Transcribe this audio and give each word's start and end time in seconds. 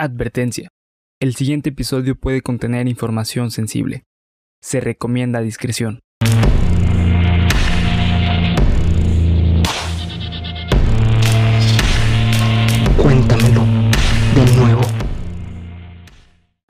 Advertencia. 0.00 0.68
El 1.18 1.34
siguiente 1.34 1.70
episodio 1.70 2.14
puede 2.14 2.40
contener 2.40 2.86
información 2.86 3.50
sensible. 3.50 4.04
Se 4.62 4.78
recomienda 4.78 5.40
discreción. 5.40 5.98
Cuéntamelo 12.96 13.64
de 14.36 14.56
nuevo. 14.56 14.82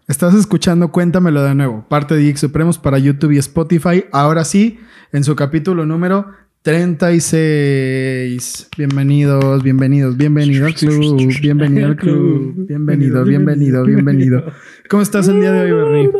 Estás 0.06 0.32
escuchando 0.32 0.90
Cuéntamelo 0.90 1.42
de 1.42 1.54
nuevo, 1.54 1.84
parte 1.86 2.14
de 2.14 2.22
Geek 2.22 2.38
Supremos 2.38 2.78
para 2.78 2.98
YouTube 2.98 3.32
y 3.32 3.38
Spotify. 3.38 4.06
Ahora 4.10 4.46
sí, 4.46 4.80
en 5.12 5.22
su 5.22 5.36
capítulo 5.36 5.84
número 5.84 6.32
36. 6.62 8.68
Bienvenidos, 8.76 9.62
bienvenidos, 9.62 10.16
bienvenido 10.16 10.66
al 10.66 10.74
club, 10.74 11.32
bienvenido 11.40 11.86
al 11.86 11.94
club, 11.96 12.66
bienvenido, 12.66 13.24
bienvenido, 13.24 13.84
bienvenido. 13.84 14.42
¿Cómo 14.90 15.02
estás 15.02 15.28
el 15.28 15.38
día 15.40 15.52
de 15.52 15.72
hoy, 15.72 15.72
Bernie? 15.72 16.10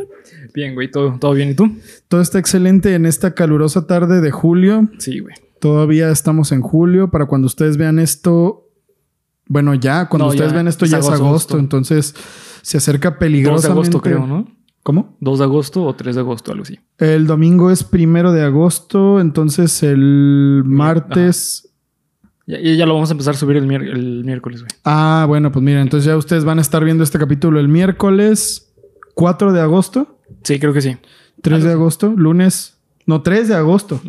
Bien, 0.54 0.74
güey, 0.74 0.88
¿todo, 0.90 1.18
todo 1.18 1.32
bien. 1.32 1.50
¿Y 1.50 1.54
tú? 1.54 1.72
Todo 2.06 2.20
está 2.20 2.38
excelente 2.38 2.94
en 2.94 3.04
esta 3.04 3.34
calurosa 3.34 3.88
tarde 3.88 4.20
de 4.20 4.30
julio. 4.30 4.88
Sí, 4.98 5.18
güey. 5.18 5.34
Todavía 5.60 6.08
estamos 6.10 6.52
en 6.52 6.62
julio. 6.62 7.10
Para 7.10 7.26
cuando 7.26 7.46
ustedes 7.46 7.76
vean 7.76 7.98
esto, 7.98 8.70
bueno, 9.46 9.74
ya, 9.74 10.08
cuando 10.08 10.26
No, 10.26 10.30
ustedes 10.30 10.52
ya, 10.52 10.54
vean 10.54 10.68
esto 10.68 10.84
es 10.84 10.92
ya 10.92 10.98
es 10.98 11.08
agosto, 11.08 11.58
entonces 11.58 12.14
se 12.62 12.78
acerca 12.78 13.10
2 13.10 13.18
peligrosamente. 13.18 13.66
de 13.66 13.72
agosto, 13.72 14.00
creo, 14.00 14.24
¿no? 14.26 14.56
¿Cómo? 14.88 15.18
2 15.20 15.38
de 15.40 15.44
agosto 15.44 15.84
o 15.84 15.94
3 15.94 16.14
de 16.14 16.20
agosto, 16.22 16.50
algo 16.50 16.62
así. 16.62 16.80
El 16.96 17.26
domingo 17.26 17.70
es 17.70 17.84
primero 17.84 18.32
de 18.32 18.42
agosto, 18.42 19.20
entonces 19.20 19.82
el 19.82 20.62
martes. 20.64 21.74
Ya, 22.46 22.58
ya 22.58 22.86
lo 22.86 22.94
vamos 22.94 23.10
a 23.10 23.12
empezar 23.12 23.34
a 23.34 23.36
subir 23.36 23.58
el, 23.58 23.66
miércoles, 23.66 24.62
güey. 24.62 24.70
Ah, 24.84 25.26
bueno, 25.28 25.52
pues 25.52 25.62
miren, 25.62 25.82
entonces 25.82 26.06
ya 26.06 26.16
ustedes 26.16 26.46
van 26.46 26.56
a 26.56 26.62
estar 26.62 26.82
viendo 26.84 27.04
este 27.04 27.18
capítulo 27.18 27.60
el 27.60 27.68
miércoles 27.68 28.72
4 29.12 29.52
de 29.52 29.60
agosto, 29.60 30.20
Sí, 30.42 30.58
creo 30.58 30.72
que 30.72 30.80
sí. 30.80 30.96
3 31.42 31.64
de 31.64 31.70
Algo 31.72 31.82
agosto, 31.82 32.14
lunes, 32.16 32.78
no, 33.04 33.20
3 33.20 33.46
de 33.48 33.56
agosto, 33.56 34.00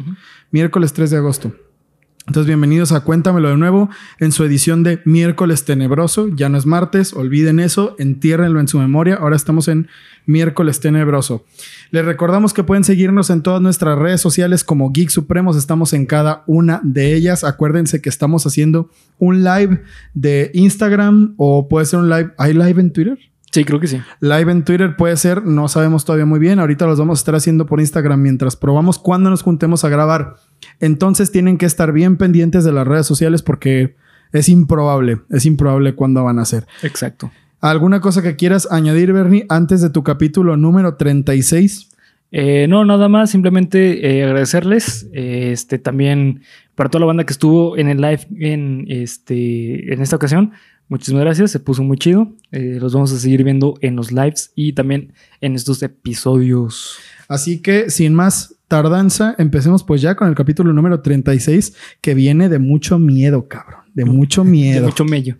miércoles 0.49 0.93
3 0.93 1.11
de 1.11 1.17
agosto. 1.17 1.51
Entonces, 2.29 2.45
bienvenidos 2.45 2.91
a 2.91 2.99
Cuéntamelo 2.99 3.49
de 3.49 3.57
nuevo 3.57 3.89
en 4.19 4.31
su 4.31 4.43
edición 4.43 4.83
de 4.83 5.01
miércoles 5.03 5.65
tenebroso. 5.65 6.29
Ya 6.29 6.47
no 6.47 6.59
es 6.59 6.67
martes, 6.67 7.13
olviden 7.13 7.59
eso, 7.59 7.95
entiérrenlo 7.97 8.59
en 8.59 8.67
su 8.67 8.77
memoria. 8.77 9.15
Ahora 9.15 9.35
estamos 9.35 9.67
en 9.67 9.87
miércoles 10.27 10.79
tenebroso. 10.79 11.43
Les 11.89 12.05
recordamos 12.05 12.53
que 12.53 12.63
pueden 12.63 12.83
seguirnos 12.83 13.31
en 13.31 13.41
todas 13.41 13.63
nuestras 13.63 13.97
redes 13.97 14.21
sociales 14.21 14.63
como 14.63 14.91
Geek 14.91 15.09
Supremos. 15.09 15.57
Estamos 15.57 15.91
en 15.93 16.05
cada 16.05 16.43
una 16.45 16.81
de 16.83 17.15
ellas. 17.15 17.43
Acuérdense 17.43 17.99
que 17.99 18.09
estamos 18.09 18.45
haciendo 18.45 18.91
un 19.17 19.43
live 19.43 19.81
de 20.13 20.51
Instagram 20.53 21.33
o 21.37 21.67
puede 21.67 21.87
ser 21.87 21.97
un 21.97 22.11
live. 22.11 22.29
¿Hay 22.37 22.53
live 22.53 22.79
en 22.79 22.93
Twitter? 22.93 23.17
Sí, 23.51 23.63
creo 23.63 23.79
que 23.79 23.87
sí. 23.87 23.99
Live 24.19 24.51
en 24.51 24.63
Twitter 24.63 24.95
puede 24.95 25.17
ser, 25.17 25.43
no 25.43 25.67
sabemos 25.67 26.05
todavía 26.05 26.25
muy 26.25 26.39
bien. 26.39 26.59
Ahorita 26.59 26.85
los 26.85 26.99
vamos 26.99 27.19
a 27.19 27.21
estar 27.21 27.35
haciendo 27.35 27.65
por 27.65 27.79
Instagram 27.79 28.21
mientras 28.21 28.55
probamos 28.55 28.99
cuándo 28.99 29.29
nos 29.29 29.41
juntemos 29.41 29.83
a 29.83 29.89
grabar. 29.89 30.35
Entonces 30.79 31.31
tienen 31.31 31.57
que 31.57 31.65
estar 31.65 31.91
bien 31.91 32.17
pendientes 32.17 32.63
de 32.63 32.71
las 32.71 32.87
redes 32.87 33.07
sociales 33.07 33.41
porque 33.41 33.95
es 34.31 34.49
improbable, 34.49 35.21
es 35.29 35.45
improbable 35.45 35.95
cuándo 35.95 36.23
van 36.23 36.39
a 36.39 36.45
ser. 36.45 36.67
Exacto. 36.83 37.31
¿Alguna 37.61 37.99
cosa 37.99 38.21
que 38.21 38.35
quieras 38.35 38.67
añadir, 38.71 39.11
Bernie, 39.11 39.45
antes 39.49 39.81
de 39.81 39.89
tu 39.89 40.03
capítulo 40.03 40.55
número 40.55 40.95
36? 40.95 41.89
Eh, 42.31 42.67
no, 42.69 42.85
nada 42.85 43.09
más, 43.09 43.31
simplemente 43.31 44.17
eh, 44.19 44.23
agradecerles. 44.23 45.07
eh, 45.13 45.49
este 45.51 45.79
también 45.79 46.41
para 46.79 46.89
toda 46.89 47.01
la 47.01 47.07
banda 47.07 47.25
que 47.25 47.33
estuvo 47.33 47.75
en 47.75 47.89
el 47.89 47.99
live 47.99 48.25
en, 48.39 48.85
este, 48.87 49.93
en 49.93 50.01
esta 50.01 50.15
ocasión. 50.15 50.53
Muchísimas 50.87 51.23
gracias, 51.25 51.51
se 51.51 51.59
puso 51.59 51.83
muy 51.83 51.97
chido. 51.97 52.33
Eh, 52.53 52.77
los 52.79 52.93
vamos 52.93 53.11
a 53.11 53.19
seguir 53.19 53.43
viendo 53.43 53.73
en 53.81 53.97
los 53.97 54.13
lives 54.13 54.53
y 54.55 54.71
también 54.71 55.11
en 55.41 55.55
estos 55.55 55.83
episodios. 55.83 56.97
Así 57.27 57.61
que, 57.61 57.89
sin 57.89 58.13
más 58.13 58.55
tardanza, 58.69 59.35
empecemos 59.37 59.83
pues 59.83 60.01
ya 60.01 60.15
con 60.15 60.29
el 60.29 60.35
capítulo 60.35 60.71
número 60.71 61.01
36, 61.01 61.75
que 61.99 62.13
viene 62.13 62.47
de 62.47 62.59
mucho 62.59 62.97
miedo, 62.97 63.49
cabrón. 63.49 63.81
De 63.93 64.05
mucho 64.05 64.45
De 64.45 64.49
miedo. 64.49 64.85
mucho 64.85 65.03
mello. 65.03 65.35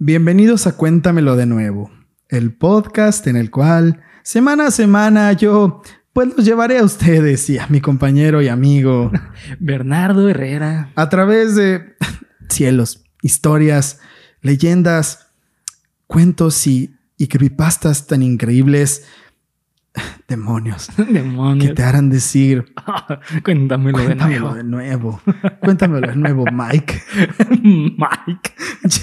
Bienvenidos 0.00 0.66
a 0.66 0.76
Cuéntamelo 0.76 1.36
de 1.36 1.46
nuevo, 1.46 1.92
el 2.28 2.52
podcast 2.52 3.28
en 3.28 3.36
el 3.36 3.52
cual 3.52 4.02
semana 4.22 4.66
a 4.66 4.70
semana 4.70 5.32
yo 5.32 5.82
pues 6.12 6.36
los 6.36 6.44
llevaré 6.44 6.78
a 6.78 6.84
ustedes 6.84 7.48
y 7.50 7.58
a 7.58 7.66
mi 7.68 7.80
compañero 7.80 8.42
y 8.42 8.48
amigo 8.48 9.12
Bernardo 9.60 10.28
Herrera. 10.28 10.90
a 10.96 11.08
través 11.08 11.54
de 11.54 11.94
cielos, 12.48 13.04
historias, 13.22 14.00
leyendas, 14.42 15.28
cuentos 16.06 16.66
y, 16.66 16.96
y 17.16 17.28
creepypastas 17.28 18.06
tan 18.06 18.22
increíbles. 18.22 19.04
Demonios, 20.28 20.88
Demonios. 21.08 21.68
que 21.68 21.74
te 21.74 21.82
harán 21.82 22.08
decir, 22.10 22.72
Cuéntamelo 23.44 23.98
de 23.98 24.04
cuéntamelo 24.04 24.40
nuevo. 24.40 24.54
de 24.54 24.64
nuevo, 24.64 25.20
cuéntamelo 25.60 26.06
de 26.08 26.16
nuevo, 26.16 26.44
Mike. 26.52 27.02
Mike. 27.62 28.52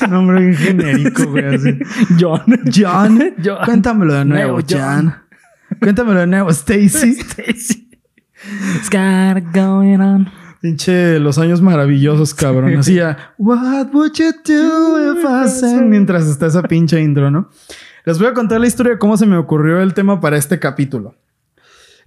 Nombre 0.10 0.40
bien 0.42 0.56
genérico, 0.56 1.26
güey, 1.28 1.56
así. 1.56 1.78
John. 2.20 2.42
John, 2.74 3.20
John. 3.44 3.66
cuéntamelo 3.66 4.14
de 4.14 4.26
nuevo, 4.26 4.52
Nuevo 4.54 4.68
John. 4.70 4.80
John. 4.80 5.16
Cuéntamelo 5.80 6.20
de 6.22 6.28
nuevo, 6.28 6.50
Stacy. 6.52 7.12
Stacy. 7.20 7.90
It's 8.76 8.90
got 8.90 9.44
going 9.54 10.00
on. 10.00 10.30
Pinche 10.62 11.20
los 11.20 11.38
años 11.38 11.62
maravillosos, 11.62 12.34
cabrón. 12.34 12.78
Así 12.78 12.96
ya, 12.96 13.34
What 13.38 13.94
would 13.94 14.14
you 14.14 14.32
do 14.46 15.14
if 15.14 15.24
I 15.24 15.48
sang? 15.50 15.90
Mientras 15.90 16.26
está 16.28 16.48
esa 16.48 16.64
pinche 16.64 17.00
intro, 17.02 17.30
¿no? 17.30 17.50
Les 18.08 18.18
voy 18.20 18.28
a 18.28 18.34
contar 18.34 18.62
la 18.62 18.68
historia 18.68 18.94
de 18.94 19.00
cómo 19.00 19.18
se 19.18 19.26
me 19.26 19.36
ocurrió 19.36 19.82
el 19.82 19.94
tema 19.94 20.22
para 20.22 20.38
este 20.38 20.60
capítulo. 20.60 21.16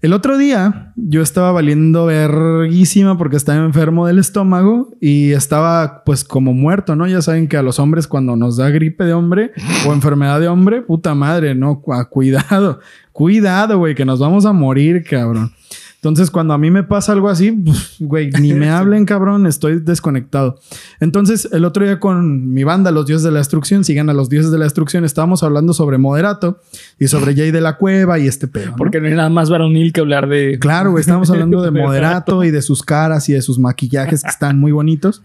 El 0.01 0.15
otro 0.15 0.39
día 0.39 0.95
yo 0.97 1.21
estaba 1.21 1.53
valiendo 1.53 2.07
verguísima 2.07 3.19
porque 3.19 3.37
estaba 3.37 3.63
enfermo 3.63 4.07
del 4.07 4.19
estómago 4.19 4.89
y 4.99 5.33
estaba 5.33 6.03
pues 6.05 6.25
como 6.25 6.55
muerto, 6.55 6.97
¿no? 6.97 7.07
Ya 7.07 7.21
saben 7.21 7.49
que 7.49 7.59
a 7.59 7.63
los 7.63 7.79
hombres 7.79 8.07
cuando 8.07 8.35
nos 8.35 8.57
da 8.57 8.71
gripe 8.71 9.05
de 9.05 9.13
hombre 9.13 9.53
o 9.87 9.93
enfermedad 9.93 10.41
de 10.41 10.49
hombre, 10.49 10.81
puta 10.81 11.15
madre, 11.15 11.55
¿no? 11.55 11.83
Cu- 11.83 11.93
Cuidado, 12.09 12.81
cuidado, 13.13 13.77
güey, 13.77 13.95
que 13.95 14.07
nos 14.07 14.21
vamos 14.21 14.47
a 14.47 14.55
morir, 14.55 15.05
cabrón. 15.05 15.53
Entonces, 16.01 16.31
cuando 16.31 16.55
a 16.55 16.59
mí 16.59 16.71
me 16.71 16.83
pasa 16.83 17.13
algo 17.13 17.29
así, 17.29 17.53
pf, 17.53 17.97
güey, 18.07 18.31
ni 18.31 18.55
me 18.55 18.71
hablen, 18.71 19.05
cabrón, 19.05 19.47
estoy 19.47 19.81
desconectado. 19.81 20.59
Entonces, 20.99 21.47
el 21.53 21.67
otro 21.67 21.85
día 21.85 22.01
con 22.01 22.55
mi 22.55 22.65
banda, 22.65 22.91
Los 22.91 23.05
Dioses 23.05 23.23
de 23.23 23.31
la 23.31 23.41
Destrucción, 23.41 23.85
sigan 23.85 24.09
a 24.09 24.15
los 24.15 24.31
Dioses 24.31 24.51
de 24.51 24.57
la 24.57 24.65
Destrucción, 24.65 25.05
estábamos 25.05 25.43
hablando 25.43 25.75
sobre 25.75 25.99
Moderato 25.99 26.63
y 26.99 27.09
sobre 27.09 27.35
Jay 27.37 27.51
de 27.51 27.61
la 27.61 27.77
Cueva 27.77 28.19
y 28.19 28.27
este 28.27 28.49
pedo. 28.49 28.71
¿no? 28.71 28.77
Porque 28.77 28.99
no 28.99 29.09
hay 29.09 29.15
nada 29.15 29.29
más 29.29 29.51
varonil 29.51 29.93
que 29.93 30.01
hablar 30.01 30.27
de. 30.27 30.59
Claro, 30.59 30.93
güey, 30.93 31.03
estábamos 31.03 31.29
hablando 31.29 31.61
de 31.71 31.71
Moderato 31.71 32.45
y 32.45 32.51
de 32.51 32.63
sus 32.63 32.83
caras 32.83 33.29
y 33.29 33.35
de 33.35 33.43
sus 33.43 33.59
maquillajes 33.59 34.23
que 34.23 34.31
están 34.31 34.59
muy 34.59 34.73
bonitos. 34.73 35.23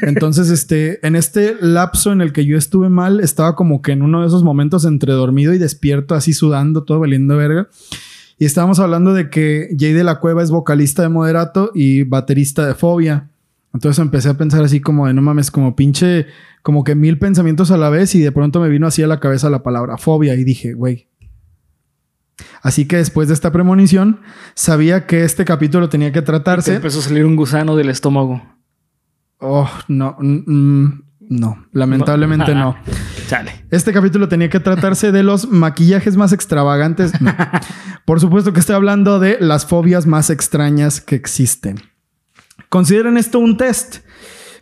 Entonces, 0.00 0.48
este, 0.48 1.06
en 1.06 1.16
este 1.16 1.54
lapso 1.60 2.12
en 2.12 2.22
el 2.22 2.32
que 2.32 2.46
yo 2.46 2.56
estuve 2.56 2.88
mal, 2.88 3.20
estaba 3.20 3.54
como 3.56 3.82
que 3.82 3.92
en 3.92 4.00
uno 4.00 4.22
de 4.22 4.28
esos 4.28 4.42
momentos 4.42 4.86
entre 4.86 5.12
dormido 5.12 5.52
y 5.52 5.58
despierto, 5.58 6.14
así 6.14 6.32
sudando, 6.32 6.82
todo 6.82 7.00
valiendo 7.00 7.36
verga. 7.36 7.68
Y 8.38 8.44
estábamos 8.44 8.80
hablando 8.80 9.14
de 9.14 9.30
que 9.30 9.68
Jay 9.78 9.92
de 9.92 10.04
la 10.04 10.18
Cueva 10.20 10.42
es 10.42 10.50
vocalista 10.50 11.02
de 11.02 11.08
Moderato 11.08 11.70
y 11.74 12.02
baterista 12.02 12.66
de 12.66 12.74
Fobia. 12.74 13.30
Entonces 13.72 14.00
empecé 14.00 14.28
a 14.28 14.34
pensar 14.34 14.64
así 14.64 14.80
como 14.80 15.06
de 15.06 15.14
no 15.14 15.22
mames, 15.22 15.50
como 15.50 15.74
pinche, 15.74 16.26
como 16.62 16.84
que 16.84 16.94
mil 16.94 17.18
pensamientos 17.18 17.70
a 17.70 17.76
la 17.76 17.90
vez 17.90 18.14
y 18.14 18.20
de 18.20 18.32
pronto 18.32 18.60
me 18.60 18.68
vino 18.68 18.86
así 18.86 19.02
a 19.02 19.06
la 19.06 19.20
cabeza 19.20 19.50
la 19.50 19.62
palabra 19.62 19.98
fobia 19.98 20.34
y 20.34 20.44
dije, 20.44 20.74
güey. 20.74 21.08
Así 22.62 22.86
que 22.86 22.96
después 22.96 23.28
de 23.28 23.34
esta 23.34 23.52
premonición, 23.52 24.20
sabía 24.54 25.06
que 25.06 25.24
este 25.24 25.44
capítulo 25.44 25.88
tenía 25.88 26.12
que 26.12 26.20
Te 26.20 26.26
tratarse. 26.26 26.76
empezó 26.76 27.00
a 27.00 27.02
salir 27.02 27.24
un 27.24 27.36
gusano 27.36 27.76
del 27.76 27.90
estómago. 27.90 28.42
Oh, 29.38 29.68
no, 29.88 30.16
mm, 30.18 30.42
mm, 30.46 31.02
no, 31.28 31.66
lamentablemente 31.72 32.54
no. 32.54 32.76
Chale. 33.26 33.64
Este 33.70 33.92
capítulo 33.92 34.28
tenía 34.28 34.50
que 34.50 34.60
tratarse 34.60 35.12
de 35.12 35.22
los 35.22 35.48
maquillajes 35.48 36.16
más 36.16 36.32
extravagantes. 36.32 37.20
No. 37.20 37.34
Por 38.04 38.20
supuesto 38.20 38.52
que 38.52 38.60
estoy 38.60 38.76
hablando 38.76 39.18
de 39.18 39.38
las 39.40 39.66
fobias 39.66 40.06
más 40.06 40.30
extrañas 40.30 41.00
que 41.00 41.14
existen. 41.16 41.80
Consideren 42.68 43.16
esto 43.16 43.38
un 43.38 43.56
test. 43.56 43.98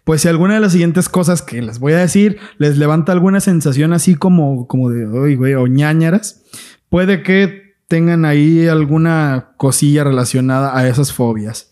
Pues 0.04 0.22
si 0.22 0.28
alguna 0.28 0.54
de 0.54 0.60
las 0.60 0.72
siguientes 0.72 1.08
cosas 1.08 1.42
que 1.42 1.62
les 1.62 1.78
voy 1.78 1.92
a 1.92 1.98
decir 1.98 2.38
les 2.58 2.76
levanta 2.76 3.12
alguna 3.12 3.40
sensación 3.40 3.92
así 3.92 4.16
como, 4.16 4.66
como 4.66 4.90
de, 4.90 5.06
"Ay, 5.24 5.36
güey, 5.36 5.54
o 5.54 5.66
ñañaras, 5.68 6.42
puede 6.88 7.22
que 7.22 7.62
tengan 7.92 8.24
ahí 8.24 8.68
alguna 8.68 9.50
cosilla 9.58 10.02
relacionada 10.02 10.74
a 10.74 10.88
esas 10.88 11.12
fobias. 11.12 11.70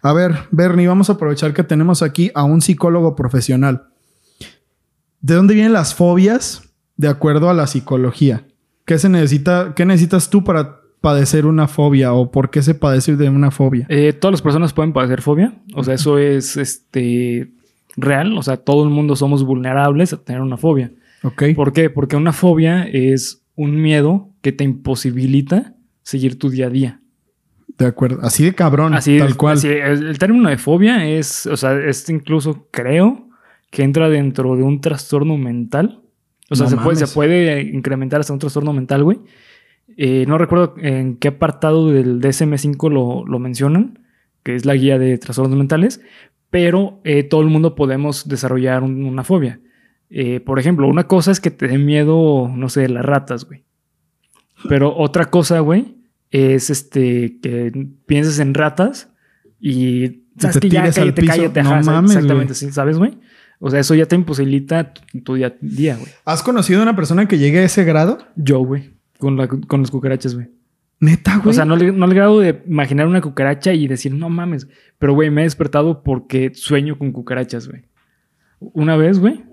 A 0.00 0.14
ver, 0.14 0.48
Bernie, 0.50 0.88
vamos 0.88 1.10
a 1.10 1.12
aprovechar 1.12 1.52
que 1.52 1.62
tenemos 1.62 2.02
aquí 2.02 2.30
a 2.34 2.44
un 2.44 2.62
psicólogo 2.62 3.14
profesional. 3.14 3.89
¿De 5.20 5.34
dónde 5.34 5.54
vienen 5.54 5.72
las 5.72 5.94
fobias 5.94 6.62
de 6.96 7.08
acuerdo 7.08 7.50
a 7.50 7.54
la 7.54 7.66
psicología? 7.66 8.46
¿Qué 8.84 8.98
se 8.98 9.08
necesita? 9.08 9.74
¿Qué 9.74 9.84
necesitas 9.84 10.30
tú 10.30 10.42
para 10.44 10.80
padecer 11.00 11.46
una 11.46 11.68
fobia 11.68 12.12
o 12.12 12.30
por 12.30 12.50
qué 12.50 12.62
se 12.62 12.74
padece 12.74 13.16
de 13.16 13.28
una 13.28 13.50
fobia? 13.50 13.86
Eh, 13.88 14.12
todas 14.12 14.32
las 14.32 14.42
personas 14.42 14.72
pueden 14.72 14.92
padecer 14.92 15.22
fobia. 15.22 15.54
O 15.74 15.84
sea, 15.84 15.94
eso 15.94 16.18
es 16.18 16.56
este 16.56 17.52
real. 17.96 18.36
O 18.36 18.42
sea, 18.42 18.56
todo 18.56 18.84
el 18.84 18.90
mundo 18.90 19.16
somos 19.16 19.44
vulnerables 19.44 20.12
a 20.12 20.18
tener 20.22 20.40
una 20.40 20.56
fobia. 20.56 20.92
Ok. 21.22 21.44
¿Por 21.54 21.72
qué? 21.72 21.90
Porque 21.90 22.16
una 22.16 22.32
fobia 22.32 22.84
es 22.84 23.42
un 23.56 23.80
miedo 23.80 24.30
que 24.40 24.52
te 24.52 24.64
imposibilita 24.64 25.74
seguir 26.02 26.38
tu 26.38 26.48
día 26.48 26.66
a 26.66 26.70
día. 26.70 27.00
De 27.78 27.86
acuerdo. 27.86 28.18
Así 28.22 28.44
de 28.44 28.54
cabrón, 28.54 28.94
Así 28.94 29.18
tal 29.18 29.36
cual. 29.36 29.56
así 29.56 29.68
es. 29.68 30.00
el 30.00 30.18
término 30.18 30.48
de 30.48 30.58
fobia 30.58 31.06
es, 31.06 31.46
o 31.46 31.56
sea, 31.56 31.78
es 31.78 32.08
incluso, 32.10 32.68
creo, 32.70 33.29
que 33.70 33.82
entra 33.82 34.08
dentro 34.08 34.56
de 34.56 34.62
un 34.62 34.80
trastorno 34.80 35.36
mental. 35.36 36.02
O 36.50 36.56
sea, 36.56 36.64
No 36.64 36.70
se, 36.70 36.76
puede, 36.78 36.96
se 37.06 37.14
puede 37.14 37.62
incrementar 37.62 38.20
hasta 38.20 38.32
un 38.32 38.38
trastorno 38.40 38.72
mental, 38.72 39.04
güey. 39.04 39.18
Eh, 39.96 40.24
no 40.26 40.38
recuerdo 40.38 40.74
en 40.78 41.16
qué 41.16 41.28
apartado 41.28 41.88
del 41.90 42.20
DSM-5 42.20 42.90
lo, 42.90 43.24
lo 43.26 43.38
mencionan, 43.38 44.00
que 44.42 44.54
es 44.54 44.64
la 44.64 44.74
guía 44.74 44.98
de 44.98 45.18
trastornos 45.18 45.56
mentales, 45.56 46.00
pero 46.50 47.00
eh, 47.04 47.22
todo 47.22 47.42
el 47.42 47.48
mundo 47.48 47.74
podemos 47.76 48.28
desarrollar 48.28 48.82
un- 48.82 49.04
una 49.04 49.22
fobia. 49.24 49.60
Eh, 50.10 50.40
por 50.40 50.58
ejemplo, 50.58 50.88
una 50.88 51.04
cosa 51.06 51.30
es 51.30 51.40
que 51.40 51.50
te 51.52 51.68
dé 51.68 51.78
miedo, 51.78 52.48
no 52.54 52.68
sé, 52.68 52.88
las 52.88 53.04
ratas, 53.04 53.44
güey. 53.44 53.62
Pero 54.68 54.96
otra 54.96 55.26
cosa, 55.30 55.60
güey, 55.60 55.96
es 56.30 56.70
este 56.70 57.38
que 57.40 57.72
pienses 58.06 58.38
en 58.40 58.54
ratas 58.54 59.12
y 59.60 60.24
sabes 60.38 60.54
te 60.56 60.60
que 60.60 60.68
ya 60.68 60.82
cállate, 60.92 61.12
piso. 61.22 61.32
cállate, 61.34 61.62
No 61.62 61.70
ajá, 61.74 61.82
mames, 61.82 62.10
exactamente, 62.12 62.54
sí, 62.54 62.70
¿sabes, 62.72 62.98
güey? 62.98 63.18
O 63.60 63.70
sea, 63.70 63.78
eso 63.78 63.94
ya 63.94 64.06
te 64.06 64.16
imposibilita 64.16 64.94
tu, 64.94 65.20
tu 65.20 65.34
día 65.34 65.48
a 65.48 65.52
día, 65.60 65.96
güey. 65.96 66.08
¿Has 66.24 66.42
conocido 66.42 66.80
a 66.80 66.82
una 66.82 66.96
persona 66.96 67.28
que 67.28 67.38
llegue 67.38 67.58
a 67.58 67.64
ese 67.64 67.84
grado? 67.84 68.18
Yo, 68.34 68.58
güey, 68.60 68.94
con, 69.18 69.36
la, 69.36 69.46
con 69.46 69.82
las 69.82 69.90
cucarachas, 69.90 70.34
güey. 70.34 70.48
Neta, 70.98 71.36
güey. 71.36 71.50
O 71.50 71.52
sea, 71.52 71.66
no, 71.66 71.76
no 71.76 72.04
al 72.04 72.14
grado 72.14 72.40
de 72.40 72.62
imaginar 72.66 73.06
una 73.06 73.20
cucaracha 73.20 73.74
y 73.74 73.86
decir, 73.86 74.14
no 74.14 74.30
mames. 74.30 74.66
Pero, 74.98 75.12
güey, 75.12 75.30
me 75.30 75.42
he 75.42 75.44
despertado 75.44 76.02
porque 76.02 76.52
sueño 76.54 76.98
con 76.98 77.12
cucarachas, 77.12 77.68
güey. 77.68 77.82
Una 78.60 78.96
vez, 78.96 79.18
güey. 79.18 79.44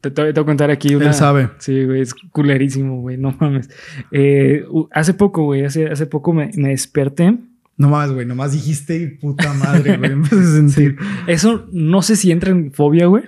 Te, 0.00 0.10
te 0.10 0.22
voy 0.22 0.30
a 0.30 0.44
contar 0.44 0.70
aquí 0.70 0.94
una. 0.94 1.06
Él 1.08 1.14
sabe. 1.14 1.50
Sí, 1.58 1.84
güey, 1.84 2.00
es 2.00 2.14
culerísimo, 2.14 3.00
güey, 3.00 3.18
no 3.18 3.36
mames. 3.38 3.68
Eh, 4.10 4.64
hace 4.92 5.12
poco, 5.12 5.44
güey, 5.44 5.64
hace, 5.64 5.86
hace 5.88 6.06
poco 6.06 6.32
me, 6.32 6.50
me 6.56 6.70
desperté. 6.70 7.36
No 7.78 7.88
mames, 7.88 8.12
güey. 8.12 8.26
Nomás 8.26 8.52
dijiste 8.52 8.96
y 8.96 9.06
puta 9.16 9.52
madre, 9.54 9.96
güey. 9.96 10.14
Me 10.16 10.26
hace 10.26 10.44
sentir. 10.44 10.96
Eso 11.26 11.66
no 11.72 12.02
sé 12.02 12.16
si 12.16 12.30
entra 12.30 12.50
en 12.50 12.72
fobia, 12.72 13.06
güey. 13.06 13.24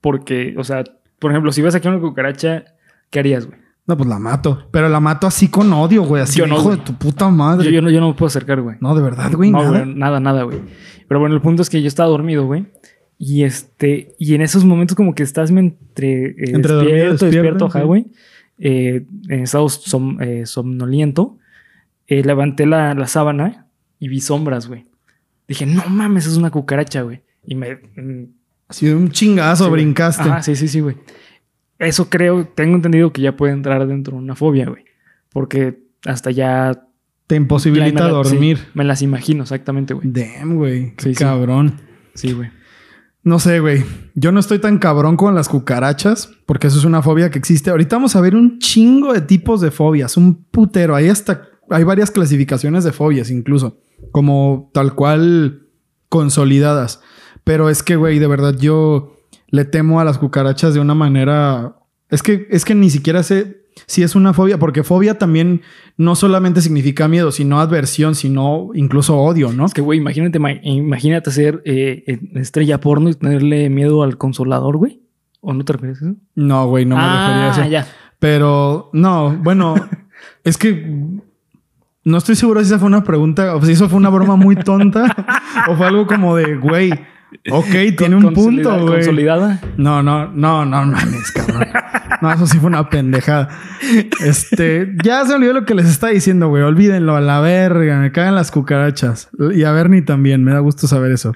Porque, 0.00 0.54
o 0.58 0.64
sea, 0.64 0.82
por 1.18 1.30
ejemplo, 1.30 1.52
si 1.52 1.60
ves 1.62 1.74
aquí 1.74 1.86
una 1.86 2.00
cucaracha, 2.00 2.64
¿qué 3.10 3.18
harías, 3.20 3.46
güey? 3.46 3.58
No, 3.86 3.96
pues 3.96 4.08
la 4.08 4.18
mato. 4.18 4.68
Pero 4.70 4.88
la 4.88 5.00
mato 5.00 5.26
así 5.26 5.48
con 5.48 5.72
odio, 5.72 6.02
güey. 6.04 6.22
Así, 6.22 6.38
Yo 6.38 6.46
no, 6.46 6.54
hijo 6.54 6.64
güey. 6.64 6.78
de 6.78 6.84
tu 6.84 6.94
puta 6.94 7.28
madre. 7.28 7.64
Yo, 7.66 7.70
yo 7.72 7.82
no, 7.82 7.90
yo 7.90 8.00
no 8.00 8.08
me 8.08 8.14
puedo 8.14 8.28
acercar, 8.28 8.60
güey. 8.62 8.76
No, 8.80 8.94
de 8.94 9.02
verdad, 9.02 9.32
güey. 9.32 9.50
No, 9.50 9.58
nada. 9.64 9.82
güey, 9.84 9.94
nada, 9.94 10.20
nada, 10.20 10.42
güey. 10.44 10.60
Pero 11.08 11.20
bueno, 11.20 11.34
el 11.34 11.40
punto 11.42 11.60
es 11.62 11.68
que 11.70 11.82
yo 11.82 11.88
estaba 11.88 12.08
dormido, 12.08 12.46
güey. 12.46 12.66
Y 13.18 13.42
este, 13.42 14.14
y 14.18 14.34
en 14.34 14.40
esos 14.40 14.64
momentos 14.64 14.96
como 14.96 15.14
que 15.14 15.22
estás 15.24 15.50
entre, 15.50 16.26
eh, 16.28 16.34
Entre 16.38 16.72
dormido, 16.72 16.96
despierto, 16.96 17.24
despierto, 17.26 17.26
despierto, 17.26 17.66
ajá, 17.66 17.82
güey. 17.82 18.06
Eh, 18.58 19.04
en 19.28 19.40
estado 19.42 19.66
som- 19.68 20.18
eh, 20.22 20.46
somnoliento. 20.46 21.36
Eh, 22.06 22.22
levanté 22.24 22.64
la, 22.66 22.94
la 22.94 23.06
sábana 23.06 23.66
y 24.00 24.08
vi 24.08 24.20
sombras, 24.20 24.66
güey. 24.66 24.86
Dije, 25.46 25.66
no 25.66 25.84
mames, 25.88 26.26
es 26.26 26.36
una 26.36 26.50
cucaracha, 26.50 27.02
güey. 27.02 27.22
Y 27.46 27.54
me... 27.54 27.76
mm, 27.96 28.24
Así 28.68 28.86
de 28.86 28.94
un 28.96 29.10
chingazo 29.10 29.66
sí, 29.66 29.70
brincaste. 29.70 30.22
Ajá, 30.22 30.42
sí, 30.42 30.56
sí, 30.56 30.66
sí, 30.68 30.80
güey. 30.80 30.96
Eso 31.78 32.08
creo, 32.10 32.46
tengo 32.46 32.76
entendido 32.76 33.12
que 33.12 33.22
ya 33.22 33.36
puede 33.36 33.52
entrar 33.52 33.86
dentro 33.86 34.12
de 34.16 34.22
una 34.22 34.34
fobia, 34.36 34.66
güey. 34.68 34.84
Porque 35.32 35.82
hasta 36.04 36.30
ya... 36.30 36.82
Te 37.26 37.36
imposibilita 37.36 38.06
me 38.06 38.12
la- 38.12 38.24
sí, 38.24 38.30
dormir. 38.30 38.58
me 38.74 38.84
las 38.84 39.02
imagino, 39.02 39.42
exactamente, 39.44 39.94
güey. 39.94 40.08
Damn, 40.10 40.56
güey. 40.56 40.94
Qué 40.96 41.10
sí. 41.10 41.14
cabrón. 41.14 41.80
Sí, 42.14 42.32
güey. 42.32 42.50
No 43.22 43.38
sé, 43.38 43.60
güey. 43.60 43.84
Yo 44.14 44.32
no 44.32 44.40
estoy 44.40 44.58
tan 44.60 44.78
cabrón 44.78 45.16
con 45.16 45.34
las 45.34 45.48
cucarachas, 45.48 46.30
porque 46.46 46.68
eso 46.68 46.78
es 46.78 46.84
una 46.84 47.02
fobia 47.02 47.30
que 47.30 47.38
existe. 47.38 47.70
Ahorita 47.70 47.96
vamos 47.96 48.16
a 48.16 48.20
ver 48.20 48.34
un 48.34 48.58
chingo 48.58 49.12
de 49.12 49.20
tipos 49.20 49.60
de 49.60 49.70
fobias, 49.70 50.16
un 50.16 50.44
putero. 50.44 50.94
Hay 50.96 51.08
hasta, 51.08 51.48
hay 51.70 51.84
varias 51.84 52.10
clasificaciones 52.10 52.82
de 52.84 52.92
fobias 52.92 53.30
incluso, 53.30 53.78
como 54.12 54.70
tal 54.74 54.94
cual 54.94 55.66
consolidadas. 56.08 57.00
Pero 57.44 57.68
es 57.70 57.82
que, 57.82 57.96
güey, 57.96 58.18
de 58.18 58.26
verdad 58.26 58.54
yo 58.58 59.16
le 59.48 59.64
temo 59.64 60.00
a 60.00 60.04
las 60.04 60.18
cucarachas 60.18 60.74
de 60.74 60.80
una 60.80 60.94
manera... 60.94 61.76
Es 62.08 62.22
que, 62.22 62.46
es 62.50 62.64
que 62.64 62.74
ni 62.74 62.90
siquiera 62.90 63.22
sé 63.22 63.60
si 63.86 64.02
es 64.02 64.14
una 64.14 64.34
fobia, 64.34 64.58
porque 64.58 64.82
fobia 64.82 65.16
también 65.18 65.62
no 65.96 66.14
solamente 66.16 66.60
significa 66.60 67.08
miedo, 67.08 67.30
sino 67.32 67.60
adversión, 67.60 68.14
sino 68.14 68.70
incluso 68.74 69.16
odio, 69.16 69.52
¿no? 69.52 69.64
Es 69.64 69.72
que, 69.74 69.80
güey, 69.80 69.98
imagínate, 69.98 70.38
ma- 70.38 70.52
imagínate 70.62 71.30
ser 71.30 71.62
eh, 71.64 72.18
estrella 72.34 72.80
porno 72.80 73.08
y 73.10 73.14
tenerle 73.14 73.70
miedo 73.70 74.02
al 74.02 74.18
consolador, 74.18 74.76
güey. 74.76 75.00
¿O 75.40 75.54
no 75.54 75.64
te 75.64 75.72
refieres 75.72 76.02
a 76.02 76.06
eso? 76.06 76.16
No, 76.34 76.66
güey, 76.68 76.84
no 76.84 76.96
me 76.96 77.02
refería 77.02 77.46
a 77.46 77.50
eso. 77.52 77.60
Ah, 77.62 77.68
ya. 77.68 77.86
Pero 78.18 78.90
no, 78.92 79.38
bueno, 79.42 79.74
es 80.44 80.58
que 80.58 80.96
no 82.04 82.18
estoy 82.18 82.34
seguro 82.34 82.60
si 82.60 82.66
esa 82.66 82.78
fue 82.78 82.88
una 82.88 83.04
pregunta 83.04 83.54
o 83.54 83.64
si 83.64 83.72
eso 83.72 83.88
fue 83.88 83.98
una 83.98 84.08
broma 84.08 84.36
muy 84.36 84.56
tonta 84.56 85.14
o 85.68 85.76
fue 85.76 85.86
algo 85.86 86.06
como 86.06 86.36
de, 86.36 86.56
güey, 86.56 86.92
ok, 87.50 87.96
tiene 87.96 88.16
un 88.16 88.32
punto, 88.32 88.70
güey. 88.80 88.94
Consolidada. 88.94 89.60
No, 89.76 90.02
no, 90.02 90.28
no, 90.28 90.64
no, 90.64 90.86
no 90.86 90.92
mames, 90.92 91.30
cabrón. 91.32 91.68
No, 92.20 92.32
eso 92.32 92.46
sí 92.46 92.58
fue 92.58 92.68
una 92.68 92.88
pendejada. 92.88 93.48
Este, 94.22 94.94
ya 95.02 95.24
se 95.24 95.34
olvidó 95.34 95.54
lo 95.54 95.64
que 95.64 95.74
les 95.74 95.86
está 95.86 96.08
diciendo, 96.08 96.48
güey. 96.48 96.62
Olvídenlo 96.62 97.16
a 97.16 97.20
la 97.20 97.40
verga. 97.40 97.98
Me 97.98 98.12
cagan 98.12 98.34
las 98.34 98.50
cucarachas. 98.50 99.30
Y 99.54 99.64
a 99.64 99.72
Bernie 99.72 100.02
también. 100.02 100.44
Me 100.44 100.52
da 100.52 100.58
gusto 100.58 100.86
saber 100.86 101.12
eso. 101.12 101.32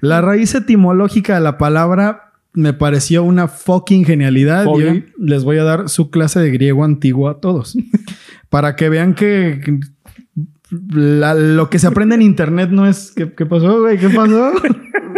La 0.00 0.20
raíz 0.20 0.54
etimológica 0.54 1.34
de 1.34 1.40
la 1.40 1.58
palabra 1.58 2.32
me 2.52 2.72
pareció 2.72 3.24
una 3.24 3.48
fucking 3.48 4.04
genialidad. 4.04 4.64
Fobia. 4.64 4.86
Y 4.86 4.88
hoy 4.90 5.06
les 5.18 5.42
voy 5.42 5.58
a 5.58 5.64
dar 5.64 5.88
su 5.88 6.10
clase 6.10 6.38
de 6.40 6.50
griego 6.50 6.84
antiguo 6.84 7.28
a 7.28 7.40
todos. 7.40 7.76
Para 8.48 8.76
que 8.76 8.88
vean 8.88 9.14
que 9.14 9.80
la- 10.70 11.34
lo 11.34 11.70
que 11.70 11.78
se 11.78 11.86
aprende 11.86 12.14
en 12.14 12.22
internet 12.22 12.70
no 12.70 12.86
es. 12.86 13.12
¿Qué, 13.14 13.32
qué 13.32 13.46
pasó, 13.46 13.80
güey? 13.80 13.98
¿Qué 13.98 14.08
pasó? 14.10 14.52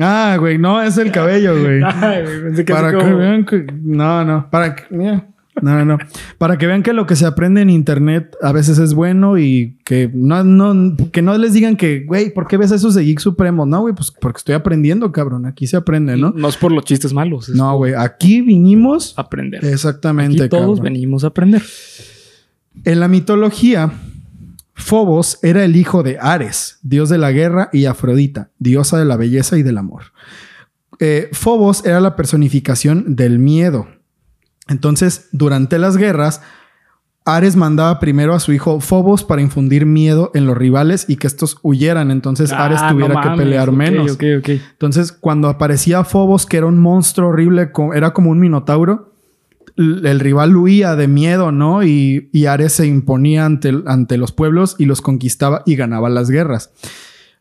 ah, 0.00 0.36
güey, 0.38 0.58
no, 0.58 0.80
es 0.82 0.98
el 0.98 1.10
cabello, 1.12 1.60
güey. 1.60 1.80
Ay, 1.84 2.22
güey, 2.22 2.42
pensé 2.42 2.64
que 2.64 2.72
Para 2.72 2.90
que 2.96 3.14
vean 3.14 3.44
que. 3.44 3.66
No, 3.82 4.24
no. 4.24 4.48
Para 4.50 4.74
que. 4.74 4.84
mira. 4.90 5.26
No, 5.60 5.84
no. 5.84 5.98
Para 6.38 6.56
que 6.56 6.68
vean 6.68 6.84
que 6.84 6.92
lo 6.92 7.04
que 7.06 7.16
se 7.16 7.26
aprende 7.26 7.60
en 7.60 7.68
internet 7.68 8.36
a 8.42 8.52
veces 8.52 8.78
es 8.78 8.94
bueno 8.94 9.38
y 9.38 9.76
que 9.84 10.08
no, 10.14 10.44
no, 10.44 10.96
que 11.10 11.20
no 11.20 11.36
les 11.36 11.52
digan 11.52 11.76
que, 11.76 12.04
güey, 12.06 12.32
¿por 12.32 12.46
qué 12.46 12.56
ves 12.56 12.70
esos 12.70 12.94
de 12.94 13.02
Geek 13.02 13.18
Supremo? 13.18 13.66
No, 13.66 13.80
güey, 13.80 13.92
pues 13.92 14.12
porque 14.12 14.38
estoy 14.38 14.54
aprendiendo, 14.54 15.10
cabrón. 15.10 15.46
Aquí 15.46 15.66
se 15.66 15.76
aprende, 15.76 16.16
¿no? 16.16 16.32
No 16.36 16.48
es 16.48 16.56
por 16.56 16.70
los 16.70 16.84
chistes 16.84 17.12
malos. 17.12 17.48
No, 17.48 17.70
por 17.70 17.76
güey. 17.78 17.94
Aquí 17.94 18.40
vinimos. 18.40 19.14
Aprender. 19.18 19.64
Exactamente, 19.64 20.44
Aquí 20.44 20.48
todos 20.48 20.78
cabrón. 20.78 20.84
venimos 20.84 21.24
a 21.24 21.26
aprender. 21.26 21.62
En 22.84 23.00
la 23.00 23.08
mitología, 23.08 23.92
Fobos 24.74 25.38
era 25.42 25.64
el 25.64 25.76
hijo 25.76 26.02
de 26.02 26.18
Ares, 26.20 26.78
dios 26.82 27.08
de 27.08 27.18
la 27.18 27.32
guerra, 27.32 27.68
y 27.72 27.86
Afrodita, 27.86 28.50
diosa 28.58 28.98
de 28.98 29.04
la 29.04 29.16
belleza 29.16 29.58
y 29.58 29.62
del 29.62 29.78
amor. 29.78 30.04
Eh, 31.00 31.28
Fobos 31.32 31.84
era 31.84 32.00
la 32.00 32.16
personificación 32.16 33.16
del 33.16 33.38
miedo. 33.38 33.88
Entonces, 34.68 35.28
durante 35.32 35.78
las 35.78 35.96
guerras, 35.96 36.42
Ares 37.24 37.56
mandaba 37.56 38.00
primero 38.00 38.34
a 38.34 38.40
su 38.40 38.52
hijo 38.52 38.80
Fobos 38.80 39.22
para 39.22 39.42
infundir 39.42 39.84
miedo 39.84 40.30
en 40.34 40.46
los 40.46 40.56
rivales 40.56 41.04
y 41.08 41.16
que 41.16 41.26
estos 41.26 41.58
huyeran. 41.62 42.10
Entonces, 42.10 42.52
Ares 42.52 42.80
Ah, 42.82 42.90
tuviera 42.90 43.14
no 43.14 43.20
que 43.20 43.36
pelear 43.36 43.70
menos. 43.70 44.16
Entonces, 44.20 45.12
cuando 45.12 45.48
aparecía 45.48 46.04
Fobos, 46.04 46.46
que 46.46 46.56
era 46.56 46.66
un 46.66 46.78
monstruo 46.78 47.28
horrible, 47.28 47.70
era 47.94 48.12
como 48.12 48.30
un 48.30 48.38
minotauro, 48.40 49.14
el 49.78 50.20
rival 50.20 50.56
huía 50.56 50.96
de 50.96 51.08
miedo, 51.08 51.52
¿no? 51.52 51.82
Y, 51.84 52.28
y 52.32 52.46
Ares 52.46 52.72
se 52.74 52.86
imponía 52.86 53.46
ante, 53.46 53.72
ante 53.86 54.18
los 54.18 54.32
pueblos 54.32 54.76
y 54.78 54.84
los 54.86 55.00
conquistaba 55.00 55.62
y 55.64 55.76
ganaba 55.76 56.08
las 56.10 56.28
guerras. 56.30 56.72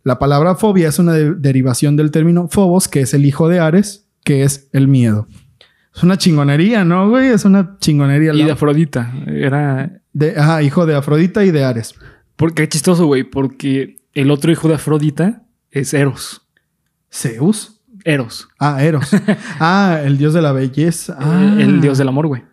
La 0.03 0.19
palabra 0.19 0.55
fobia 0.55 0.87
es 0.87 0.99
una 0.99 1.13
de- 1.13 1.33
derivación 1.35 1.95
del 1.97 2.11
término 2.11 2.47
Fobos, 2.49 2.87
que 2.87 3.01
es 3.01 3.13
el 3.13 3.25
hijo 3.25 3.49
de 3.49 3.59
Ares, 3.59 4.07
que 4.23 4.43
es 4.43 4.69
el 4.71 4.87
miedo. 4.87 5.27
Es 5.95 6.03
una 6.03 6.17
chingonería, 6.17 6.85
¿no, 6.85 7.09
güey? 7.09 7.27
Es 7.29 7.43
una 7.43 7.75
chingonería. 7.79 8.33
Y 8.33 8.37
La- 8.39 8.45
de 8.45 8.51
Afrodita. 8.51 9.11
Era. 9.25 9.99
de- 10.13 10.37
ajá, 10.37 10.61
hijo 10.63 10.85
de 10.85 10.95
Afrodita 10.95 11.43
y 11.43 11.51
de 11.51 11.63
Ares. 11.63 11.95
Porque 12.35 12.63
qué 12.63 12.69
chistoso, 12.69 13.05
güey. 13.07 13.23
Porque 13.23 13.97
el 14.13 14.29
otro 14.31 14.51
hijo 14.51 14.67
de 14.67 14.75
Afrodita 14.75 15.43
es 15.71 15.93
Eros. 15.93 16.47
¿Zeus? 17.11 17.76
Eros. 18.07 18.47
Ah, 18.57 18.81
Eros. 18.81 19.11
ah, 19.59 19.99
el 20.01 20.17
dios 20.17 20.33
de 20.33 20.41
la 20.41 20.53
belleza. 20.53 21.17
Ah. 21.19 21.55
El 21.59 21.81
dios 21.81 21.97
del 21.97 22.07
amor, 22.07 22.27
güey. 22.27 22.43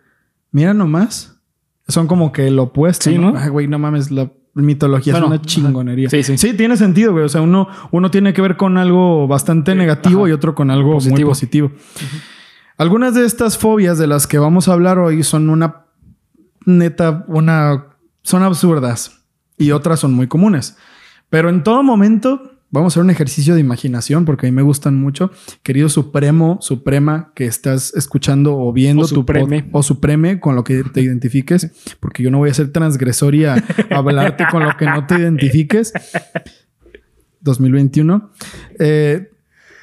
Mira 0.50 0.74
nomás. 0.74 1.40
Son 1.86 2.08
como 2.08 2.32
que 2.32 2.48
el 2.48 2.58
opuesto. 2.58 3.08
Sí, 3.08 3.18
¿no? 3.18 3.34
Ay, 3.36 3.50
güey, 3.50 3.68
no 3.68 3.78
mames, 3.78 4.10
la 4.10 4.32
mitología 4.54 5.12
Bueno, 5.12 5.26
es 5.26 5.32
una 5.32 5.42
chingonería. 5.42 6.10
Sí, 6.10 6.24
sí. 6.24 6.38
Sí, 6.38 6.54
tiene 6.54 6.76
sentido, 6.76 7.12
güey. 7.12 7.24
O 7.24 7.28
sea, 7.28 7.40
uno, 7.40 7.68
uno 7.92 8.10
tiene 8.10 8.32
que 8.32 8.42
ver 8.42 8.56
con 8.56 8.78
algo 8.78 9.28
bastante 9.28 9.76
negativo 9.76 10.22
ajá. 10.22 10.30
y 10.30 10.32
otro 10.32 10.56
con 10.56 10.72
algo 10.72 10.88
muy 10.88 10.94
Positivo. 10.94 11.28
positivo. 11.28 11.72
Algunas 12.76 13.14
de 13.14 13.24
estas 13.24 13.56
fobias 13.56 13.96
de 13.98 14.08
las 14.08 14.26
que 14.26 14.38
vamos 14.38 14.68
a 14.68 14.72
hablar 14.72 14.98
hoy 14.98 15.22
son 15.22 15.50
una 15.50 15.84
neta, 16.66 17.24
una 17.28 17.86
son 18.22 18.42
absurdas 18.42 19.24
y 19.56 19.70
otras 19.70 20.00
son 20.00 20.14
muy 20.14 20.26
comunes. 20.26 20.76
Pero 21.30 21.48
en 21.48 21.62
todo 21.62 21.84
momento 21.84 22.53
vamos 22.74 22.92
a 22.92 22.94
hacer 22.94 23.04
un 23.04 23.10
ejercicio 23.10 23.54
de 23.54 23.60
imaginación 23.60 24.24
porque 24.24 24.46
a 24.46 24.50
mí 24.50 24.54
me 24.54 24.62
gustan 24.62 24.96
mucho. 24.96 25.30
Querido 25.62 25.88
Supremo, 25.88 26.58
Suprema, 26.60 27.32
que 27.34 27.46
estás 27.46 27.94
escuchando 27.94 28.58
o 28.58 28.72
viendo 28.72 29.04
O 29.04 29.08
tu 29.08 29.14
Supreme. 29.14 29.68
o 29.72 29.82
Supreme 29.82 30.40
con 30.40 30.56
lo 30.56 30.64
que 30.64 30.82
te 30.82 31.00
identifiques, 31.00 31.70
porque 32.00 32.22
yo 32.22 32.30
no 32.30 32.38
voy 32.38 32.50
a 32.50 32.54
ser 32.54 32.72
transgresor 32.72 33.34
y 33.36 33.44
a 33.44 33.54
hablarte 33.90 34.44
con 34.50 34.64
lo 34.64 34.76
que 34.76 34.86
no 34.86 35.06
te 35.06 35.14
identifiques. 35.14 35.92
2021. 37.40 38.30
Eh, 38.80 39.30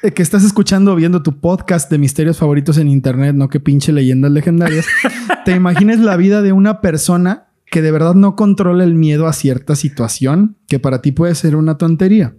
eh, 0.02 0.10
que 0.10 0.22
estás 0.22 0.44
escuchando 0.44 0.92
o 0.92 0.96
viendo 0.96 1.22
tu 1.22 1.40
podcast 1.40 1.90
de 1.90 1.96
misterios 1.96 2.36
favoritos 2.36 2.76
en 2.76 2.88
internet, 2.88 3.34
no 3.34 3.48
que 3.48 3.60
pinche 3.60 3.92
leyendas 3.92 4.32
legendarias, 4.32 4.84
te 5.46 5.52
imagines 5.52 5.98
la 6.00 6.16
vida 6.16 6.42
de 6.42 6.52
una 6.52 6.82
persona 6.82 7.46
que 7.70 7.80
de 7.80 7.90
verdad 7.90 8.14
no 8.14 8.36
controla 8.36 8.84
el 8.84 8.94
miedo 8.94 9.26
a 9.26 9.32
cierta 9.32 9.76
situación 9.76 10.58
que 10.68 10.78
para 10.78 11.00
ti 11.00 11.12
puede 11.12 11.34
ser 11.34 11.56
una 11.56 11.78
tontería. 11.78 12.34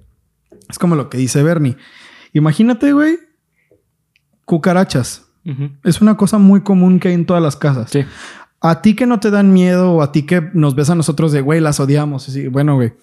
Es 0.70 0.80
como 0.80 0.96
lo 0.96 1.10
que 1.10 1.18
dice 1.18 1.44
Bernie. 1.44 1.78
Imagínate, 2.34 2.94
güey, 2.94 3.18
cucarachas. 4.46 5.28
Es 5.84 6.02
una 6.02 6.16
cosa 6.16 6.38
muy 6.38 6.62
común 6.62 7.00
que 7.00 7.10
hay 7.10 7.14
en 7.16 7.26
todas 7.26 7.44
las 7.44 7.58
casas. 7.58 7.92
Sí. 7.92 8.06
A 8.62 8.82
ti 8.82 8.96
que 8.96 9.06
no 9.06 9.20
te 9.20 9.30
dan 9.30 9.52
miedo 9.52 9.92
o 9.92 10.02
a 10.02 10.14
ti 10.14 10.24
que 10.26 10.42
nos 10.54 10.74
ves 10.74 10.90
a 10.90 10.96
nosotros 10.96 11.34
de, 11.34 11.42
güey, 11.42 11.60
las 11.60 11.82
odiamos. 11.82 12.30
Así, 12.30 12.48
bueno, 12.48 12.76
güey, 12.76 12.94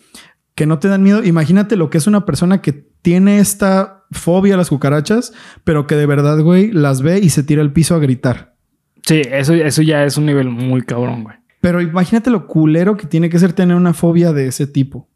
que 0.55 0.65
no 0.65 0.79
te 0.79 0.89
dan 0.89 1.03
miedo. 1.03 1.23
Imagínate 1.23 1.77
lo 1.77 1.91
que 1.91 1.99
es 1.99 2.07
una 2.07 2.25
persona 2.25 2.63
que 2.63 2.73
tiene 2.73 3.41
esta 3.41 4.05
fobia 4.11 4.55
a 4.55 4.57
las 4.57 4.71
cucarachas, 4.71 5.35
pero 5.65 5.87
que 5.87 5.97
de 5.97 6.07
verdad, 6.07 6.41
güey, 6.41 6.73
las 6.73 7.03
ve 7.03 7.19
y 7.19 7.29
se 7.29 7.43
tira 7.43 7.61
al 7.61 7.73
piso 7.75 7.95
a 7.95 7.99
gritar. 7.99 8.55
Sí, 9.07 9.21
eso, 9.31 9.53
eso 9.53 9.83
ya 9.83 10.05
es 10.05 10.17
un 10.17 10.25
nivel 10.27 10.49
muy 10.49 10.81
cabrón, 10.83 11.25
güey. 11.25 11.37
Pero 11.61 11.83
imagínate 11.83 12.31
lo 12.31 12.47
culero 12.47 12.97
que 12.97 13.07
tiene 13.07 13.29
que 13.29 13.39
ser 13.39 13.53
tener 13.53 13.77
una 13.77 13.93
fobia 13.93 14.33
de 14.33 14.47
ese 14.47 14.67
tipo. 14.67 15.09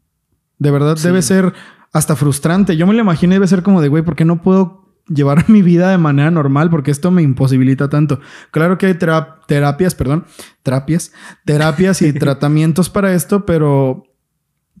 De 0.59 0.69
verdad 0.69 0.95
Sí. 0.97 1.07
debe 1.07 1.23
ser 1.23 1.53
hasta 1.95 2.15
frustrante. 2.17 2.75
Yo 2.75 2.85
me 2.87 2.93
lo 2.93 2.99
imagino 3.01 3.33
y 3.33 3.35
debe 3.37 3.47
ser 3.47 3.63
como 3.63 3.81
de, 3.81 3.87
güey, 3.87 4.03
¿por 4.03 4.15
qué 4.17 4.25
no 4.25 4.41
puedo 4.41 4.83
llevar 5.07 5.45
mi 5.49 5.61
vida 5.61 5.89
de 5.91 5.97
manera 5.97 6.29
normal? 6.29 6.69
Porque 6.69 6.91
esto 6.91 7.09
me 7.09 7.21
imposibilita 7.21 7.89
tanto. 7.89 8.19
Claro 8.51 8.77
que 8.77 8.87
hay 8.87 8.93
tera- 8.95 9.39
terapias, 9.47 9.95
perdón, 9.95 10.25
terapias, 10.61 11.13
terapias 11.45 12.01
y 12.01 12.11
tratamientos 12.25 12.89
para 12.89 13.13
esto, 13.13 13.45
pero 13.45 14.03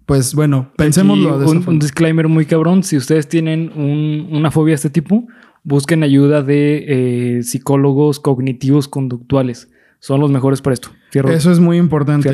pues 0.05 0.35
bueno, 0.35 0.71
pensémoslo 0.75 1.41
esa 1.41 1.69
un, 1.69 1.79
disclaimer 1.79 2.27
muy 2.27 2.45
cabrón. 2.45 2.83
Si 2.83 2.97
ustedes 2.97 3.27
tienen 3.29 3.71
un- 3.75 4.27
una 4.31 4.51
fobia 4.51 4.71
de 4.71 4.75
este 4.75 4.89
tipo, 4.89 5.25
busquen 5.63 6.03
ayuda 6.03 6.43
de 6.43 7.37
eh, 7.37 7.43
psicólogos 7.43 8.19
cognitivos 8.19 8.87
conductuales. 8.89 9.69
Son 9.99 10.19
los 10.19 10.29
mejores 10.29 10.61
para 10.61 10.73
esto. 10.75 10.89
Fierro. 11.09 11.31
Eso 11.31 11.51
es 11.51 11.59
muy 11.59 11.77
importante. 11.77 12.29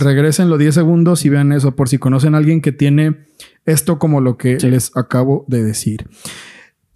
Regresen 0.00 0.50
los 0.50 0.58
10 0.58 0.74
segundos 0.74 1.24
y 1.24 1.30
vean 1.30 1.52
eso 1.52 1.74
por 1.76 1.88
si 1.88 1.96
conocen 1.98 2.34
a 2.34 2.38
alguien 2.38 2.60
que 2.60 2.72
tiene 2.72 3.24
esto 3.66 3.98
como 3.98 4.20
lo 4.20 4.36
que 4.36 4.58
Sí. 4.60 4.68
les 4.70 4.96
acabo 4.96 5.44
de 5.48 5.62
decir. 5.62 6.06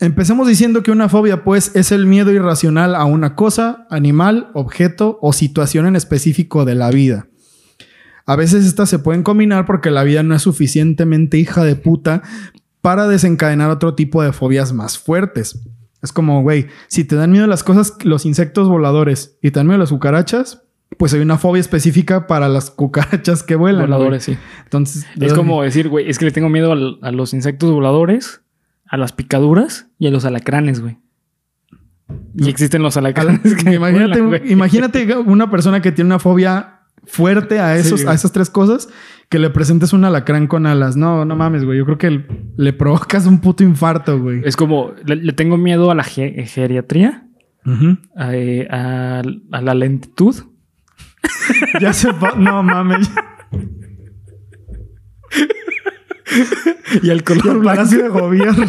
Empecemos 0.01 0.47
diciendo 0.47 0.83
que 0.85 0.93
una 0.93 1.09
fobia, 1.09 1.43
pues, 1.43 1.75
es 1.75 1.91
el 1.91 2.07
miedo 2.07 2.31
irracional 2.31 2.95
a 2.95 3.05
una 3.05 3.35
cosa, 3.35 3.87
animal, 3.91 4.51
objeto 4.55 5.19
o 5.21 5.33
situación 5.33 5.87
en 5.87 5.97
específico 5.97 6.65
de 6.65 6.77
la 6.77 6.91
vida. 6.91 7.27
A 8.25 8.37
veces 8.37 8.65
estas 8.65 8.89
se 8.91 8.99
pueden 9.01 9.23
combinar 9.23 9.67
porque 9.67 9.91
la 9.91 10.05
vida 10.05 10.23
no 10.23 10.35
es 10.37 10.43
suficientemente 10.43 11.39
hija 11.39 11.65
de 11.65 11.75
puta 11.77 12.23
para 12.81 13.09
desencadenar 13.09 13.71
otro 13.71 13.95
tipo 13.95 14.23
de 14.23 14.33
fobias 14.33 14.73
más 14.73 14.99
fuertes. 14.99 15.59
Es 16.01 16.13
como, 16.13 16.43
güey, 16.43 16.67
si 16.87 17.03
te 17.03 17.17
dan 17.17 17.33
miedo 17.33 17.47
las 17.49 17.65
cosas, 17.65 17.95
los 18.05 18.25
insectos 18.25 18.69
voladores 18.69 19.37
y 19.43 19.51
te 19.51 19.59
dan 19.59 19.67
miedo 19.67 19.79
las 19.81 19.91
cucarachas, 19.91 20.63
pues 20.97 21.13
hay 21.15 21.21
una 21.21 21.39
fobia 21.39 21.61
específica 21.61 22.27
para 22.27 22.49
las 22.49 22.71
cucarachas 22.71 23.43
que 23.43 23.57
vuelan. 23.57 23.87
güey. 23.87 23.93
voladores, 23.99 24.25
sí. 24.25 24.37
Entonces, 24.65 25.07
Es 25.21 25.33
como 25.35 25.63
decir, 25.63 25.89
güey, 25.89 26.09
es 26.09 26.19
que 26.19 26.25
le 26.25 26.31
tengo 26.31 26.49
miedo 26.49 26.73
al- 26.73 26.99
a 27.03 27.13
los 27.13 27.35
insectos 27.35 27.71
voladores, 27.71 28.43
a 28.87 28.97
las 28.97 29.13
picaduras 29.13 29.89
y 29.99 30.07
a 30.07 30.11
los 30.11 30.25
alacranes, 30.25 30.81
güey. 30.81 30.97
Y 32.37 32.49
existen 32.49 32.83
los 32.83 32.97
alacranes. 32.97 33.55
que 33.63 33.75
imagínate, 33.75 34.21
vuelan, 34.23 34.51
imagínate 34.51 35.17
una 35.19 35.51
persona 35.51 35.83
que 35.83 35.93
tiene 35.93 36.09
una 36.09 36.19
fobia 36.19 36.75
fuerte 37.05 37.61
a, 37.61 37.77
esos, 37.77 38.01
Sí. 38.01 38.07
a 38.07 38.13
esas 38.15 38.33
tres 38.33 38.49
cosas, 38.51 38.89
que 39.29 39.39
le 39.39 39.51
presentes 39.51 39.93
un 39.93 40.05
alacrán 40.05 40.47
con 40.47 40.67
alas. 40.67 40.97
No, 40.97 41.25
no 41.27 41.37
mames, 41.37 41.65
güey. 41.65 41.79
Yo 41.79 41.85
creo 41.85 41.99
que 41.99 42.25
le 42.57 42.73
provocas 42.73 43.27
un 43.27 43.41
puto 43.41 43.63
infarto, 43.63 44.19
güey. 44.21 44.41
Es 44.45 44.57
como, 44.57 44.93
le, 45.05 45.17
le 45.17 45.33
tengo 45.35 45.57
miedo 45.59 45.91
a 45.91 45.95
la 45.95 46.03
ge- 46.05 46.45
geriatría, 46.47 47.27
a, 48.17 48.35
eh, 48.35 48.67
a- 48.71 49.23
a 49.53 49.61
la 49.63 49.75
lentitud. 49.75 50.35
Ya 51.81 51.93
se 51.93 52.13
va. 52.13 52.33
No 52.37 52.63
mames. 52.63 53.11
Y 57.03 57.11
Y 57.11 57.25
color 57.25 57.47
el 57.49 57.59
blanco. 57.59 57.77
palacio 57.77 58.03
de 58.03 58.09
gobierno. 58.09 58.67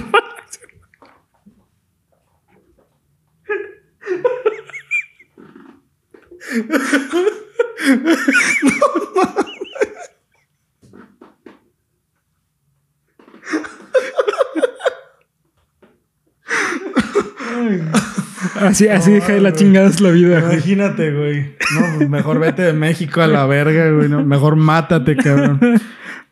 Así, 18.60 18.88
así 18.88 19.12
deja 19.12 19.34
de 19.34 19.42
la 19.42 19.54
chingada 19.54 19.88
es 19.88 20.01
la 20.01 20.12
vida. 20.12 20.39
Imagínate, 20.39 21.12
güey. 21.12 21.56
No, 21.74 21.98
pues 21.98 22.10
mejor 22.10 22.39
vete 22.39 22.62
de 22.62 22.74
México 22.74 23.22
a 23.22 23.28
la 23.28 23.46
verga, 23.46 23.92
güey. 23.92 24.10
No, 24.10 24.24
mejor 24.24 24.56
mátate, 24.56 25.16
cabrón. 25.16 25.60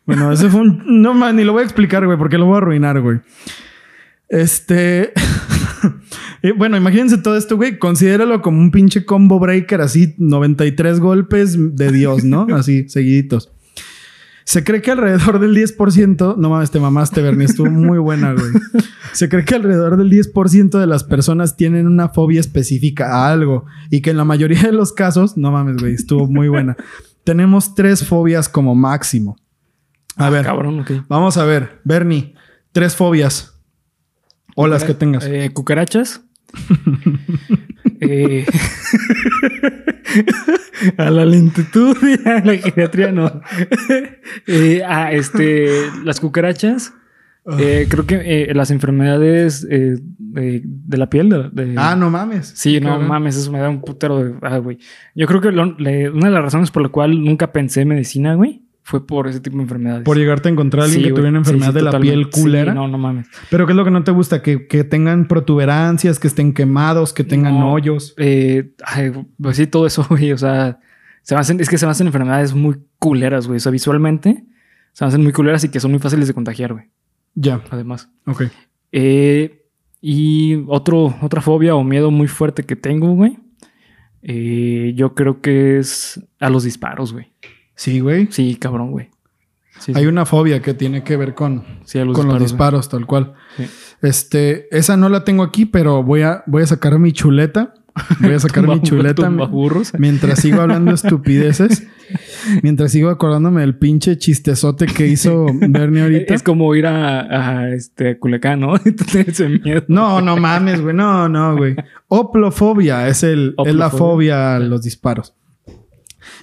Bueno, 0.06 0.32
ese 0.32 0.48
fue 0.48 0.62
un. 0.62 1.02
No, 1.02 1.14
man, 1.14 1.36
ni 1.36 1.44
lo 1.44 1.52
voy 1.52 1.62
a 1.62 1.64
explicar, 1.64 2.06
güey, 2.06 2.16
porque 2.16 2.38
lo 2.38 2.46
voy 2.46 2.54
a 2.54 2.58
arruinar, 2.58 3.00
güey. 3.00 3.20
Este. 4.28 5.12
Y 6.42 6.50
bueno, 6.56 6.76
imagínense 6.76 7.18
todo 7.18 7.36
esto, 7.36 7.56
güey. 7.56 7.78
Considéralo 7.78 8.40
como 8.42 8.58
un 8.58 8.70
pinche 8.70 9.04
combo 9.04 9.38
breaker, 9.38 9.80
así 9.80 10.14
93 10.18 11.00
golpes 11.00 11.76
de 11.76 11.92
Dios, 11.92 12.24
¿no? 12.24 12.46
Así, 12.54 12.88
seguiditos. 12.88 13.50
Se 14.48 14.64
cree 14.64 14.80
que 14.80 14.90
alrededor 14.90 15.40
del 15.40 15.54
10%, 15.54 16.38
no 16.38 16.48
mames, 16.48 16.70
te 16.70 16.80
mamaste, 16.80 17.20
Bernie, 17.20 17.44
estuvo 17.44 17.70
muy 17.70 17.98
buena, 17.98 18.32
güey. 18.32 18.50
Se 19.12 19.28
cree 19.28 19.44
que 19.44 19.54
alrededor 19.54 19.98
del 19.98 20.10
10% 20.10 20.78
de 20.78 20.86
las 20.86 21.04
personas 21.04 21.58
tienen 21.58 21.86
una 21.86 22.08
fobia 22.08 22.40
específica 22.40 23.12
a 23.12 23.30
algo 23.30 23.66
y 23.90 24.00
que 24.00 24.08
en 24.08 24.16
la 24.16 24.24
mayoría 24.24 24.62
de 24.62 24.72
los 24.72 24.94
casos, 24.94 25.36
no 25.36 25.52
mames, 25.52 25.76
güey, 25.76 25.92
estuvo 25.92 26.26
muy 26.26 26.48
buena. 26.48 26.78
Tenemos 27.24 27.74
tres 27.74 28.06
fobias 28.06 28.48
como 28.48 28.74
máximo. 28.74 29.36
A 30.16 30.30
ver, 30.30 30.46
Cabrón, 30.46 30.80
ok. 30.80 30.92
vamos 31.08 31.36
a 31.36 31.44
ver, 31.44 31.82
Bernie, 31.84 32.34
tres 32.72 32.96
fobias 32.96 33.60
o 34.56 34.66
las 34.66 34.82
que 34.82 34.94
tengas. 34.94 35.26
Eh, 35.26 35.50
cucarachas. 35.52 36.22
Eh, 38.00 38.46
a 40.96 41.10
la 41.10 41.24
lentitud 41.24 41.96
y 42.02 42.28
a 42.28 42.40
la 42.44 42.56
geriatría, 42.56 43.12
no. 43.12 43.40
Eh, 44.46 44.82
a 44.86 45.12
este, 45.12 45.68
las 46.04 46.20
cucarachas. 46.20 46.92
Eh, 47.58 47.86
creo 47.88 48.06
que 48.06 48.16
eh, 48.50 48.54
las 48.54 48.70
enfermedades 48.70 49.66
de, 49.66 49.98
de 50.64 50.96
la 50.98 51.08
piel. 51.08 51.30
De, 51.30 51.48
de- 51.66 51.74
Ah, 51.78 51.96
no 51.96 52.10
mames. 52.10 52.52
Sí, 52.54 52.78
no 52.80 52.90
cabrón. 52.90 53.08
mames, 53.08 53.36
eso 53.36 53.50
me 53.50 53.58
da 53.58 53.70
un 53.70 53.80
putero 53.80 54.22
de. 54.22 54.34
Ah, 54.42 54.58
güey. 54.58 54.78
Yo 55.14 55.26
creo 55.26 55.40
que 55.40 55.50
lo- 55.50 55.76
le- 55.78 56.10
una 56.10 56.26
de 56.26 56.32
las 56.34 56.42
razones 56.42 56.70
por 56.70 56.82
la 56.82 56.90
cual 56.90 57.24
nunca 57.24 57.50
pensé 57.52 57.80
en 57.82 57.88
medicina, 57.88 58.34
güey, 58.34 58.62
fue 58.88 59.06
por 59.06 59.28
ese 59.28 59.40
tipo 59.40 59.56
de 59.58 59.64
enfermedades. 59.64 60.02
Por 60.04 60.16
llegarte 60.16 60.48
a 60.48 60.52
encontrar 60.52 60.80
a 60.80 60.84
alguien 60.86 61.02
Sí, 61.02 61.08
que 61.08 61.10
tuviera 61.10 61.28
una 61.28 61.38
enfermedad 61.40 61.72
sí, 61.72 61.74
de 61.74 61.82
la 61.82 62.00
piel 62.00 62.30
culera. 62.30 62.72
Sí, 62.72 62.76
no, 62.78 62.88
no 62.88 62.96
mames. 62.96 63.26
Pero 63.50 63.66
¿qué 63.66 63.72
es 63.72 63.76
lo 63.76 63.84
que 63.84 63.90
no 63.90 64.02
te 64.02 64.12
gusta? 64.12 64.40
Que, 64.42 64.66
que 64.66 64.82
tengan 64.82 65.28
protuberancias, 65.28 66.18
que 66.18 66.26
estén 66.26 66.54
quemados, 66.54 67.12
que 67.12 67.22
tengan 67.22 67.58
No. 67.58 67.72
hoyos. 67.74 68.14
Eh, 68.16 68.72
ay, 68.84 69.12
pues 69.40 69.58
sí, 69.58 69.66
todo 69.66 69.86
eso, 69.86 70.04
güey. 70.08 70.32
O 70.32 70.38
sea, 70.38 70.78
se 71.20 71.34
me 71.34 71.40
hacen, 71.42 71.60
es 71.60 71.68
que 71.68 71.76
se 71.76 71.84
me 71.84 71.92
hacen 71.92 72.06
enfermedades 72.06 72.54
muy 72.54 72.76
culeras, 72.98 73.46
güey. 73.46 73.58
O 73.58 73.60
sea, 73.60 73.70
visualmente 73.72 74.44
se 74.94 75.04
me 75.04 75.08
hacen 75.08 75.22
muy 75.22 75.32
culeras 75.32 75.62
y 75.64 75.68
que 75.68 75.80
son 75.80 75.90
muy 75.90 76.00
fáciles 76.00 76.26
de 76.26 76.32
contagiar, 76.32 76.72
güey. 76.72 76.86
Ya, 77.34 77.60
Además. 77.70 78.08
ok. 78.26 78.44
Eh, 78.92 79.66
y 80.00 80.64
otro, 80.68 81.14
otra 81.20 81.42
fobia 81.42 81.74
o 81.74 81.84
miedo 81.84 82.10
muy 82.10 82.26
fuerte 82.26 82.62
que 82.62 82.74
tengo, 82.74 83.12
güey. 83.12 83.36
eh, 84.22 84.92
yo 84.96 85.14
creo 85.14 85.40
que 85.42 85.78
es 85.78 86.20
a 86.40 86.48
los 86.48 86.64
disparos, 86.64 87.12
güey. 87.12 87.30
Sí, 87.78 88.00
güey. 88.00 88.26
Sí, 88.32 88.56
cabrón, 88.56 88.90
güey. 88.90 89.08
Sí, 89.78 89.92
Hay 89.94 90.02
sí, 90.02 90.08
una 90.08 90.26
fobia 90.26 90.60
que 90.60 90.74
tiene 90.74 91.04
que 91.04 91.16
ver 91.16 91.34
con, 91.34 91.62
sí, 91.84 92.00
los 92.00 92.12
con 92.16 92.26
los 92.26 92.34
güey. 92.34 92.42
disparos, 92.42 92.88
tal 92.88 93.06
cual. 93.06 93.34
Este, 94.02 94.66
esa 94.76 94.96
no 94.96 95.08
la 95.08 95.22
tengo 95.22 95.44
aquí, 95.44 95.64
pero 95.64 96.02
voy 96.02 96.22
a, 96.22 96.42
voy 96.46 96.64
a 96.64 96.66
sacar 96.66 96.98
mi 96.98 97.12
chuleta. 97.12 97.74
Voy 98.20 98.32
a 98.32 98.38
sacar 98.38 98.64
mi 98.68 98.80
chuleta 98.80 99.28
mientras 99.98 100.38
sigo 100.38 100.60
hablando 100.60 100.92
estupideces. 100.94 101.84
mientras 102.62 102.92
sigo 102.92 103.08
acordándome 103.10 103.62
del 103.62 103.76
pinche 103.76 104.16
chistezote 104.16 104.86
que 104.86 105.08
hizo 105.08 105.46
Bernie 105.52 106.02
ahorita. 106.02 106.32
Es 106.32 106.44
como 106.44 106.72
ir 106.76 106.86
a, 106.86 107.22
a, 107.58 107.74
este, 107.74 108.10
a 108.10 108.18
Culiacán, 108.20 108.60
¿no? 108.60 108.76
Ese 109.26 109.48
miedo. 109.48 109.82
No, 109.88 110.20
no 110.20 110.36
mames, 110.36 110.80
güey. 110.80 110.94
No, 110.94 111.28
no, 111.28 111.56
güey. 111.56 111.74
Oplofobia 112.06 113.08
es, 113.08 113.24
el, 113.24 113.56
es 113.66 113.74
la 113.74 113.88
Oplofobia. 113.88 113.98
fobia 113.98 114.56
a 114.56 114.58
los 114.60 114.82
disparos. 114.82 115.34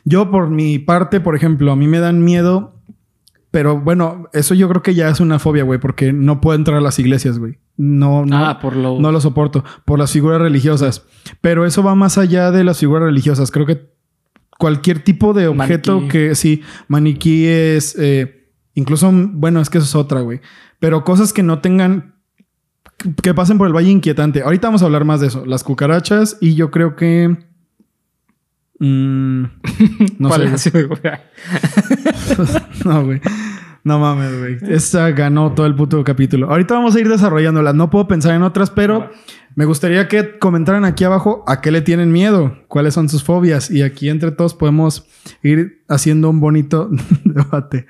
Yo, 0.05 0.31
por 0.31 0.49
mi 0.49 0.79
parte, 0.79 1.19
por 1.19 1.35
ejemplo, 1.35 1.71
a 1.71 1.75
mí 1.75 1.87
me 1.87 1.99
dan 1.99 2.23
miedo, 2.23 2.79
pero 3.51 3.79
bueno, 3.79 4.27
eso 4.33 4.53
yo 4.53 4.69
creo 4.69 4.81
que 4.83 4.93
ya 4.93 5.09
es 5.09 5.19
una 5.19 5.39
fobia, 5.39 5.63
güey, 5.63 5.79
porque 5.79 6.13
no 6.13 6.39
puedo 6.41 6.57
entrar 6.57 6.77
a 6.77 6.81
las 6.81 6.99
iglesias, 6.99 7.39
güey. 7.39 7.57
No, 7.77 8.25
no, 8.25 8.45
Ah, 8.45 8.59
por 8.61 8.75
lo. 8.75 8.99
no 8.99 9.11
lo 9.11 9.19
soporto, 9.19 9.63
por 9.83 9.99
las 9.99 10.11
figuras 10.11 10.39
religiosas. 10.39 11.05
Pero 11.41 11.65
eso 11.65 11.83
va 11.83 11.95
más 11.95 12.17
allá 12.17 12.51
de 12.51 12.63
las 12.63 12.79
figuras 12.79 13.03
religiosas. 13.03 13.51
Creo 13.51 13.65
que 13.65 13.89
cualquier 14.57 14.99
tipo 15.03 15.33
de 15.33 15.47
objeto 15.47 15.95
Maniquí. 15.95 16.09
que, 16.11 16.35
sí, 16.35 16.61
maniquíes, 16.87 17.95
eh, 17.99 18.49
incluso, 18.75 19.11
bueno, 19.11 19.59
es 19.61 19.69
que 19.69 19.79
eso 19.79 19.85
es 19.87 19.95
otra, 19.95 20.21
güey. 20.21 20.39
Pero 20.79 21.03
cosas 21.03 21.33
que 21.33 21.43
no 21.43 21.59
tengan, 21.59 22.15
que 23.21 23.33
pasen 23.33 23.57
por 23.57 23.67
el 23.67 23.73
valle 23.75 23.89
inquietante. 23.89 24.41
Ahorita 24.43 24.67
vamos 24.67 24.81
a 24.81 24.85
hablar 24.85 25.05
más 25.05 25.19
de 25.21 25.27
eso. 25.27 25.45
Las 25.45 25.63
cucarachas 25.63 26.37
y 26.41 26.55
yo 26.55 26.71
creo 26.71 26.95
que... 26.95 27.37
mm, 28.79 29.43
no 30.19 30.57
sé. 30.57 30.69
güey. 30.71 30.99
No, 32.85 33.05
güey. 33.05 33.21
No 33.83 33.99
mames, 33.99 34.37
güey. 34.39 34.57
Esta 34.73 35.11
ganó 35.11 35.53
todo 35.53 35.67
el 35.67 35.75
puto 35.75 36.03
capítulo. 36.03 36.49
Ahorita 36.49 36.73
vamos 36.73 36.95
a 36.95 36.99
ir 36.99 37.07
desarrollándola. 37.07 37.71
No 37.73 37.91
puedo 37.91 38.07
pensar 38.07 38.33
en 38.33 38.41
otras, 38.41 38.71
pero 38.71 39.11
me 39.55 39.65
gustaría 39.65 40.07
que 40.07 40.39
comentaran 40.39 40.85
aquí 40.85 41.03
abajo 41.03 41.43
a 41.47 41.61
qué 41.61 41.71
le 41.71 41.81
tienen 41.81 42.11
miedo, 42.11 42.57
cuáles 42.67 42.95
son 42.95 43.09
sus 43.09 43.23
fobias. 43.23 43.69
Y 43.69 43.83
aquí 43.83 44.09
entre 44.09 44.31
todos 44.31 44.55
podemos 44.55 45.05
ir 45.43 45.83
haciendo 45.87 46.31
un 46.31 46.39
bonito 46.39 46.89
debate. 47.23 47.85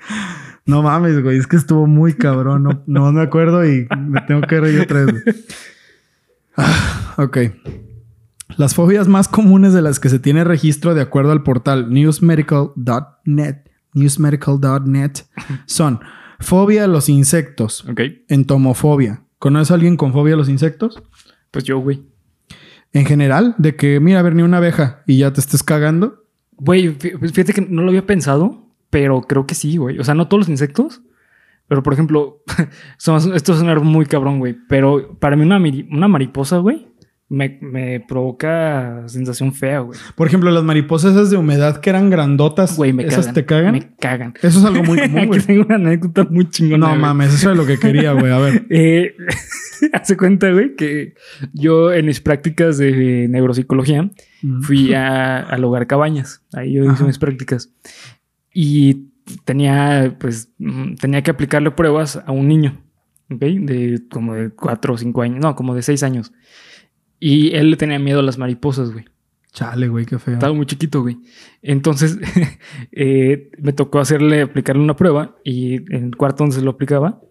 No 0.66 0.82
mames, 0.82 1.22
güey. 1.22 1.38
Es 1.38 1.46
que 1.46 1.56
estuvo 1.56 1.86
muy 1.86 2.12
cabrón. 2.12 2.64
No, 2.64 2.82
no 2.86 3.12
me 3.12 3.22
acuerdo 3.22 3.64
y 3.64 3.88
me 3.98 4.20
tengo 4.22 4.42
que 4.42 4.60
reír 4.60 4.80
otra 4.82 5.04
vez. 5.04 5.46
Ah, 6.58 7.14
ok. 7.18 7.38
Las 8.56 8.74
fobias 8.74 9.08
más 9.08 9.28
comunes 9.28 9.72
de 9.72 9.82
las 9.82 9.98
que 10.00 10.08
se 10.08 10.18
tiene 10.18 10.44
registro 10.44 10.94
de 10.94 11.02
acuerdo 11.02 11.32
al 11.32 11.42
portal 11.42 11.92
newsmedical.net 11.92 13.56
newsmedical.net 13.92 15.12
son 15.66 16.00
fobia 16.38 16.84
a 16.84 16.86
los 16.86 17.08
insectos, 17.08 17.84
entomofobia. 18.28 19.22
¿Conoces 19.38 19.70
a 19.70 19.74
alguien 19.74 19.96
con 19.96 20.12
fobia 20.12 20.34
a 20.34 20.36
los 20.36 20.48
insectos? 20.48 21.02
Pues 21.50 21.64
yo, 21.64 21.78
güey. 21.78 22.02
En 22.92 23.04
general, 23.04 23.54
de 23.58 23.74
que 23.76 24.00
mira 24.00 24.20
a 24.20 24.22
ver 24.22 24.34
ni 24.34 24.42
una 24.42 24.58
abeja 24.58 25.02
y 25.06 25.18
ya 25.18 25.32
te 25.32 25.40
estés 25.40 25.62
cagando. 25.62 26.24
Güey, 26.52 26.96
fí- 26.98 27.18
fíjate 27.32 27.52
que 27.52 27.60
no 27.62 27.82
lo 27.82 27.88
había 27.88 28.06
pensado, 28.06 28.70
pero 28.90 29.22
creo 29.22 29.46
que 29.46 29.54
sí, 29.54 29.76
güey. 29.76 29.98
O 29.98 30.04
sea, 30.04 30.14
no 30.14 30.28
todos 30.28 30.42
los 30.42 30.48
insectos, 30.48 31.02
pero 31.68 31.82
por 31.82 31.92
ejemplo, 31.92 32.42
son- 32.98 33.34
esto 33.34 33.52
es 33.54 33.60
un 33.60 33.86
muy 33.86 34.06
cabrón, 34.06 34.38
güey. 34.38 34.56
Pero 34.68 35.18
para 35.18 35.36
mí 35.36 35.42
una, 35.42 35.58
una 35.90 36.08
mariposa, 36.08 36.58
güey, 36.58 36.86
me, 37.28 37.58
me 37.60 37.98
provoca 38.00 39.02
sensación 39.06 39.52
fea, 39.52 39.80
güey. 39.80 39.98
Por 40.14 40.28
ejemplo, 40.28 40.50
las 40.52 40.62
mariposas 40.62 41.12
esas 41.14 41.30
de 41.30 41.36
humedad 41.36 41.80
que 41.80 41.90
eran 41.90 42.08
grandotas, 42.08 42.76
Güey, 42.76 42.92
me 42.92 43.02
¿esas 43.04 43.26
cagan. 43.26 43.34
te 43.34 43.44
cagan? 43.44 43.72
Me 43.72 43.96
cagan. 43.98 44.34
Eso 44.42 44.60
es 44.60 44.64
algo 44.64 44.84
muy 44.84 44.98
común, 45.00 45.26
güey. 45.26 45.40
tengo 45.40 45.64
una 45.66 45.74
anécdota 45.74 46.24
muy 46.30 46.48
chingona. 46.50 46.78
No 46.86 46.88
güey. 46.92 47.00
mames, 47.00 47.34
eso 47.34 47.50
es 47.50 47.56
lo 47.56 47.66
que 47.66 47.78
quería, 47.78 48.12
güey. 48.12 48.30
A 48.32 48.38
ver. 48.38 48.66
Eh, 48.70 49.14
hace 49.92 50.16
cuenta, 50.16 50.50
güey, 50.52 50.76
que 50.76 51.14
yo 51.52 51.92
en 51.92 52.06
mis 52.06 52.20
prácticas 52.20 52.78
de 52.78 53.26
neuropsicología 53.28 54.10
fui 54.62 54.94
a- 54.94 55.40
al 55.40 55.64
hogar 55.64 55.86
Cabañas. 55.88 56.42
Ahí 56.52 56.74
yo 56.74 56.82
hice 56.84 56.92
Ajá. 56.92 57.04
mis 57.06 57.18
prácticas. 57.18 57.70
Y 58.54 59.08
tenía, 59.44 60.16
pues, 60.20 60.50
mm, 60.58 60.94
tenía 60.94 61.22
que 61.22 61.30
aplicarle 61.32 61.72
pruebas 61.72 62.22
a 62.24 62.30
un 62.32 62.46
niño, 62.48 62.80
¿ok? 63.30 63.40
De 63.40 64.02
como 64.10 64.34
de 64.34 64.50
cuatro 64.50 64.94
o 64.94 64.98
cinco 64.98 65.22
años, 65.22 65.40
no, 65.40 65.56
como 65.56 65.74
de 65.74 65.82
seis 65.82 66.02
años. 66.04 66.32
Y 67.18 67.54
él 67.54 67.70
le 67.70 67.76
tenía 67.76 67.98
miedo 67.98 68.20
a 68.20 68.22
las 68.22 68.38
mariposas, 68.38 68.92
güey. 68.92 69.06
Chale, 69.52 69.88
güey, 69.88 70.04
qué 70.04 70.18
feo. 70.18 70.34
Estaba 70.34 70.52
muy 70.52 70.66
chiquito, 70.66 71.00
güey. 71.00 71.18
Entonces, 71.62 72.18
eh, 72.92 73.50
me 73.58 73.72
tocó 73.72 74.00
hacerle, 74.00 74.42
aplicarle 74.42 74.82
una 74.82 74.96
prueba 74.96 75.36
y 75.44 75.76
en 75.94 76.04
el 76.04 76.16
cuarto 76.16 76.44
donde 76.44 76.56
se 76.56 76.62
lo 76.62 76.72
aplicaba, 76.72 77.22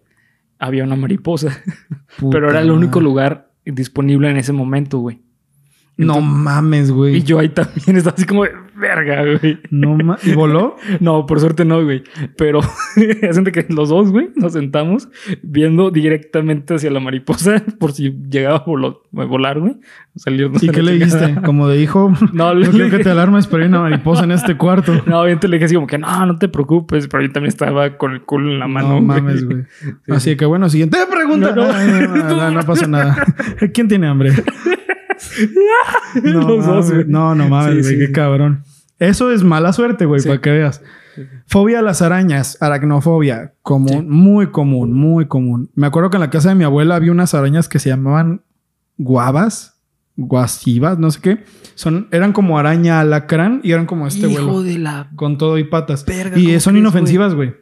había 0.58 0.84
una 0.84 0.96
mariposa. 0.96 1.62
Pero 2.30 2.50
era 2.50 2.60
el 2.60 2.70
único 2.70 3.00
lugar 3.00 3.52
disponible 3.64 4.28
en 4.28 4.38
ese 4.38 4.52
momento, 4.52 4.98
güey. 4.98 5.20
No 5.96 6.20
mames, 6.20 6.90
güey. 6.90 7.16
Y 7.16 7.22
yo 7.22 7.38
ahí 7.38 7.48
también 7.54 7.96
estaba 7.96 8.14
así 8.16 8.26
como 8.26 8.44
verga, 8.76 9.22
güey. 9.22 9.58
No 9.70 9.96
¿Y 10.22 10.32
voló? 10.32 10.76
No, 11.00 11.26
por 11.26 11.40
suerte 11.40 11.64
no, 11.64 11.82
güey. 11.84 12.02
Pero 12.36 12.60
hacen 13.28 13.44
de 13.44 13.52
que 13.52 13.66
los 13.68 13.88
dos, 13.88 14.10
güey, 14.10 14.30
nos 14.36 14.52
sentamos 14.52 15.08
viendo 15.42 15.90
directamente 15.90 16.74
hacia 16.74 16.90
la 16.90 17.00
mariposa 17.00 17.62
por 17.78 17.92
si 17.92 18.12
llegaba 18.28 18.56
a 18.56 18.64
a 18.66 19.24
volar, 19.24 19.60
güey. 19.60 19.76
Salirnos 20.14 20.62
¿Y 20.62 20.68
qué 20.68 20.82
le 20.82 20.92
dijiste? 20.92 21.36
Como 21.44 21.68
de 21.68 21.80
hijo, 21.80 22.12
No, 22.32 22.54
no 22.54 22.70
quiero 22.70 22.90
que 22.90 23.02
te 23.02 23.10
alarmes, 23.10 23.46
pero 23.46 23.62
hay 23.62 23.68
una 23.68 23.80
mariposa 23.80 24.24
en 24.24 24.32
este 24.32 24.56
cuarto. 24.56 24.92
No, 25.06 25.20
obviamente 25.20 25.48
le 25.48 25.56
dije 25.56 25.66
así 25.66 25.74
como 25.74 25.86
que 25.86 25.98
no, 25.98 26.26
no 26.26 26.38
te 26.38 26.48
preocupes, 26.48 27.08
pero 27.08 27.22
yo 27.22 27.32
también 27.32 27.48
estaba 27.48 27.96
con 27.96 28.12
el 28.12 28.22
culo 28.22 28.52
en 28.52 28.58
la 28.58 28.68
mano. 28.68 28.88
no 28.88 29.00
mames, 29.00 29.44
güey. 29.44 29.64
Así 30.08 30.36
que 30.36 30.44
bueno, 30.46 30.68
siguiente 30.68 30.98
pregunta. 31.10 31.54
No, 31.54 31.66
no. 31.66 31.72
Ay, 31.72 31.88
no, 31.88 32.16
no, 32.16 32.36
no, 32.36 32.50
no 32.50 32.62
pasa 32.62 32.86
nada. 32.86 33.24
¿Quién 33.72 33.88
tiene 33.88 34.06
hambre? 34.06 34.32
No, 36.22 36.40
dos, 36.46 36.90
güey. 36.90 37.04
no, 37.06 37.34
no 37.34 37.48
mames, 37.48 37.86
Sí, 37.86 37.92
güey, 37.94 38.00
sí, 38.00 38.06
qué 38.06 38.12
cabrón. 38.12 38.62
Eso 38.98 39.30
es 39.32 39.42
mala 39.44 39.72
suerte, 39.72 40.06
güey, 40.06 40.20
Sí. 40.20 40.28
para 40.28 40.40
que 40.40 40.50
veas. 40.50 40.82
Fobia 41.46 41.78
a 41.78 41.82
las 41.82 42.02
arañas, 42.02 42.58
aracnofobia, 42.60 43.54
común, 43.62 44.08
muy 44.10 44.48
común, 44.48 44.92
muy 44.92 45.26
común. 45.26 45.70
Me 45.74 45.86
acuerdo 45.86 46.10
que 46.10 46.16
en 46.16 46.20
la 46.22 46.30
casa 46.30 46.50
de 46.50 46.54
mi 46.54 46.64
abuela 46.64 46.94
había 46.96 47.12
unas 47.12 47.32
arañas 47.34 47.68
que 47.68 47.78
se 47.78 47.88
llamaban 47.88 48.42
guavas, 48.98 49.80
guasivas, 50.16 50.98
no 50.98 51.10
sé 51.10 51.20
qué. 51.20 51.44
Son, 51.74 52.08
eran 52.10 52.32
como 52.32 52.58
araña 52.58 53.00
alacrán 53.00 53.60
y 53.62 53.72
eran 53.72 53.86
como 53.86 54.06
este 54.06 54.28
Hijo 54.28 54.44
vuelo. 54.46 54.62
de 54.62 54.78
la 54.78 55.10
Con 55.16 55.38
todo 55.38 55.56
y 55.58 55.64
patas. 55.64 56.04
Verga, 56.04 56.38
y 56.38 56.46
¿cómo 56.46 56.60
son 56.60 56.76
inofensivas, 56.76 57.34
güey. 57.34 57.54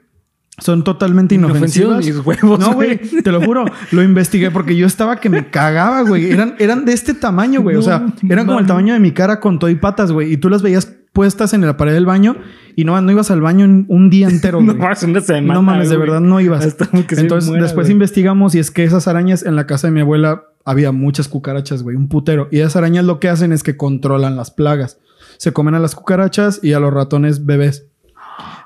Son 0.58 0.84
totalmente 0.84 1.34
inofensivas. 1.34 2.04
mis 2.04 2.18
huevos. 2.24 2.60
No, 2.60 2.74
güey, 2.74 2.98
te 2.98 3.32
lo 3.32 3.40
juro. 3.42 3.64
Lo 3.90 4.02
investigué 4.02 4.50
porque 4.52 4.76
yo 4.76 4.86
estaba 4.86 5.16
que 5.16 5.28
me 5.28 5.50
cagaba, 5.50 6.02
güey. 6.02 6.30
Eran, 6.30 6.54
eran 6.58 6.84
de 6.84 6.92
este 6.92 7.12
tamaño, 7.14 7.60
güey. 7.62 7.76
o 7.76 7.82
sea, 7.82 8.06
eran 8.28 8.46
como 8.46 8.60
el 8.60 8.66
tamaño 8.66 8.94
de 8.94 9.00
mi 9.00 9.10
cara 9.12 9.40
con 9.40 9.58
todo 9.58 9.68
y 9.70 9.74
patas, 9.74 10.12
güey. 10.12 10.32
Y 10.32 10.36
tú 10.36 10.48
las 10.50 10.62
veías 10.62 10.92
puestas 11.12 11.54
en 11.54 11.60
la 11.62 11.76
pared 11.76 11.92
del 11.92 12.06
baño 12.06 12.36
y 12.76 12.84
no, 12.84 13.00
no 13.00 13.10
ibas 13.12 13.30
al 13.30 13.40
baño 13.40 13.64
en 13.64 13.84
un 13.88 14.10
día 14.10 14.28
entero, 14.28 14.60
No 14.62 14.74
güey. 14.74 14.88
una 15.06 15.20
semana. 15.20 15.54
No 15.54 15.62
mames, 15.62 15.90
de 15.90 15.96
verdad 15.96 16.20
no 16.20 16.40
ibas. 16.40 16.64
Hasta 16.64 16.88
Entonces, 16.92 17.48
muera, 17.48 17.64
después 17.64 17.86
güey. 17.86 17.92
investigamos 17.92 18.54
y 18.54 18.58
es 18.60 18.70
que 18.70 18.84
esas 18.84 19.08
arañas 19.08 19.44
en 19.44 19.56
la 19.56 19.66
casa 19.66 19.88
de 19.88 19.92
mi 19.92 20.00
abuela 20.00 20.44
había 20.64 20.92
muchas 20.92 21.28
cucarachas, 21.28 21.82
güey, 21.82 21.96
un 21.96 22.08
putero. 22.08 22.48
Y 22.52 22.60
esas 22.60 22.76
arañas 22.76 23.04
lo 23.04 23.18
que 23.20 23.28
hacen 23.28 23.52
es 23.52 23.62
que 23.64 23.76
controlan 23.76 24.36
las 24.36 24.50
plagas. 24.50 24.98
Se 25.36 25.52
comen 25.52 25.74
a 25.74 25.80
las 25.80 25.94
cucarachas 25.96 26.60
y 26.62 26.72
a 26.74 26.80
los 26.80 26.92
ratones 26.94 27.44
bebés. 27.44 27.86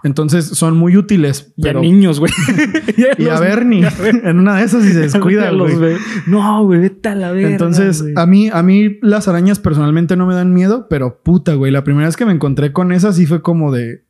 Entonces 0.05 0.47
son 0.47 0.77
muy 0.77 0.97
útiles. 0.97 1.53
Y 1.57 1.63
a 1.63 1.71
Pero... 1.71 1.81
niños, 1.81 2.21
güey. 2.21 2.33
Y 3.19 3.29
a 3.29 3.39
Bernie. 3.41 3.87
en 4.23 4.39
una 4.39 4.57
de 4.57 4.65
esas 4.65 4.85
y 4.85 4.93
se 4.93 5.01
descuida, 5.01 5.51
güey. 5.51 5.97
No, 6.27 6.65
güey, 6.65 6.81
vete 6.81 7.09
a 7.09 7.15
la 7.15 7.33
verga. 7.33 7.51
Entonces, 7.51 8.05
a 8.17 8.27
mí, 8.27 8.51
a 8.53 8.63
mí 8.63 8.99
las 9.03 9.29
arañas 9.29 9.59
personalmente 9.59 10.17
no 10.17 10.27
me 10.27 10.35
dan 10.35 10.53
miedo, 10.55 10.87
pero 10.89 11.23
puta, 11.23 11.55
güey. 11.55 11.73
La 11.73 11.85
primera 11.85 12.07
vez 12.07 12.17
que 12.17 12.27
me 12.27 12.33
encontré 12.33 12.73
con 12.73 12.93
esas 12.93 13.17
sí 13.17 13.27
fue 13.27 13.43
como 13.43 13.73
de, 13.73 14.05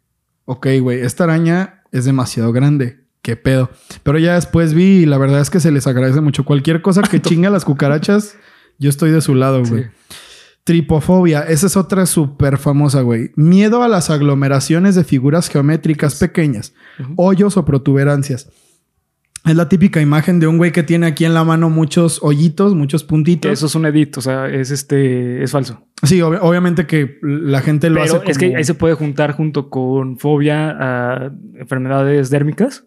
ok, 0.45 0.67
güey, 0.81 1.01
esta 1.01 1.25
araña 1.25 1.83
es 1.93 2.05
demasiado 2.05 2.53
grande. 2.53 3.05
¿Qué 3.23 3.37
pedo? 3.37 3.71
Pero 4.05 4.19
ya 4.19 4.35
después 4.35 4.75
vi 4.75 5.03
y 5.03 5.07
la 5.07 5.19
verdad 5.19 5.41
es 5.41 5.51
que 5.51 5.61
se 5.61 5.73
les 5.73 5.87
agradece 5.87 6.21
mucho. 6.21 6.45
Cualquier 6.45 6.83
cosa 6.83 7.03
que 7.03 7.21
chinga 7.21 7.51
las 7.51 7.65
cucarachas, 7.65 8.37
yo 8.79 8.89
estoy 8.89 9.11
de 9.11 9.21
su 9.21 9.35
lado, 9.35 9.63
güey. 9.65 9.85
Sí. 9.85 9.89
Tripofobia, 10.69 11.45
esa 11.45 11.67
es 11.67 11.79
otra 11.79 12.05
súper 12.05 12.59
famosa, 12.59 13.01
güey. 13.01 13.31
Miedo 13.37 13.83
a 13.83 13.89
las 13.89 14.11
aglomeraciones 14.11 14.95
de 14.95 15.03
figuras 15.03 15.49
geométricas 15.49 16.17
pequeñas, 16.17 16.75
hoyos 17.17 17.57
o 17.57 17.65
protuberancias. 17.65 18.51
Es 19.47 19.57
la 19.57 19.71
típica 19.71 20.03
imagen 20.03 20.41
de 20.41 20.47
un 20.47 20.59
güey 20.59 20.71
que 20.73 20.83
tiene 20.83 21.07
aquí 21.07 21.25
en 21.25 21.33
la 21.33 21.43
mano 21.43 21.71
muchos 21.71 22.23
hoyitos, 22.23 22.75
muchos 22.75 23.03
puntitos. 23.03 23.51
Eso 23.51 23.65
es 23.65 23.75
un 23.77 23.87
edit, 23.87 24.19
o 24.19 24.21
sea, 24.21 24.47
es 24.47 24.71
este, 24.71 25.43
es 25.43 25.53
falso. 25.53 25.87
Sí, 26.03 26.19
ob- 26.19 26.39
obviamente 26.43 26.87
que 26.87 27.17
la 27.23 27.63
gente 27.63 27.89
lo 27.89 28.03
Pero 28.03 28.17
hace 28.17 28.31
es 28.31 28.37
que 28.37 28.47
como- 28.49 28.59
ahí 28.59 28.65
se 28.65 28.75
puede 28.75 28.93
juntar 28.93 29.33
junto 29.33 29.71
con 29.71 30.19
fobia 30.19 30.77
a 30.79 31.33
enfermedades 31.59 32.29
dérmicas. 32.29 32.85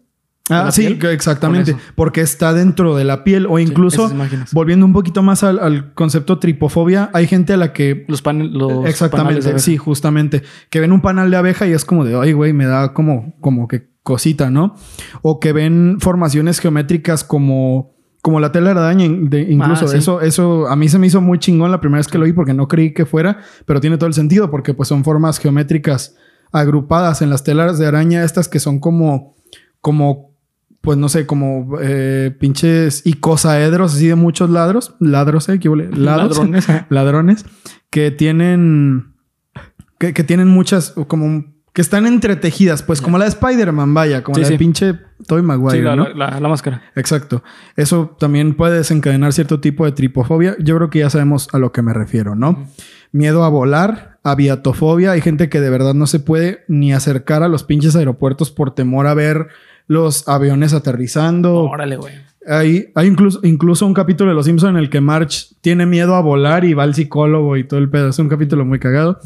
Ah, 0.52 0.72
sí, 0.72 0.94
piel, 0.94 1.12
exactamente. 1.12 1.76
Porque 1.94 2.20
está 2.20 2.52
dentro 2.52 2.96
de 2.96 3.04
la 3.04 3.24
piel. 3.24 3.46
O 3.48 3.58
incluso, 3.58 4.10
volviendo 4.52 4.86
un 4.86 4.92
poquito 4.92 5.22
más 5.22 5.42
al, 5.42 5.58
al 5.58 5.94
concepto 5.94 6.38
tripofobia, 6.38 7.10
hay 7.12 7.26
gente 7.26 7.52
a 7.52 7.56
la 7.56 7.72
que 7.72 8.04
Los 8.08 8.22
paneles. 8.22 8.52
Panales 8.58 8.90
Exactamente, 8.90 9.58
sí, 9.58 9.76
justamente. 9.76 10.42
Que 10.70 10.80
ven 10.80 10.92
un 10.92 11.00
panal 11.00 11.30
de 11.30 11.36
abeja 11.36 11.66
y 11.66 11.72
es 11.72 11.84
como 11.84 12.04
de, 12.04 12.18
ay, 12.18 12.32
güey, 12.32 12.52
me 12.52 12.66
da 12.66 12.92
como, 12.92 13.34
como 13.40 13.68
que 13.68 13.90
cosita, 14.02 14.50
¿no? 14.50 14.74
O 15.22 15.38
que 15.40 15.52
ven 15.52 15.98
formaciones 16.00 16.58
geométricas 16.58 17.22
como, 17.22 17.94
como 18.20 18.40
la 18.40 18.50
tela 18.50 18.74
de 18.74 18.80
araña, 18.80 19.04
in- 19.04 19.30
de- 19.30 19.42
incluso. 19.42 19.84
Ah, 19.84 19.88
sí. 19.88 19.98
Eso, 19.98 20.20
eso 20.20 20.66
a 20.68 20.74
mí 20.76 20.88
se 20.88 20.98
me 20.98 21.06
hizo 21.06 21.20
muy 21.20 21.38
chingón 21.38 21.70
la 21.70 21.80
primera 21.80 21.98
vez 21.98 22.08
que 22.08 22.18
lo 22.18 22.24
vi 22.24 22.32
porque 22.32 22.52
no 22.54 22.66
creí 22.68 22.92
que 22.94 23.06
fuera, 23.06 23.38
pero 23.64 23.80
tiene 23.80 23.98
todo 23.98 24.08
el 24.08 24.14
sentido 24.14 24.50
porque 24.50 24.74
pues 24.74 24.88
son 24.88 25.04
formas 25.04 25.38
geométricas 25.38 26.16
agrupadas 26.52 27.22
en 27.22 27.30
las 27.30 27.44
telas 27.44 27.78
de 27.78 27.86
araña 27.86 28.24
estas 28.24 28.48
que 28.48 28.58
son 28.60 28.78
como, 28.80 29.36
como, 29.80 30.31
pues 30.82 30.98
no 30.98 31.08
sé, 31.08 31.26
como 31.26 31.78
eh, 31.80 32.34
pinches 32.38 33.06
icosaedros 33.06 33.94
así 33.94 34.08
de 34.08 34.14
muchos 34.16 34.50
ladros, 34.50 34.94
ladros, 35.00 35.48
eh. 35.48 35.58
Ladros 35.64 36.36
Ladrones. 36.38 36.66
ladrones 36.90 37.46
que 37.88 38.10
tienen 38.10 39.14
que, 39.98 40.12
que 40.12 40.24
tienen 40.24 40.48
muchas 40.48 40.92
como 41.06 41.44
que 41.72 41.80
están 41.80 42.06
entretejidas, 42.06 42.82
pues 42.82 43.00
como 43.00 43.16
la 43.16 43.24
de 43.24 43.30
Spider-Man, 43.30 43.94
vaya, 43.94 44.22
como 44.22 44.34
Sí, 44.34 44.42
la 44.42 44.48
de 44.48 44.54
sí. 44.54 44.58
pinche 44.58 44.98
Tobey 45.26 45.42
Maguire, 45.42 45.78
sí, 45.78 45.82
la, 45.82 45.96
¿no? 45.96 46.06
la- 46.10 46.30
la- 46.32 46.40
la 46.40 46.48
máscara. 46.50 46.82
Exacto. 46.96 47.42
Eso 47.76 48.14
también 48.18 48.54
puede 48.54 48.76
desencadenar 48.76 49.32
cierto 49.32 49.58
tipo 49.60 49.86
de 49.86 49.92
tripofobia. 49.92 50.54
Yo 50.58 50.76
creo 50.76 50.90
que 50.90 50.98
ya 50.98 51.08
sabemos 51.08 51.48
a 51.54 51.58
lo 51.58 51.72
que 51.72 51.80
me 51.80 51.94
refiero, 51.94 52.34
¿no? 52.34 52.66
Miedo 53.10 53.42
a 53.44 53.48
volar, 53.48 54.18
aviatofobia. 54.22 55.12
Hay 55.12 55.22
gente 55.22 55.48
que 55.48 55.60
de 55.62 55.70
verdad 55.70 55.94
no 55.94 56.06
se 56.06 56.18
puede 56.20 56.64
ni 56.68 56.92
acercar 56.92 57.42
a 57.42 57.48
los 57.48 57.64
pinches 57.64 57.96
aeropuertos 57.96 58.50
por 58.50 58.74
temor 58.74 59.06
a 59.06 59.14
ver 59.14 59.48
los 59.86 60.28
aviones 60.28 60.74
aterrizando. 60.74 61.64
Órale, 61.64 61.96
güey. 61.96 62.14
Hay, 62.44 62.86
hay 62.96 63.06
incluso, 63.06 63.38
incluso 63.44 63.86
un 63.86 63.94
capítulo 63.94 64.30
de 64.30 64.34
Los 64.34 64.46
Simpson 64.46 64.70
en 64.70 64.76
el 64.82 64.90
que 64.90 65.00
March 65.00 65.54
tiene 65.60 65.86
miedo 65.86 66.16
a 66.16 66.20
volar 66.20 66.64
y 66.64 66.74
va 66.74 66.82
al 66.82 66.92
psicólogo 66.94 67.56
y 67.56 67.62
todo 67.64 67.78
el 67.78 67.88
pedo. 67.88 68.08
Es 68.08 68.18
un 68.18 68.28
capítulo 68.28 68.64
muy 68.64 68.80
cagado. 68.80 69.20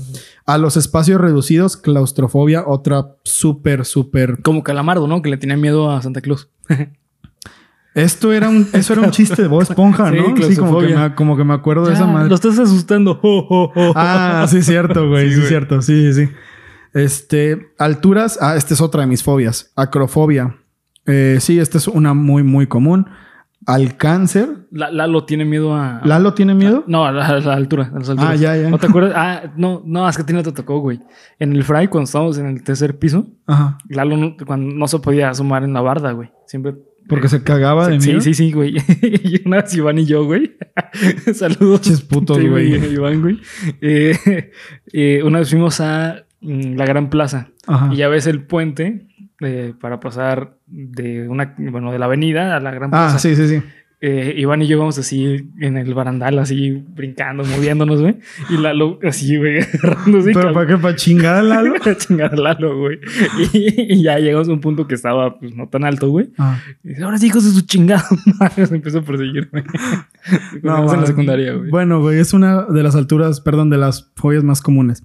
A 0.45 0.59
los 0.59 0.77
espacios 0.77 1.19
reducidos, 1.21 1.79
claustrofobia, 1.79 2.65
otra 2.67 3.15
súper, 3.25 3.87
súper. 3.87 4.43
Como 4.43 4.63
Calamardo, 4.63 5.09
¿no? 5.09 5.23
Que 5.23 5.31
le 5.31 5.39
tenía 5.39 5.57
miedo 5.57 5.91
a 5.91 6.03
Santa 6.03 6.21
Claus. 6.21 6.51
Esto 7.95 8.31
era 8.35 8.51
un, 8.51 8.69
eso 8.75 8.93
era 8.93 9.01
un 9.01 9.11
chiste 9.11 9.41
de 9.41 9.49
Bob 9.49 9.63
Esponja, 9.63 10.11
¿no? 10.13 10.37
Sí, 10.47 10.55
como 10.55 10.81
que, 10.81 10.95
me, 10.95 11.15
como 11.15 11.35
que 11.35 11.45
me 11.45 11.55
acuerdo 11.55 11.87
de 11.87 11.95
esa 11.95 12.07
madre. 12.07 12.29
Lo 12.29 12.35
estás 12.35 12.59
asustando. 12.59 13.19
Ah, 13.95 14.45
sí, 14.51 14.63
cierto, 14.63 15.09
güey. 15.09 15.29
Sí, 15.29 15.31
Sí, 15.31 15.37
güey. 15.39 15.49
cierto. 15.49 15.81
Sí, 15.81 16.13
sí. 16.13 16.29
Este, 16.97 17.69
alturas. 17.79 18.39
Ah, 18.41 18.57
esta 18.57 18.75
es 18.75 18.81
otra 18.81 19.03
de 19.03 19.07
mis 19.07 19.23
fobias. 19.23 19.73
Acrofobia. 19.77 20.57
Eh, 21.05 21.37
sí, 21.41 21.59
esta 21.59 21.79
es 21.79 21.89
una 21.89 22.15
muy, 22.15 22.43
muy 22.43 22.67
común. 22.67 23.07
Al 23.67 23.97
cáncer. 23.97 24.67
La- 24.71 24.91
Lalo 24.91 25.25
tiene 25.25 25.45
miedo 25.45 25.75
a. 25.75 26.01
¿Lalo 26.05 26.35
tiene 26.35 26.55
miedo? 26.55 26.85
No, 26.87 27.05
a 27.05 27.13
la, 27.13 27.27
a 27.27 27.41
la 27.41 27.55
altura. 27.55 27.91
A 27.95 27.99
las 27.99 28.09
alturas. 28.09 28.31
Ah, 28.33 28.37
ya, 28.37 28.57
ya. 28.57 28.71
¿No 28.71 28.79
te 28.79 28.87
acuerdas? 28.87 29.13
Ah, 29.17 29.53
no, 29.57 29.83
no, 29.85 30.09
es 30.09 30.17
que 30.17 30.23
a 30.23 30.27
ti 30.27 30.33
no 30.33 30.43
te 30.43 30.53
tocó, 30.53 30.79
güey. 30.79 31.01
En 31.39 31.53
el 31.53 31.65
fry, 31.65 31.89
cuando 31.89 32.05
estábamos 32.05 32.39
en 32.39 32.47
el 32.47 32.63
tercer 32.63 32.99
piso, 32.99 33.27
Ajá. 33.47 33.77
Lalo 33.89 34.17
no, 34.17 34.37
cuando 34.47 34.75
no 34.75 34.87
se 34.89 34.99
podía 35.01 35.31
asomar 35.31 35.65
en 35.65 35.73
la 35.73 35.81
barda, 35.81 36.13
güey. 36.13 36.31
Siempre. 36.47 36.77
Porque 37.09 37.29
se 37.29 37.43
cagaba 37.43 37.89
de 37.89 38.01
Sí, 38.01 38.09
miedo. 38.09 38.21
sí, 38.21 38.35
sí, 38.35 38.53
güey. 38.53 38.77
y 39.03 39.43
una 39.47 39.63
vez 39.63 39.75
Iván 39.77 39.99
y 39.99 40.07
yo, 40.07 40.25
güey. 40.25 40.57
Saludos. 41.35 41.81
Pinches 41.81 42.03
putos, 42.03 42.39
Sí, 42.39 42.49
güey. 42.49 42.75
Iván, 42.95 43.21
güey. 43.21 43.41
Eh, 43.81 44.51
eh, 44.93 45.23
una 45.25 45.39
vez 45.41 45.51
fuimos 45.51 45.81
a 45.81 46.25
la 46.41 46.85
Gran 46.87 47.11
Plaza. 47.11 47.49
Ajá. 47.67 47.91
Y 47.93 47.97
ya 47.97 48.09
ves 48.09 48.27
el 48.27 48.43
puente 48.45 49.07
eh, 49.41 49.75
para 49.81 50.01
pasar 50.01 50.57
de 50.67 51.29
una, 51.29 51.55
bueno, 51.59 51.93
de 51.93 51.99
la 51.99 52.07
avenida 52.07 52.57
a 52.57 52.61
la 52.61 52.71
Gran 52.71 52.91
Ah, 52.93 53.09
Plaza. 53.11 53.19
sí, 53.19 53.35
sí, 53.37 53.49
sí. 53.49 53.63
Eh, 54.03 54.35
Iván 54.37 54.61
y 54.61 54.67
yo 54.67 54.77
íbamos 54.77 54.99
así 54.99 55.49
en 55.59 55.79
el 55.79 55.95
barandal, 55.95 56.39
así 56.39 56.71
brincando, 56.71 57.43
moviéndonos, 57.45 58.03
güey. 58.03 58.19
Y 58.51 58.59
Lalo 58.59 58.99
así, 59.03 59.39
güey, 59.39 59.61
agarrándose. 59.83 60.33
Pero 60.35 60.53
para 60.53 60.67
qué, 60.67 60.77
para 60.77 60.95
chingar 60.97 61.37
a 61.37 61.43
Lalo. 61.43 61.75
Para 61.83 61.97
chingar 61.97 62.35
a 62.35 62.37
Lalo, 62.37 62.79
güey. 62.79 62.99
Y, 63.55 63.95
y 63.95 64.03
ya 64.03 64.19
llegamos 64.19 64.51
a 64.51 64.53
un 64.53 64.61
punto 64.61 64.87
que 64.87 64.95
estaba, 64.95 65.39
pues, 65.41 65.57
no 65.57 65.69
tan 65.69 65.85
alto, 65.85 66.11
güey. 66.11 66.29
Ah. 66.37 66.61
Y 66.85 66.91
dice, 66.91 67.05
ahora 67.05 67.17
sí, 67.17 67.29
hijos 67.29 67.45
de 67.47 67.51
su 67.59 67.63
chingado 67.67 68.05
madre. 68.39 68.67
Se 68.67 68.75
empezó 68.75 68.99
a 68.99 69.03
perseguir, 69.03 69.49
güey. 69.51 69.65
Íbamos 70.63 70.93
en 70.93 71.01
la 71.01 71.07
secundaria, 71.07 71.55
güey. 71.55 71.71
Bueno, 71.71 72.01
güey, 72.01 72.19
es 72.21 72.35
una 72.35 72.65
de 72.65 72.83
las 72.83 72.95
alturas, 72.97 73.41
perdón, 73.41 73.71
de 73.71 73.79
las 73.79 74.13
fobias 74.15 74.45
más 74.45 74.61
comunes. 74.61 75.05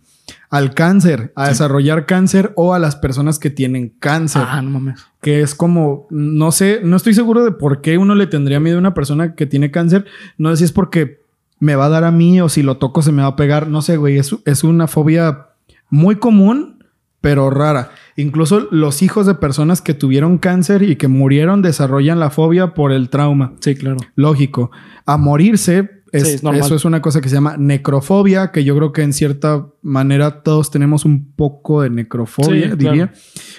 Al 0.50 0.74
cáncer, 0.74 1.32
a 1.36 1.48
desarrollar 1.48 2.06
cáncer 2.06 2.52
o 2.56 2.74
a 2.74 2.80
las 2.80 2.96
personas 2.96 3.40
que 3.40 3.50
tienen 3.50 3.90
cáncer. 4.00 4.44
Ah, 4.46 4.62
no 4.62 4.70
mames. 4.70 5.06
que 5.22 5.42
es 5.42 5.56
como, 5.56 6.08
no 6.10 6.52
sé, 6.52 6.82
no 6.84 6.98
estoy 6.98 7.14
seguro 7.14 7.44
de 7.44 7.52
por 7.52 7.82
qué 7.82 7.98
uno 7.98 8.16
le 8.16 8.28
tendría 8.28 8.60
miedo 8.60 8.78
a 8.78 8.80
una 8.80 8.94
persona 8.94 9.36
que 9.36 9.46
tiene 9.46 9.72
cáncer. 9.72 10.06
No 10.38 10.50
sé 10.50 10.58
si 10.58 10.64
es 10.66 10.72
porque 10.72 11.22
me 11.60 11.76
va 11.76 11.86
a 11.86 11.90
dar 11.90 12.04
a 12.04 12.12
mí 12.12 12.42
o 12.42 12.50
si 12.50 12.64
lo 12.64 12.78
toco 12.78 13.02
se 13.02 13.12
me 13.12 13.22
va 13.22 13.30
a 13.30 13.36
pegar. 13.36 13.68
No 13.68 13.82
sé, 13.82 13.96
güey, 13.96 14.18
es, 14.18 14.36
es 14.46 14.64
una 14.64 14.88
fobia 14.88 15.52
muy 15.90 16.16
común, 16.16 16.84
pero 17.22 17.50
rara. 17.52 17.92
Incluso 18.18 18.68
los 18.72 19.04
hijos 19.04 19.28
de 19.28 19.36
personas 19.36 19.82
que 19.82 19.94
tuvieron 19.94 20.40
cáncer 20.40 20.82
y 20.82 20.96
que 20.96 21.08
murieron 21.08 21.62
desarrollan 21.62 22.20
la 22.20 22.32
fobia 22.32 22.74
por 22.74 22.92
el 22.92 23.10
trauma. 23.10 23.54
Sí, 23.60 23.76
claro. 23.76 23.98
Lógico. 24.16 24.72
A 25.06 25.18
morirse, 25.18 26.01
es, 26.12 26.28
Sí, 26.28 26.34
es 26.36 26.44
normal. 26.44 26.62
eso 26.62 26.76
es 26.76 26.86
una 26.86 27.02
cosa 27.02 27.22
que 27.22 27.30
se 27.30 27.36
llama 27.36 27.56
necrofobia, 27.58 28.52
que 28.52 28.64
yo 28.64 28.76
creo 28.76 28.92
que 28.92 29.02
en 29.02 29.14
cierta 29.14 29.68
manera 29.82 30.42
todos 30.44 30.70
tenemos 30.72 31.06
un 31.06 31.32
poco 31.34 31.82
de 31.82 31.90
necrofobia, 31.90 32.72
Sí, 32.72 32.76
diría. 32.78 33.08
claro. 33.08 33.12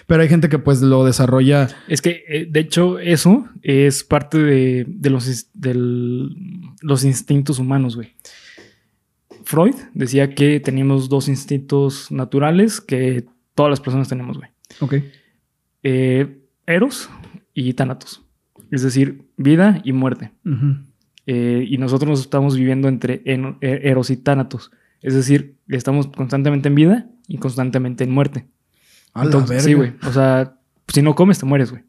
Pero 0.07 0.23
hay 0.23 0.29
gente 0.29 0.49
que 0.49 0.59
pues 0.59 0.83
lo 0.83 1.05
desarrolla 1.05 1.69
Es 1.89 2.03
que, 2.03 2.25
eh, 2.29 2.47
de 2.51 2.61
hecho, 2.61 2.99
eso 2.99 3.47
es 3.63 4.05
parte 4.05 4.39
de, 4.39 4.85
de 4.89 5.11
los, 5.11 5.49
del- 5.55 6.37
los 6.83 7.05
instintos 7.05 7.59
humanos, 7.59 7.97
güey. 7.97 8.15
Freud 9.45 9.75
decía 9.95 10.35
que 10.35 10.61
teníamos 10.61 11.09
dos 11.09 11.29
instintos 11.29 12.11
naturales 12.13 12.81
que 12.81 13.25
todas 13.55 13.71
las 13.71 13.81
personas 13.81 14.09
tenemos, 14.09 14.39
güey. 14.39 14.51
Ok. 14.81 14.95
Eh, 15.83 16.39
Eros 16.67 17.11
y 17.55 17.73
Thanatos. 17.75 18.23
Es 18.71 18.83
decir, 18.83 19.27
vida 19.37 19.81
y 19.85 19.93
muerte. 19.93 20.31
Ujú. 20.47 20.77
Eh, 21.27 21.65
y 21.69 21.79
nosotros 21.79 22.09
nos 22.11 22.21
estamos 22.21 22.57
viviendo 22.57 22.89
entre 22.89 23.23
en- 23.27 23.57
e- 23.61 23.81
Eros 23.85 24.11
y 24.11 24.17
Thanatos. 24.17 24.71
Es 25.01 25.15
decir, 25.15 25.57
estamos 25.69 26.09
constantemente 26.09 26.69
en 26.69 26.75
vida 26.75 27.07
y 27.29 27.39
constantemente 27.39 28.05
en 28.05 28.11
muerte. 28.11 28.47
A 29.15 29.21
la 29.21 29.25
Entonces, 29.27 29.63
sí, 29.63 29.75
verga. 29.75 29.95
güey. 30.01 30.09
O 30.11 30.13
sea, 30.13 30.57
si 30.89 31.03
no 31.03 31.15
comes, 31.15 31.39
te 31.39 31.47
mueres, 31.47 31.71
güey. 31.71 31.83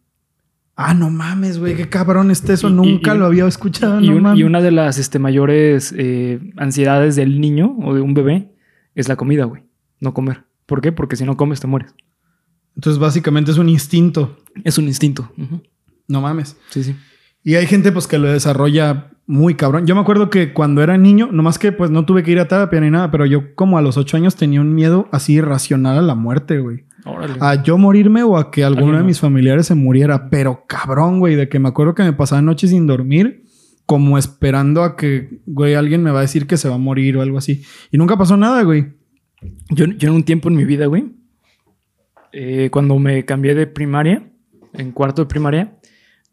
Ah, 0.76 0.94
no 0.96 1.10
mames, 1.12 1.60
güey. 1.60 1.76
Qué 1.76 1.88
cabrón 1.90 2.32
está 2.32 2.54
eso. 2.54 2.68
Y- 2.70 2.74
Nunca 2.74 3.14
y- 3.14 3.18
lo 3.18 3.26
había 3.26 3.46
escuchado. 3.48 4.02
Y, 4.02 4.10
no 4.10 4.16
un- 4.18 4.22
mames. 4.24 4.40
y 4.40 4.44
una 4.44 4.62
de 4.62 4.72
las 4.72 4.98
este, 4.98 5.20
mayores 5.20 5.94
eh, 5.98 6.40
ansiedades 6.58 7.16
del 7.16 7.40
niño 7.40 7.76
o 7.84 7.94
de 7.94 8.02
un 8.02 8.14
bebé 8.16 8.52
es 8.96 9.08
la 9.08 9.16
comida, 9.16 9.46
güey. 9.46 9.64
No 10.00 10.14
comer. 10.14 10.44
¿Por 10.66 10.82
qué? 10.82 10.92
Porque 10.92 11.16
si 11.16 11.26
no 11.26 11.38
comes, 11.38 11.60
te 11.60 11.68
mueres. 11.68 11.94
Entonces, 12.76 13.00
básicamente 13.00 13.52
es 13.52 13.58
un 13.60 13.70
instinto. 13.70 14.38
Es 14.64 14.78
un 14.80 14.86
instinto. 14.86 15.32
No 16.08 16.22
mames. 16.22 16.58
Sí, 16.70 16.84
sí. 16.84 16.96
Y 17.44 17.56
hay 17.56 17.66
gente 17.66 17.92
pues 17.92 18.08
que 18.08 18.18
lo 18.18 18.32
desarrolla 18.32 19.10
muy 19.26 19.56
cabrón. 19.56 19.86
Yo 19.86 19.96
me 19.96 20.02
acuerdo 20.02 20.30
que 20.30 20.54
cuando 20.54 20.82
era 20.82 20.98
niño, 20.98 21.30
nomás 21.32 21.60
que 21.60 21.72
pues 21.72 21.92
no 21.92 22.06
tuve 22.06 22.24
que 22.24 22.32
ir 22.32 22.40
a 22.40 22.48
terapia 22.48 22.80
ni 22.80 22.90
nada, 22.90 23.12
pero 23.12 23.26
yo 23.26 23.56
como 23.56 23.78
a 23.78 23.82
los 23.82 23.98
ocho 23.98 24.18
años 24.18 24.36
tenía 24.36 24.62
un 24.62 24.74
miedo 24.74 25.08
así 25.12 25.34
irracional 25.34 25.98
a 25.98 26.02
la 26.02 26.16
muerte, 26.16 26.60
güey. 26.60 26.86
Órale. 27.06 27.36
A 27.42 27.62
yo 27.62 27.78
morirme 27.78 28.24
o 28.24 28.38
a 28.38 28.50
que 28.50 28.64
alguno 28.64 28.98
de 28.98 29.04
mis 29.04 29.20
familiares 29.20 29.68
se 29.68 29.76
muriera. 29.76 30.30
Pero 30.30 30.64
cabrón, 30.68 31.20
güey, 31.20 31.36
de 31.36 31.50
que 31.50 31.60
me 31.60 31.68
acuerdo 31.70 31.96
que 31.96 32.04
me 32.04 32.14
pasaba 32.14 32.42
noches 32.42 32.70
sin 32.70 32.88
dormir, 32.88 33.44
como 33.86 34.18
esperando 34.18 34.84
a 34.84 34.96
que, 34.96 35.42
güey, 35.46 35.74
alguien 35.74 36.02
me 36.02 36.12
va 36.12 36.20
a 36.20 36.22
decir 36.24 36.48
que 36.48 36.56
se 36.56 36.70
va 36.70 36.76
a 36.76 36.80
morir 36.80 37.18
o 37.18 37.22
algo 37.22 37.38
así. 37.38 37.64
Y 37.92 37.98
nunca 37.98 38.18
pasó 38.18 38.38
nada, 38.38 38.64
güey. 38.64 38.94
Yo, 39.70 39.86
yo 39.86 40.10
en 40.10 40.16
un 40.16 40.24
tiempo 40.24 40.48
en 40.48 40.56
mi 40.56 40.64
vida, 40.64 40.86
güey, 40.86 41.12
eh, 42.32 42.70
cuando 42.72 42.98
me 43.00 43.26
cambié 43.26 43.54
de 43.54 43.68
primaria, 43.68 44.32
en 44.74 44.92
cuarto 44.92 45.24
de 45.24 45.28
primaria, 45.28 45.78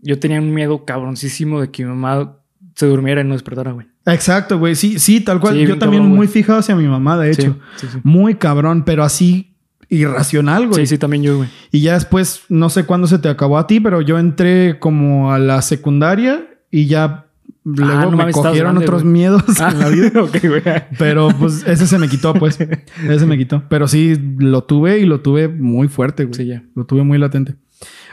yo 0.02 0.18
tenía 0.18 0.40
un 0.40 0.52
miedo 0.52 0.84
cabroncísimo 0.84 1.60
de 1.60 1.70
que 1.70 1.84
mi 1.84 1.90
mamá 1.90 2.36
se 2.74 2.86
durmiera 2.86 3.20
y 3.20 3.24
no 3.24 3.34
despertara, 3.34 3.72
güey. 3.72 3.86
Exacto, 4.06 4.58
güey. 4.58 4.74
Sí, 4.74 4.98
sí, 4.98 5.20
tal 5.20 5.40
cual. 5.40 5.54
Sí, 5.54 5.60
yo 5.66 5.78
también 5.78 6.02
cabrón, 6.02 6.16
muy 6.16 6.26
fijado 6.28 6.58
hacia 6.60 6.74
mi 6.74 6.86
mamá, 6.86 7.18
de 7.18 7.30
hecho. 7.32 7.56
Sí. 7.76 7.86
Muy 8.02 8.34
cabrón, 8.36 8.84
pero 8.84 9.04
así 9.04 9.54
irracional, 9.88 10.68
güey. 10.68 10.86
Sí, 10.86 10.94
sí, 10.94 10.98
también 10.98 11.22
yo, 11.22 11.36
güey. 11.38 11.48
Y 11.72 11.80
ya 11.82 11.94
después, 11.94 12.42
no 12.48 12.70
sé 12.70 12.84
cuándo 12.84 13.06
se 13.06 13.18
te 13.18 13.28
acabó 13.28 13.58
a 13.58 13.66
ti, 13.66 13.80
pero 13.80 14.00
yo 14.00 14.18
entré 14.18 14.78
como 14.78 15.32
a 15.32 15.38
la 15.38 15.60
secundaria 15.62 16.46
y 16.70 16.86
ya 16.86 17.26
luego 17.64 17.92
Ah, 17.92 18.06
no 18.10 18.16
me 18.16 18.32
cogieron 18.32 18.76
grande, 18.76 18.84
otros 18.84 19.04
miedos 19.04 19.42
Ah, 19.60 19.70
en 19.72 19.78
la 19.80 19.88
vida. 19.88 20.22
ok, 20.22 20.36
güey. 20.42 20.62
Pero 20.98 21.28
pues 21.38 21.66
ese 21.66 21.86
se 21.86 21.98
me 21.98 22.08
quitó, 22.08 22.32
pues. 22.34 22.58
Ese 23.02 23.18
se 23.18 23.26
me 23.26 23.36
quitó. 23.36 23.64
Pero 23.68 23.86
sí, 23.88 24.16
lo 24.38 24.62
tuve 24.64 24.98
y 25.00 25.04
lo 25.04 25.20
tuve 25.20 25.48
muy 25.48 25.88
fuerte, 25.88 26.24
güey. 26.24 26.34
Sí, 26.34 26.46
ya. 26.46 26.62
Lo 26.74 26.86
tuve 26.86 27.02
muy 27.02 27.18
latente. 27.18 27.56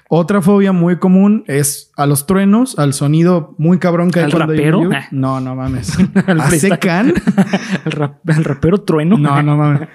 Otra 0.09 0.41
fobia 0.41 0.71
muy 0.71 0.97
común 0.99 1.43
es 1.47 1.91
a 1.97 2.05
los 2.05 2.25
truenos, 2.27 2.79
al 2.79 2.93
sonido 2.93 3.55
muy 3.57 3.77
cabrón 3.77 4.09
que 4.11 4.19
hay 4.19 4.25
¿Al 4.25 4.31
cuando 4.31 4.53
rapero? 4.53 4.89
Ah. 4.93 5.07
No, 5.11 5.41
no 5.41 5.55
mames. 5.55 5.97
Al 6.27 6.39
¿A 6.39 6.43
freestyle. 6.45 6.71
Secan? 6.73 7.13
rap- 7.85 8.29
el 8.29 8.43
rapero 8.45 8.77
trueno. 8.81 9.17
No, 9.17 9.41
no 9.43 9.57
mames. 9.57 9.87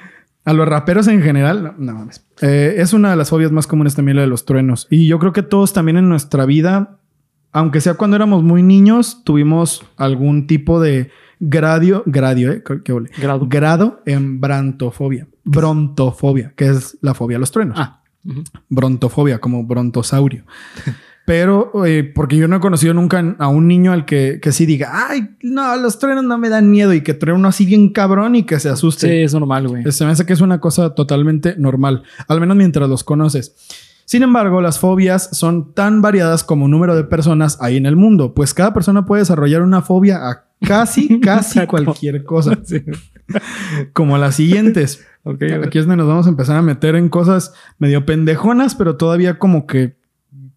A 0.45 0.53
los 0.53 0.69
raperos 0.69 1.07
en 1.09 1.23
general, 1.23 1.63
no, 1.63 1.75
no 1.79 1.95
mames. 2.01 2.27
Eh, 2.43 2.75
es 2.79 2.93
una 2.93 3.11
de 3.11 3.17
las 3.17 3.31
fobias 3.31 3.53
más 3.53 3.67
comunes 3.67 3.95
también 3.95 4.17
la 4.17 4.23
de 4.23 4.29
los 4.29 4.45
truenos. 4.45 4.87
Y 4.91 5.07
yo 5.07 5.19
creo 5.19 5.33
que 5.33 5.43
todos 5.43 5.73
también 5.73 5.97
en 5.97 6.09
nuestra 6.09 6.45
vida, 6.47 6.99
aunque 7.53 7.81
sea 7.81 7.95
cuando 7.95 8.17
éramos 8.17 8.43
muy 8.43 8.63
niños, 8.63 9.23
tuvimos 9.25 9.83
algún 9.97 10.47
tipo 10.47 10.81
de 10.81 11.11
gradio, 11.41 12.03
gradio, 12.07 12.53
¿eh? 12.53 12.63
¿Qué? 12.85 12.93
Grado. 13.19 13.47
Grado 13.49 14.03
en 14.05 14.41
brontofobia. 14.41 15.27
Brontofobia, 15.45 16.53
que 16.57 16.67
es 16.69 16.99
la 17.01 17.15
fobia 17.15 17.37
a 17.37 17.41
los 17.41 17.51
truenos. 17.51 17.79
Ah. 17.81 18.02
Brontofobia, 18.69 19.41
como 19.41 19.65
brontosaurio. 19.65 20.45
Pero 21.25 21.87
eh, 21.87 22.03
porque 22.03 22.37
yo 22.37 22.49
no 22.49 22.57
he 22.57 22.61
conocido 22.61 22.95
nunca 22.95 23.37
a 23.39 23.47
un 23.47 23.69
niño 23.69 23.93
al 23.93 24.05
que, 24.05 24.41
que 24.43 24.51
sí 24.51 24.67
diga, 24.67 25.09
ay, 25.09 25.37
no, 25.43 25.77
los 25.77 26.01
truenos 26.01 26.25
no 26.25 26.37
me 26.37 26.49
dan 26.49 26.71
miedo 26.71 26.93
y 26.93 27.03
que 27.03 27.15
truene 27.15 27.39
uno 27.39 27.49
así 27.49 27.65
bien 27.65 27.91
cabrón 27.91 28.35
y 28.35 28.43
que 28.43 28.59
se 28.59 28.69
asuste. 28.69 29.09
Sí, 29.09 29.17
es 29.23 29.33
normal, 29.33 29.69
güey. 29.69 29.85
Se 29.93 30.05
me 30.05 30.11
hace 30.11 30.27
que 30.27 30.33
es 30.33 30.41
una 30.41 30.61
cosa 30.61 30.95
totalmente 30.95 31.55
normal, 31.59 32.03
al 32.27 32.41
menos 32.41 32.57
mientras 32.57 32.89
los 32.89 33.05
conoces. 33.05 33.55
Sin 34.05 34.25
embargo, 34.25 34.61
las 34.61 34.81
fobias 34.81 35.31
son 35.33 35.73
tan 35.75 36.03
variadas 36.03 36.43
como 36.43 36.67
número 36.67 36.97
de 36.97 37.05
personas 37.05 37.57
hay 37.61 37.77
en 37.77 37.87
el 37.87 37.95
mundo, 37.95 38.35
pues 38.35 38.53
cada 38.53 38.75
persona 38.75 39.07
puede 39.07 39.23
desarrollar 39.23 39.63
una 39.63 39.81
fobia 39.81 40.29
a 40.29 40.47
Casi, 40.67 41.21
casi 41.21 41.67
cualquier 41.67 42.25
cosa. 42.25 42.59
Sí. 42.65 42.83
Como 43.93 44.19
las 44.19 44.37
siguientes. 44.37 45.05
Ok, 45.25 45.41
a 45.43 45.47
ver. 45.59 45.65
Aquí 45.69 45.79
es 45.79 45.85
donde 45.87 45.99
nos 45.99 46.09
vamos 46.09 46.27
a 46.27 46.31
empezar 46.31 46.57
a 46.57 46.63
meter 46.63 46.97
en 46.97 47.09
cosas 47.09 47.55
medio 47.79 48.05
pendejonas, 48.05 48.75
pero 48.75 48.97
todavía 48.97 49.39
como 49.39 49.69
que 49.69 49.97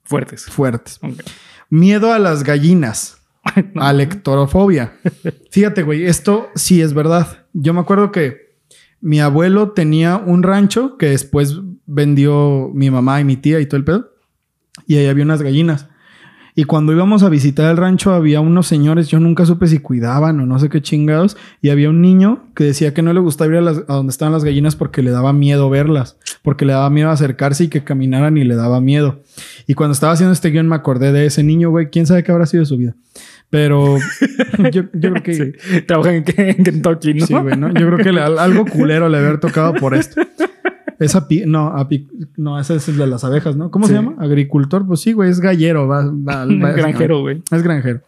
Fuertes. 0.03 0.45
fuertes. 0.45 0.99
Miedo 1.69 2.11
a 2.11 2.17
las 2.17 2.43
gallinas. 2.43 3.17
Alectorofobia. 3.75 4.93
Fíjate, 5.51 5.83
güey, 5.83 6.05
esto 6.05 6.49
sí 6.55 6.81
es 6.81 6.95
verdad. 6.95 7.45
Yo 7.53 7.75
me 7.75 7.79
acuerdo 7.81 8.11
que 8.11 8.57
mi 9.01 9.19
abuelo 9.19 9.69
tenía 9.73 10.17
un 10.17 10.41
rancho 10.41 10.97
que 10.97 11.09
después 11.09 11.59
vendió 11.85 12.71
mi 12.73 12.89
mamá 12.89 13.21
y 13.21 13.23
mi 13.23 13.37
tía 13.37 13.59
y 13.59 13.67
todo 13.67 13.77
el 13.77 13.85
pedo. 13.85 14.13
Y 14.87 14.95
ahí 14.97 15.05
había 15.05 15.25
unas 15.25 15.43
gallinas. 15.43 15.87
Y 16.57 16.63
cuando 16.63 16.93
íbamos 16.93 17.21
a 17.21 17.27
visitar 17.29 17.69
el 17.69 17.75
rancho 17.75 18.13
había 18.13 18.39
unos 18.39 18.65
señores, 18.67 19.09
yo 19.09 19.19
nunca 19.19 19.45
supe 19.45 19.67
si 19.67 19.79
cuidaban 19.79 20.39
o 20.39 20.45
no 20.45 20.57
sé 20.57 20.69
qué 20.69 20.81
chingados, 20.81 21.35
y 21.61 21.69
había 21.69 21.89
un 21.89 22.01
niño 22.01 22.43
que 22.55 22.63
decía 22.63 22.93
que 22.93 23.01
no 23.01 23.11
le 23.11 23.19
gustaba 23.19 23.51
ir 23.51 23.57
a, 23.57 23.61
las- 23.61 23.83
a 23.89 23.93
donde 23.95 24.11
estaban 24.11 24.31
las 24.31 24.45
gallinas 24.45 24.75
porque 24.77 25.01
le 25.01 25.11
daba 25.11 25.33
miedo 25.33 25.69
verlas, 25.69 26.17
porque 26.43 26.65
le 26.65 26.71
daba 26.71 26.89
miedo 26.89 27.09
acercarse 27.09 27.65
y 27.65 27.67
que 27.67 27.83
caminaran 27.83 28.37
y 28.37 28.45
le 28.45 28.55
daba 28.55 28.79
miedo. 28.79 29.21
Y 29.67 29.73
cuando 29.73 29.91
estaba 29.93 30.13
haciendo 30.13 30.31
este 30.31 30.49
guion 30.51 30.69
me 30.69 30.75
acordé 30.75 31.11
de 31.11 31.25
ese 31.25 31.43
niño, 31.43 31.71
güey, 31.71 31.89
quién 31.89 32.05
sabe 32.05 32.23
qué 32.23 32.31
habrá 32.31 32.45
sido 32.45 32.61
de 32.61 32.67
su 32.67 32.77
vida. 32.77 32.95
Pero 33.49 33.97
yo, 34.71 34.83
yo 34.93 35.11
creo 35.11 35.23
que... 35.23 35.33
Sí. 35.33 35.81
Trabaja 35.85 36.15
en, 36.15 36.23
en 36.37 36.63
Kentucky, 36.63 37.13
¿no? 37.15 37.25
Sí, 37.25 37.33
güey, 37.33 37.57
¿no? 37.57 37.67
Yo 37.69 37.85
creo 37.87 37.97
que 37.97 38.11
le- 38.11 38.21
al- 38.21 38.39
algo 38.39 38.65
culero 38.65 39.07
le 39.09 39.17
haber 39.17 39.39
tocado 39.39 39.73
por 39.73 39.93
esto. 39.93 40.21
Esa 40.99 41.27
pi 41.27 41.43
no, 41.45 41.71
api- 41.77 42.07
no, 42.37 42.59
ese 42.59 42.75
es 42.75 42.87
el 42.89 42.97
de 42.97 43.07
las 43.07 43.23
abejas, 43.23 43.55
¿no? 43.55 43.69
¿Cómo 43.71 43.87
se 43.87 43.93
llama? 43.93 44.15
Agricultor, 44.19 44.85
pues 44.87 45.01
sí, 45.01 45.13
güey, 45.13 45.29
es 45.29 45.39
gallero, 45.39 45.87
va, 45.87 46.05
va- 46.05 46.45
va- 46.45 46.71
Granjero, 46.73 47.21
güey. 47.21 47.41
Es 47.51 47.63
granjero. 47.63 48.01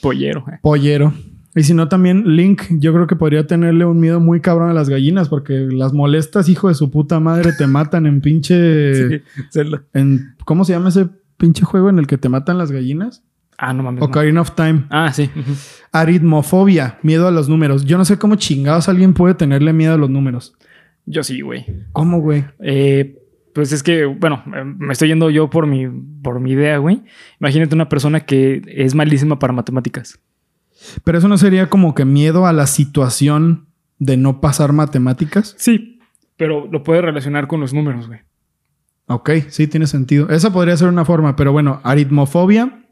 Pollero. 0.00 0.44
eh. 0.52 0.58
Pollero. 0.62 1.12
Y 1.54 1.64
si 1.64 1.74
no, 1.74 1.86
también 1.88 2.34
Link, 2.34 2.62
yo 2.70 2.94
creo 2.94 3.06
que 3.06 3.14
podría 3.14 3.46
tenerle 3.46 3.84
un 3.84 4.00
miedo 4.00 4.20
muy 4.20 4.40
cabrón 4.40 4.70
a 4.70 4.72
las 4.72 4.88
gallinas, 4.88 5.28
porque 5.28 5.68
las 5.70 5.92
molestas, 5.92 6.48
hijo 6.48 6.68
de 6.68 6.74
su 6.74 6.90
puta 6.90 7.20
madre, 7.20 7.52
te 7.52 7.66
matan 7.66 8.06
en 8.06 8.20
pinche. 8.20 9.18
Sí. 9.50 9.60
En, 9.92 10.34
¿Cómo 10.46 10.64
se 10.64 10.72
llama 10.72 10.88
ese 10.88 11.08
pinche 11.36 11.64
juego 11.64 11.90
en 11.90 11.98
el 11.98 12.06
que 12.06 12.16
te 12.18 12.28
matan 12.30 12.56
las 12.56 12.70
gallinas? 12.72 13.22
Ah, 13.58 13.72
no 13.74 13.82
mames. 13.82 14.00
no. 14.00 14.06
Ocarina 14.06 14.40
of 14.40 14.52
Time. 14.56 14.84
Ah, 14.90 15.12
sí. 15.12 15.28
Aritmofobia, 15.92 16.98
miedo 17.02 17.28
a 17.28 17.30
los 17.30 17.48
números. 17.48 17.84
Yo 17.84 17.98
no 17.98 18.04
sé 18.04 18.18
cómo 18.18 18.36
chingados 18.36 18.88
alguien 18.88 19.12
puede 19.14 19.34
tenerle 19.34 19.72
miedo 19.72 19.94
a 19.94 19.98
los 19.98 20.10
números. 20.10 20.54
Yo 21.06 21.22
sí, 21.24 21.40
güey. 21.40 21.66
¿Cómo, 21.92 22.20
güey? 22.20 22.44
Eh, 22.60 23.18
pues 23.54 23.72
es 23.72 23.82
que, 23.82 24.04
bueno, 24.06 24.42
eh, 24.54 24.64
me 24.64 24.92
estoy 24.92 25.08
yendo 25.08 25.30
yo 25.30 25.50
por 25.50 25.66
mi, 25.66 25.86
por 26.22 26.40
mi 26.40 26.52
idea, 26.52 26.78
güey. 26.78 27.02
Imagínate 27.40 27.74
una 27.74 27.88
persona 27.88 28.20
que 28.20 28.62
es 28.66 28.94
malísima 28.94 29.38
para 29.38 29.52
matemáticas. 29.52 30.18
Pero 31.04 31.18
eso 31.18 31.28
no 31.28 31.38
sería 31.38 31.68
como 31.68 31.94
que 31.94 32.04
miedo 32.04 32.46
a 32.46 32.52
la 32.52 32.66
situación 32.66 33.66
de 33.98 34.16
no 34.16 34.40
pasar 34.40 34.72
matemáticas. 34.72 35.54
Sí, 35.58 36.00
pero 36.36 36.66
lo 36.70 36.82
puedes 36.82 37.04
relacionar 37.04 37.46
con 37.46 37.60
los 37.60 37.72
números, 37.72 38.08
güey. 38.08 38.20
Ok, 39.06 39.30
sí, 39.48 39.66
tiene 39.66 39.86
sentido. 39.86 40.28
Esa 40.30 40.52
podría 40.52 40.76
ser 40.76 40.88
una 40.88 41.04
forma, 41.04 41.36
pero 41.36 41.52
bueno, 41.52 41.80
aritmofobia, 41.84 42.86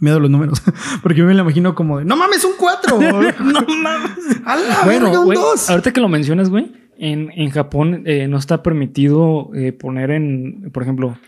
miedo 0.00 0.16
a 0.16 0.20
los 0.20 0.30
números. 0.30 0.62
Porque 1.02 1.18
yo 1.18 1.26
me 1.26 1.34
lo 1.34 1.42
imagino 1.42 1.74
como 1.74 1.98
de, 1.98 2.04
no 2.04 2.16
mames, 2.16 2.44
un 2.44 2.52
4. 2.58 2.98
no 3.00 3.66
mames. 3.82 4.40
a 4.44 4.56
la 4.56 4.62
verga, 4.64 4.84
Bueno, 4.84 5.20
un 5.20 5.24
güey, 5.26 5.38
2. 5.38 5.70
ahorita 5.70 5.92
que 5.92 6.00
lo 6.00 6.08
mencionas, 6.08 6.50
güey, 6.50 6.72
en, 7.02 7.30
en 7.34 7.50
Japón 7.50 8.02
eh, 8.06 8.28
no 8.28 8.36
está 8.38 8.62
permitido 8.62 9.50
eh, 9.54 9.72
poner 9.72 10.12
en, 10.12 10.70
por 10.72 10.84
ejemplo, 10.84 11.18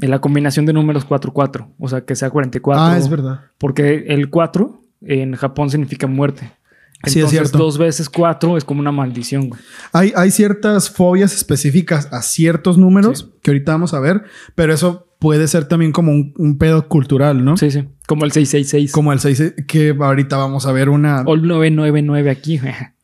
en 0.00 0.10
la 0.10 0.20
combinación 0.20 0.64
de 0.64 0.72
números 0.72 1.06
4-4, 1.06 1.68
o 1.78 1.88
sea, 1.88 2.00
que 2.06 2.16
sea 2.16 2.30
44. 2.30 2.82
Ah, 2.82 2.96
es 2.96 3.10
verdad. 3.10 3.40
Porque 3.58 4.06
el 4.08 4.30
4 4.30 4.80
en 5.02 5.34
Japón 5.34 5.68
significa 5.68 6.06
muerte. 6.06 6.50
Sí, 7.04 7.10
es 7.10 7.16
Entonces, 7.16 7.38
cierto. 7.40 7.58
dos 7.58 7.76
veces 7.78 8.08
4 8.08 8.56
es 8.56 8.64
como 8.64 8.80
una 8.80 8.92
maldición, 8.92 9.48
güey. 9.50 9.60
Hay, 9.92 10.12
hay 10.16 10.30
ciertas 10.30 10.88
fobias 10.88 11.34
específicas 11.34 12.08
a 12.12 12.22
ciertos 12.22 12.78
números 12.78 13.18
Sí. 13.18 13.38
que 13.42 13.50
ahorita 13.50 13.72
vamos 13.72 13.92
a 13.92 14.00
ver, 14.00 14.22
pero 14.54 14.72
eso 14.72 15.08
puede 15.18 15.46
ser 15.48 15.66
también 15.66 15.92
como 15.92 16.12
un, 16.12 16.32
un 16.38 16.56
pedo 16.58 16.88
cultural, 16.88 17.44
¿no? 17.44 17.56
Sí, 17.58 17.70
sí. 17.70 17.84
Como 18.06 18.24
el 18.24 18.32
666. 18.32 18.92
Como 18.92 19.12
el 19.12 19.18
6, 19.20 19.54
que 19.68 19.94
ahorita 20.00 20.36
vamos 20.38 20.64
a 20.66 20.72
ver 20.72 20.88
una... 20.88 21.22
O 21.26 21.34
el 21.34 21.42
999 21.46 22.30
aquí, 22.30 22.58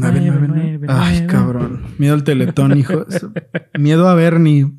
güey. 0.00 0.12
999. 0.12 0.78
nueve, 0.78 0.86
Ay, 0.88 1.26
cabrón. 1.26 1.82
Miedo 1.98 2.14
al 2.14 2.24
teletón, 2.24 2.76
hijo. 2.78 3.06
Miedo 3.78 4.08
a 4.08 4.14
Bernie. 4.14 4.72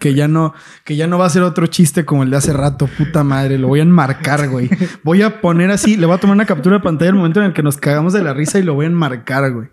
Que 0.00 0.14
ya 0.14 0.28
no, 0.28 0.54
que 0.84 0.96
ya 0.96 1.06
no 1.06 1.18
va 1.18 1.26
a 1.26 1.30
ser 1.30 1.42
otro 1.42 1.66
chiste 1.66 2.06
como 2.06 2.22
el 2.22 2.30
de 2.30 2.38
hace 2.38 2.54
rato, 2.54 2.88
puta 2.96 3.22
madre. 3.22 3.58
Lo 3.58 3.68
voy 3.68 3.80
a 3.80 3.82
enmarcar, 3.82 4.48
güey. 4.48 4.70
Voy 5.02 5.20
a 5.20 5.42
poner 5.42 5.70
así, 5.70 5.98
le 5.98 6.06
voy 6.06 6.14
a 6.14 6.18
tomar 6.18 6.36
una 6.36 6.46
captura 6.46 6.78
de 6.78 6.82
pantalla 6.82 7.10
el 7.10 7.16
momento 7.16 7.40
en 7.40 7.46
el 7.46 7.52
que 7.52 7.62
nos 7.62 7.76
cagamos 7.76 8.14
de 8.14 8.22
la 8.22 8.32
risa 8.32 8.58
y 8.58 8.62
lo 8.62 8.72
voy 8.74 8.86
a 8.86 8.88
enmarcar, 8.88 9.52
güey. 9.52 9.68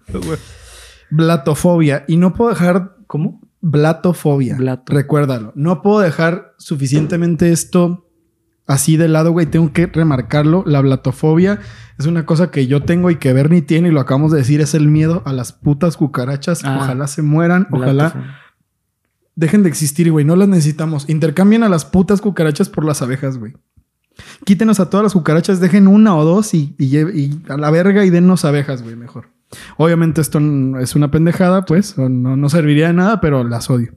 Blatofobia. 1.09 2.03
Y 2.07 2.17
no 2.17 2.33
puedo 2.33 2.49
dejar. 2.49 2.95
¿Cómo? 3.07 3.39
Blatofobia. 3.61 4.57
Blato. 4.57 4.91
Recuérdalo. 4.93 5.53
No 5.55 5.81
puedo 5.81 6.01
dejar 6.01 6.55
suficientemente 6.57 7.51
esto 7.51 8.10
así 8.71 8.97
de 8.97 9.07
lado, 9.07 9.31
güey. 9.31 9.45
Tengo 9.45 9.71
que 9.73 9.87
remarcarlo. 9.87 10.63
La 10.65 10.81
blatofobia 10.81 11.59
es 11.99 12.05
una 12.05 12.25
cosa 12.25 12.51
que 12.51 12.67
yo 12.67 12.83
tengo 12.83 13.09
y 13.11 13.17
que 13.17 13.33
Bernie 13.33 13.61
tiene, 13.61 13.89
y 13.89 13.91
lo 13.91 13.99
acabamos 14.01 14.31
de 14.31 14.39
decir, 14.39 14.61
es 14.61 14.73
el 14.73 14.87
miedo 14.87 15.21
a 15.25 15.33
las 15.33 15.51
putas 15.53 15.97
cucarachas. 15.97 16.63
Ah. 16.63 16.77
Ojalá 16.81 17.07
se 17.07 17.21
mueran, 17.21 17.67
ojalá 17.71 18.37
dejen 19.35 19.63
de 19.63 19.69
existir, 19.69 20.11
güey. 20.11 20.25
No 20.25 20.35
las 20.35 20.47
necesitamos. 20.47 21.09
Intercambien 21.09 21.63
a 21.63 21.69
las 21.69 21.85
putas 21.85 22.21
cucarachas 22.21 22.69
por 22.69 22.85
las 22.85 23.01
abejas, 23.01 23.37
güey. 23.37 23.53
Quítenos 24.45 24.79
a 24.79 24.89
todas 24.89 25.03
las 25.03 25.13
cucarachas, 25.13 25.59
dejen 25.59 25.87
una 25.87 26.15
o 26.15 26.23
dos 26.25 26.53
y, 26.53 26.75
y 26.77 26.89
lle- 26.91 27.13
y 27.15 27.41
a 27.51 27.57
la 27.57 27.71
verga 27.71 28.03
y 28.05 28.09
dennos 28.09 28.43
abejas, 28.45 28.83
güey, 28.83 28.95
mejor. 28.95 29.29
Obviamente 29.77 30.21
esto 30.21 30.39
es 30.79 30.95
una 30.95 31.11
pendejada, 31.11 31.65
pues, 31.65 31.97
no, 31.97 32.35
no 32.37 32.49
serviría 32.49 32.87
de 32.87 32.93
nada, 32.93 33.19
pero 33.21 33.43
las 33.43 33.69
odio. 33.69 33.93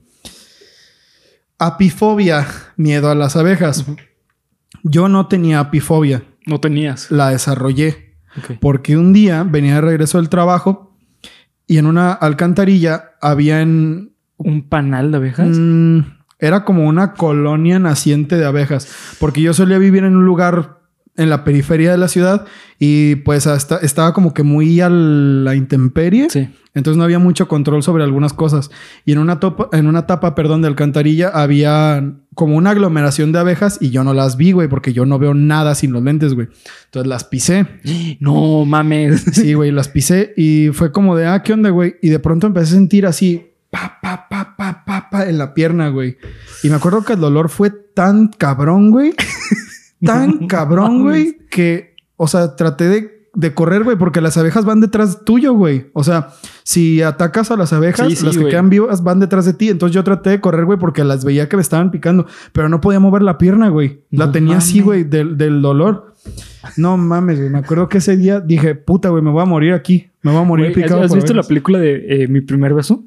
Apifobia, 1.57 2.45
miedo 2.75 3.09
a 3.09 3.15
las 3.15 3.35
abejas. 3.35 3.85
Yo 4.83 5.07
no 5.09 5.27
tenía 5.27 5.59
apifobia, 5.59 6.23
No 6.45 6.59
tenías. 6.59 7.11
la 7.11 7.29
desarrollé. 7.29 8.15
Porque 8.59 8.97
un 8.97 9.13
día 9.13 9.43
venía 9.43 9.75
de 9.75 9.81
regreso 9.81 10.17
del 10.17 10.27
trabajo 10.29 10.97
y 11.67 11.77
en 11.77 11.85
una 11.85 12.11
alcantarilla 12.11 13.11
había 13.21 13.61
en... 13.61 14.13
¿Un 14.37 14.67
panal 14.67 15.11
de 15.11 15.17
abejas? 15.17 15.47
mm, 15.57 15.99
era 16.39 16.65
como 16.65 16.85
una 16.87 17.13
colonia 17.13 17.79
naciente 17.79 18.35
de 18.37 18.45
abejas. 18.45 19.15
Porque 19.19 19.41
yo 19.41 19.53
solía 19.53 19.77
vivir 19.77 20.03
en 20.03 20.15
un 20.17 20.25
lugar 20.25 20.79
en 21.17 21.29
la 21.29 21.43
periferia 21.43 21.91
de 21.91 21.97
la 21.97 22.07
ciudad 22.07 22.45
y 22.79 23.15
pues 23.17 23.47
hasta, 23.47 23.77
estaba 23.77 24.13
como 24.13 24.33
que 24.33 24.43
muy 24.43 24.81
a 24.81 24.89
la 24.89 25.55
intemperie. 25.55 26.29
Sí. 26.29 26.49
Entonces 26.73 26.97
no 26.97 27.05
había 27.05 27.19
mucho 27.19 27.47
control 27.47 27.83
sobre 27.83 28.03
algunas 28.03 28.33
cosas. 28.33 28.69
Y 29.05 29.13
en 29.13 29.19
una, 29.19 29.39
topa, 29.39 29.69
en 29.71 29.87
una 29.87 30.07
tapa, 30.07 30.35
perdón, 30.35 30.61
de 30.61 30.67
alcantarilla 30.67 31.29
había 31.29 32.15
como 32.33 32.57
una 32.57 32.71
aglomeración 32.71 33.31
de 33.31 33.39
abejas 33.39 33.77
y 33.79 33.91
yo 33.91 34.03
no 34.03 34.13
las 34.13 34.35
vi, 34.35 34.51
güey, 34.51 34.67
porque 34.67 34.91
yo 34.91 35.05
no 35.05 35.17
veo 35.17 35.33
nada 35.33 35.73
sin 35.73 35.93
los 35.93 36.03
lentes, 36.03 36.33
güey. 36.33 36.49
Entonces 36.85 37.07
las 37.07 37.23
pisé. 37.23 37.65
No 38.19 38.65
mames. 38.65 39.23
Sí, 39.33 39.53
güey, 39.53 39.71
las 39.71 39.87
pisé 39.87 40.33
y 40.35 40.69
fue 40.73 40.91
como 40.91 41.15
de, 41.15 41.27
ah, 41.27 41.43
¿qué 41.43 41.53
onda, 41.53 41.69
güey? 41.69 41.95
Y 42.01 42.09
de 42.09 42.19
pronto 42.19 42.47
empecé 42.47 42.73
a 42.73 42.75
sentir 42.75 43.05
así, 43.05 43.51
pa, 43.69 43.99
pa, 44.01 44.27
pa, 44.29 44.55
pa, 44.57 44.83
pa, 44.85 45.09
pa, 45.09 45.25
en 45.25 45.37
la 45.37 45.53
pierna, 45.53 45.89
güey. 45.89 46.17
Y 46.63 46.69
me 46.69 46.75
acuerdo 46.75 47.03
que 47.03 47.13
el 47.13 47.19
dolor 47.19 47.49
fue 47.49 47.69
tan 47.69 48.27
cabrón, 48.27 48.91
güey. 48.91 49.13
tan 50.05 50.47
cabrón, 50.47 51.03
güey, 51.03 51.37
que, 51.49 51.95
o 52.15 52.27
sea, 52.27 52.55
traté 52.55 52.87
de, 52.89 53.29
de 53.33 53.53
correr, 53.53 53.83
güey, 53.83 53.97
porque 53.97 54.21
las 54.21 54.37
abejas 54.37 54.63
van 54.65 54.79
detrás 54.81 55.25
tuyo, 55.25 55.53
güey. 55.53 55.87
O 55.93 56.03
sea, 56.03 56.29
si 56.63 57.01
atacas 57.01 57.51
a 57.51 57.57
las 57.57 57.73
abejas, 57.73 58.07
Sí, 58.07 58.15
sí, 58.15 58.25
las 58.25 58.37
que 58.37 58.47
quedan 58.47 58.69
vivas 58.69 59.03
van 59.03 59.19
detrás 59.19 59.45
de 59.45 59.53
ti. 59.53 59.69
Entonces 59.69 59.93
yo 59.93 60.03
traté 60.03 60.29
de 60.29 60.39
correr, 60.41 60.65
güey, 60.65 60.79
porque 60.79 61.03
las 61.03 61.25
veía 61.25 61.49
que 61.49 61.57
me 61.57 61.61
estaban 61.61 61.91
picando, 61.91 62.25
pero 62.53 62.69
no 62.69 62.79
podía 62.79 62.99
mover 62.99 63.21
la 63.23 63.37
pierna, 63.37 63.67
güey. 63.69 64.03
La 64.11 64.27
No 64.27 64.31
tenía 64.31 64.57
así, 64.57 64.79
güey, 64.79 65.03
del, 65.03 65.37
del 65.37 65.61
dolor. 65.61 66.13
No 66.77 66.97
mames, 66.97 67.37
güey. 67.39 67.49
Me 67.51 67.59
acuerdo 67.59 67.89
que 67.89 67.97
ese 67.99 68.15
día 68.17 68.39
dije, 68.39 68.73
puta, 68.75 69.09
güey, 69.09 69.21
me 69.21 69.31
voy 69.31 69.41
a 69.41 69.45
morir 69.45 69.73
aquí. 69.73 70.09
Me 70.21 70.31
voy 70.31 70.41
a 70.41 70.43
morir 70.43 70.67
¿Has, 70.67 70.73
picado. 70.73 71.01
has 71.01 71.09
por 71.09 71.17
visto 71.17 71.33
la 71.33 71.39
abejas". 71.39 71.47
película 71.49 71.79
de 71.79 72.23
eh, 72.23 72.27
Mi 72.27 72.41
primer 72.41 72.73
beso? 72.73 73.03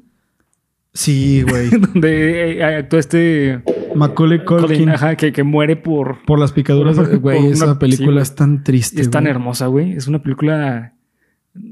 Sí, 0.93 1.41
güey. 1.41 1.69
Donde 1.93 2.59
eh, 2.59 2.63
actúa 2.77 2.99
este 2.99 3.61
Macaulay 3.95 4.43
Culkin. 4.43 4.67
Colin, 4.67 4.89
ajá, 4.89 5.15
que, 5.15 5.31
que 5.31 5.43
muere 5.43 5.75
por. 5.75 6.23
Por 6.25 6.39
las 6.39 6.51
picaduras. 6.51 6.97
Güey, 7.19 7.47
esa 7.47 7.79
película 7.79 8.21
es 8.21 8.35
tan 8.35 8.63
triste. 8.63 9.01
Es 9.01 9.09
tan 9.09 9.27
hermosa, 9.27 9.67
güey. 9.67 9.93
Es 9.93 10.07
una 10.07 10.21
película. 10.21 10.93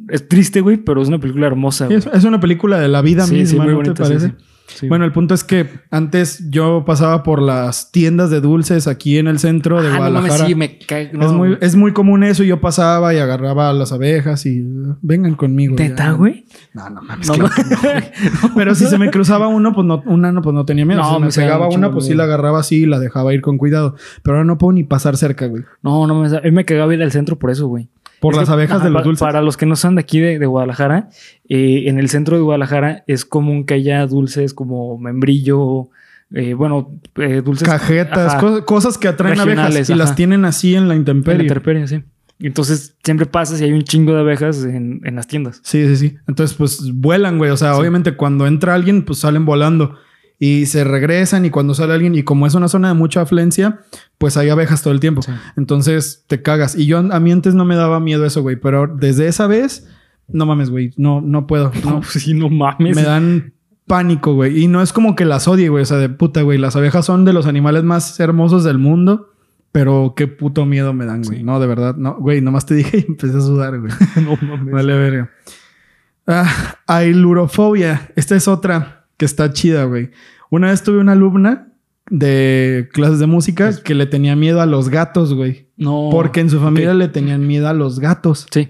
Es 0.10 0.28
triste, 0.28 0.62
güey, 0.62 0.78
pero 0.78 1.02
es 1.02 1.08
una 1.08 1.20
película 1.20 1.48
hermosa, 1.48 1.88
Sí. 1.88 1.94
Es, 1.94 2.08
es 2.08 2.24
una 2.24 2.40
película 2.40 2.80
de 2.80 2.88
la 2.88 3.02
vida 3.02 3.26
Sí, 3.26 3.36
misma, 3.36 3.66
¿no 3.66 3.76
bonita, 3.76 3.94
te 3.94 4.04
parece? 4.04 4.34
Sí. 4.68 4.88
Bueno, 4.88 5.06
el 5.06 5.12
punto 5.12 5.34
es 5.34 5.44
que 5.44 5.68
antes 5.92 6.50
yo 6.50 6.84
pasaba 6.86 7.24
por 7.24 7.42
las 7.42 7.92
tiendas 7.92 8.30
de 8.30 8.42
dulces 8.42 8.88
aquí 8.88 9.18
en 9.18 9.28
el 9.28 9.40
centro 9.40 9.82
de 9.82 9.88
Ah, 9.90 9.92
no 9.92 9.98
Guadalajara. 9.98 10.46
sí, 10.48 10.56
me 10.56 10.78
no, 11.14 11.26
es, 11.26 11.32
muy, 11.32 11.58
es 11.62 11.76
muy 11.76 11.94
común 11.94 12.24
eso. 12.24 12.44
y 12.44 12.48
Yo 12.48 12.62
pasaba 12.62 13.14
y 13.14 13.18
agarraba 13.18 13.70
a 13.70 13.74
las 13.74 13.92
abejas 13.92 14.46
y 14.46 14.62
uh, 14.62 14.98
vengan 15.02 15.36
conmigo. 15.36 15.76
¿Neta, 15.78 16.06
ya. 16.06 16.12
güey? 16.12 16.46
No, 16.74 16.90
no 16.90 17.02
mames. 17.02 17.28
No, 17.28 17.34
claro 17.36 17.50
no. 17.70 18.50
no. 18.50 18.56
Pero 18.56 18.76
si 18.76 18.86
se 18.86 18.98
me 18.98 19.10
cruzaba 19.12 19.48
uno, 19.48 19.74
pues 19.74 19.86
no, 19.88 20.04
una 20.06 20.32
no, 20.32 20.42
pues 20.42 20.54
no 20.54 20.66
tenía 20.66 20.86
miedo. 20.86 21.02
No, 21.02 21.14
si 21.16 21.20
me 21.22 21.26
me 21.28 21.32
pegaba 21.34 21.68
una, 21.70 21.92
pues 21.92 22.06
sí 22.06 22.14
la 22.14 22.24
agarraba 22.24 22.60
así 22.60 22.84
y 22.84 22.86
la 22.86 23.00
dejaba 23.00 23.34
ir 23.34 23.42
con 23.42 23.58
cuidado. 23.58 23.96
Pero 24.24 24.38
ahora 24.38 24.46
no 24.46 24.58
puedo 24.58 24.74
ni 24.74 24.84
pasar 24.84 25.18
cerca, 25.18 25.48
güey. 25.48 25.64
No, 25.82 26.06
no 26.08 26.22
me. 26.22 26.52
Me 26.52 26.66
cagaba 26.66 26.94
ir 26.94 27.02
al 27.02 27.12
centro 27.12 27.38
por 27.38 27.52
eso, 27.52 27.68
güey. 27.68 27.90
Por 28.20 28.34
Es 28.34 28.40
las 28.40 28.48
que, 28.50 28.54
abejas 28.54 28.78
ajá, 28.78 28.86
de 28.86 28.92
los 28.92 29.04
dulces. 29.04 29.20
Para 29.20 29.42
los 29.42 29.58
que 29.58 29.66
no 29.66 29.76
son 29.76 29.96
de 29.96 30.02
aquí 30.02 30.20
de, 30.20 30.40
de 30.40 30.46
Guadalajara, 30.46 31.10
eh, 31.50 31.84
en 31.88 32.00
el 32.00 32.10
centro 32.10 32.36
de 32.36 32.42
Guadalajara 32.42 33.04
es 33.08 33.26
común 33.26 33.66
que 33.66 33.76
haya 33.76 34.06
dulces 34.08 34.54
como 34.54 34.98
membrillo, 34.98 35.90
eh, 36.34 36.54
bueno, 36.56 36.92
eh, 37.16 37.42
dulces. 37.44 37.68
Cajetas, 37.68 38.34
ajá, 38.34 38.40
cosas, 38.40 38.62
cosas 38.64 38.98
que 38.98 39.08
atraen 39.08 39.40
abejas 39.40 39.90
y 39.90 39.94
las 39.96 40.16
tienen 40.16 40.46
así 40.46 40.70
en 40.76 40.82
la 40.82 40.82
en 40.82 40.88
la 40.90 40.96
intemperie. 40.96 41.44
intemperie, 41.44 41.88
sí. 41.88 42.04
Entonces 42.40 42.96
siempre 43.04 43.26
pasa 43.26 43.58
si 43.58 43.64
hay 43.64 43.72
un 43.74 43.82
chingo 43.84 44.14
de 44.14 44.20
abejas 44.20 44.64
en, 44.64 45.02
en 45.04 45.16
las 45.16 45.26
tiendas. 45.28 45.60
Sí, 45.64 45.88
sí, 45.88 45.96
sí. 45.98 46.18
Entonces, 46.28 46.56
pues 46.56 46.92
vuelan, 46.94 47.38
güey. 47.40 47.50
O 47.50 47.58
sea, 47.58 47.74
Sí. 47.74 47.80
obviamente 47.80 48.16
cuando 48.16 48.46
entra 48.46 48.76
alguien, 48.76 49.04
pues 49.06 49.20
salen 49.20 49.44
volando 49.46 49.96
y 50.40 50.66
se 50.68 50.84
regresan. 50.84 51.46
Y 51.46 51.50
cuando 51.50 51.74
sale 51.74 51.94
alguien, 51.94 52.16
y 52.16 52.24
como 52.24 52.48
es 52.48 52.54
una 52.54 52.68
zona 52.68 52.90
de 52.90 52.94
mucha 52.94 53.22
afluencia, 53.22 53.80
pues 54.18 54.38
hay 54.38 54.50
abejas 54.50 54.82
todo 54.82 54.94
el 54.94 55.00
tiempo. 55.00 55.22
Sí. 55.22 55.32
Entonces 55.56 56.26
te 56.28 56.42
cagas. 56.42 56.76
Y 56.76 56.86
yo, 56.86 57.00
a 57.00 57.20
mí 57.20 57.32
antes 57.32 57.56
no 57.56 57.66
me 57.66 57.76
daba 57.76 58.00
miedo 58.00 58.26
eso, 58.26 58.42
güey. 58.42 58.56
Pero 58.56 58.88
desde 58.88 59.28
esa 59.28 59.48
vez, 59.48 59.88
no 60.28 60.46
mames, 60.46 60.70
güey. 60.70 60.94
No, 60.98 61.22
no 61.22 61.48
puedo. 61.48 61.72
No. 61.84 61.92
No, 61.92 62.04
sí, 62.04 62.34
no 62.34 62.50
mames. 62.50 62.96
me 62.96 63.04
dan 63.04 63.54
pánico, 63.88 64.34
güey. 64.34 64.64
Y 64.64 64.68
no 64.68 64.82
es 64.82 64.94
como 64.94 65.16
que 65.16 65.26
las 65.26 65.48
odie, 65.48 65.70
güey. 65.70 65.84
O 65.84 65.86
sea, 65.86 65.98
de 65.98 66.10
puta, 66.10 66.42
güey. 66.42 66.58
Las 66.58 66.76
abejas 66.76 67.06
son 67.06 67.26
de 67.26 67.34
los 67.34 67.48
animales 67.48 67.84
más 67.84 68.20
hermosos 68.20 68.64
del 68.64 68.78
mundo. 68.78 69.34
Pero 69.72 70.14
qué 70.16 70.28
puto 70.28 70.66
miedo 70.66 70.94
me 70.94 71.06
dan, 71.06 71.24
güey. 71.24 71.40
Sí. 71.40 71.44
No, 71.44 71.60
de 71.60 71.68
verdad. 71.68 71.96
No, 71.96 72.16
güey, 72.16 72.42
nomás 72.42 72.66
te 72.66 72.74
dije 72.74 73.00
y 73.00 73.06
empecé 73.08 73.38
a 73.38 73.42
sudar, 73.42 73.80
güey. 73.80 73.92
no 74.24 74.38
mames. 74.42 74.74
Vale, 74.74 74.98
verga. 74.98 75.32
Ah, 76.26 76.76
ailurofobia. 76.88 78.12
Esta 78.16 78.36
es 78.36 78.48
otra 78.48 78.97
que 79.18 79.26
está 79.26 79.52
chida, 79.52 79.84
güey. 79.86 80.12
Una 80.50 80.68
vez 80.70 80.84
tuve 80.84 81.00
una 81.00 81.14
alumna 81.14 81.74
de 82.10 82.90
clases 82.94 83.20
de 83.20 83.28
música 83.28 83.72
que 83.84 83.96
le 83.96 84.06
tenía 84.06 84.36
miedo 84.36 84.62
a 84.62 84.66
los 84.66 84.90
gatos, 84.90 85.34
güey. 85.34 85.68
No. 85.76 86.10
Porque 86.12 86.40
en 86.40 86.50
su 86.50 86.60
familia 86.60 86.94
le 86.94 87.10
tenían 87.10 87.46
miedo 87.46 87.68
a 87.68 87.74
los 87.74 88.00
gatos. 88.00 88.48
Sí. 88.52 88.70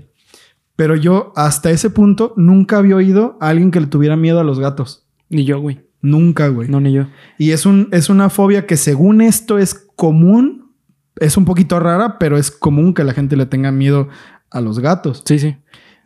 Pero 0.75 0.95
yo 0.95 1.33
hasta 1.35 1.71
ese 1.71 1.89
punto 1.89 2.33
nunca 2.37 2.77
había 2.77 2.95
oído 2.95 3.37
a 3.41 3.49
alguien 3.49 3.71
que 3.71 3.79
le 3.79 3.87
tuviera 3.87 4.15
miedo 4.15 4.39
a 4.39 4.43
los 4.43 4.59
gatos. 4.59 5.07
Ni 5.29 5.43
yo, 5.43 5.59
güey. 5.59 5.81
Nunca, 6.01 6.47
güey. 6.47 6.69
No, 6.69 6.79
ni 6.79 6.93
yo. 6.93 7.07
Y 7.37 7.51
es, 7.51 7.65
un, 7.65 7.89
es 7.91 8.09
una 8.09 8.29
fobia 8.29 8.65
que 8.65 8.77
según 8.77 9.21
esto 9.21 9.57
es 9.57 9.73
común. 9.95 10.71
Es 11.19 11.35
un 11.35 11.45
poquito 11.45 11.79
rara, 11.79 12.19
pero 12.19 12.37
es 12.37 12.51
común 12.51 12.93
que 12.93 13.03
la 13.03 13.13
gente 13.13 13.35
le 13.35 13.47
tenga 13.47 13.71
miedo 13.71 14.07
a 14.51 14.61
los 14.61 14.79
gatos. 14.79 15.23
Sí, 15.25 15.39
sí. 15.39 15.57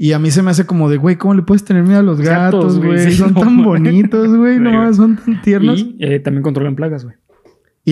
Y 0.04 0.14
a 0.14 0.20
mí 0.20 0.32
se 0.32 0.42
me 0.42 0.50
hace 0.50 0.66
como 0.66 0.90
de, 0.90 0.98
güey, 0.98 1.16
¿cómo 1.16 1.36
le 1.36 1.44
puedes 1.44 1.64
tener 1.64 1.84
miedo 1.84 2.00
a 2.00 2.02
los 2.02 2.20
Gatos, 2.20 2.80
güey? 2.80 3.12
son 3.14 3.36
no 3.36 3.42
tan 3.42 3.64
bonitos, 3.64 4.36
güey. 4.36 4.58
No, 4.58 4.92
son 4.96 5.16
tan 5.18 5.40
tiernos. 5.44 5.80
Y, 5.80 5.96
Y 6.00 6.06
eh, 6.06 6.20
también 6.20 6.42
controlan 6.42 6.76
plagas, 6.76 7.04
güey. 7.04 7.16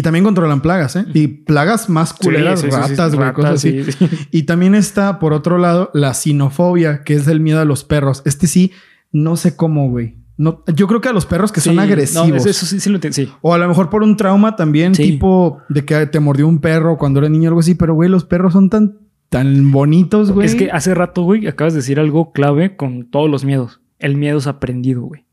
también 0.02 0.26
controlan 0.26 0.60
plagas, 0.62 0.96
¿eh? 0.96 1.06
Y 1.14 1.28
plagas 1.28 1.88
más 1.88 2.14
culeras, 2.14 2.62
Sí, 2.62 2.72
sí, 2.72 2.76
ratas, 2.76 3.14
güey, 3.14 3.32
cosas 3.34 3.52
así. 3.54 3.84
sí, 3.84 3.92
sí. 3.92 4.10
Y 4.32 4.44
también 4.44 4.74
está, 4.74 5.20
por 5.20 5.34
otro 5.34 5.60
lado, 5.60 5.92
la 5.94 6.16
sinofobia, 6.16 7.04
que 7.04 7.14
es 7.14 7.28
el 7.28 7.42
miedo 7.42 7.60
a 7.60 7.66
los 7.66 7.84
perros. 7.84 8.24
Este 8.26 8.48
sí, 8.48 8.72
no 9.12 9.36
sé 9.36 9.56
cómo, 9.56 9.92
güey. 9.92 10.18
No, 10.36 10.64
yo 10.74 10.88
creo 10.88 11.02
que 11.02 11.10
a 11.10 11.14
los 11.14 11.28
perros 11.28 11.52
que 11.52 11.62
son 11.62 11.76
Sí, 11.76 11.80
agresivos. 11.80 12.28
No, 12.28 12.36
eso, 12.38 12.50
eso 12.50 12.66
sí, 12.66 12.80
sí 12.80 12.90
lo 12.90 12.96
entiendo. 12.96 13.14
Sí. 13.18 13.30
O 13.42 13.54
a 13.54 13.60
lo 13.60 13.68
mejor 13.68 13.92
por 13.92 14.02
un 14.02 14.18
trauma 14.18 14.56
también, 14.56 14.94
tipo 14.94 15.60
de 15.70 15.86
que 15.86 16.08
te 16.08 16.20
mordió 16.20 16.48
un 16.48 16.60
perro 16.60 16.98
cuando 16.98 17.20
eras 17.20 17.30
niño 17.30 17.50
o 17.50 17.52
algo 17.52 17.60
así. 17.60 17.76
Pero, 17.76 17.94
güey, 17.94 18.10
los 18.10 18.24
perros 18.26 18.54
son 18.54 18.70
tan, 18.72 18.98
tan 19.30 19.72
bonitos, 19.72 20.32
güey. 20.32 20.46
Es 20.48 20.56
que 20.56 20.72
hace 20.72 20.94
rato, 20.96 21.24
güey, 21.24 21.48
acabas 21.48 21.74
de 21.74 21.80
decir 21.80 22.00
algo 22.00 22.32
clave 22.32 22.76
con 22.76 23.10
todos 23.10 23.30
los 23.30 23.46
miedos. 23.46 23.80
El 24.00 24.16
miedo 24.18 24.38
es 24.40 24.48
aprendido, 24.48 25.02
güey. 25.04 25.26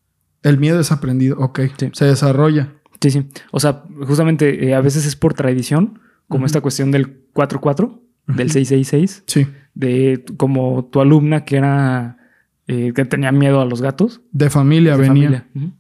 El 0.43 0.59
miedo 0.59 0.79
es 0.81 0.93
aprendido. 0.93 1.37
Ok. 1.39 1.61
Sí. 1.79 1.91
Se 1.93 2.05
desarrolla. 2.05 2.75
Sí, 3.01 3.11
sí. 3.11 3.27
O 3.53 3.61
sea, 3.61 3.85
justamente 4.07 4.67
eh, 4.69 4.75
a 4.75 4.81
veces 4.81 5.07
es 5.07 5.17
por 5.17 5.35
tradición, 5.35 5.99
como 6.29 6.47
esta 6.47 6.61
cuestión 6.61 6.91
del 6.91 7.25
4-4, 7.33 8.01
del 8.27 8.47
Ujú. 8.47 8.53
666, 8.55 9.23
Sí. 9.27 9.47
de 9.75 10.25
como 10.37 10.87
tu 10.87 11.01
alumna 11.01 11.45
que 11.45 11.57
era, 11.57 12.19
eh, 12.67 12.93
que 12.95 13.05
tenía 13.05 13.33
miedo 13.33 13.61
a 13.61 13.65
los 13.65 13.81
gatos. 13.83 14.21
De 14.33 14.51
familia 14.51 14.93
de 14.97 15.09
venía. 15.09 15.47
familia. 15.55 15.73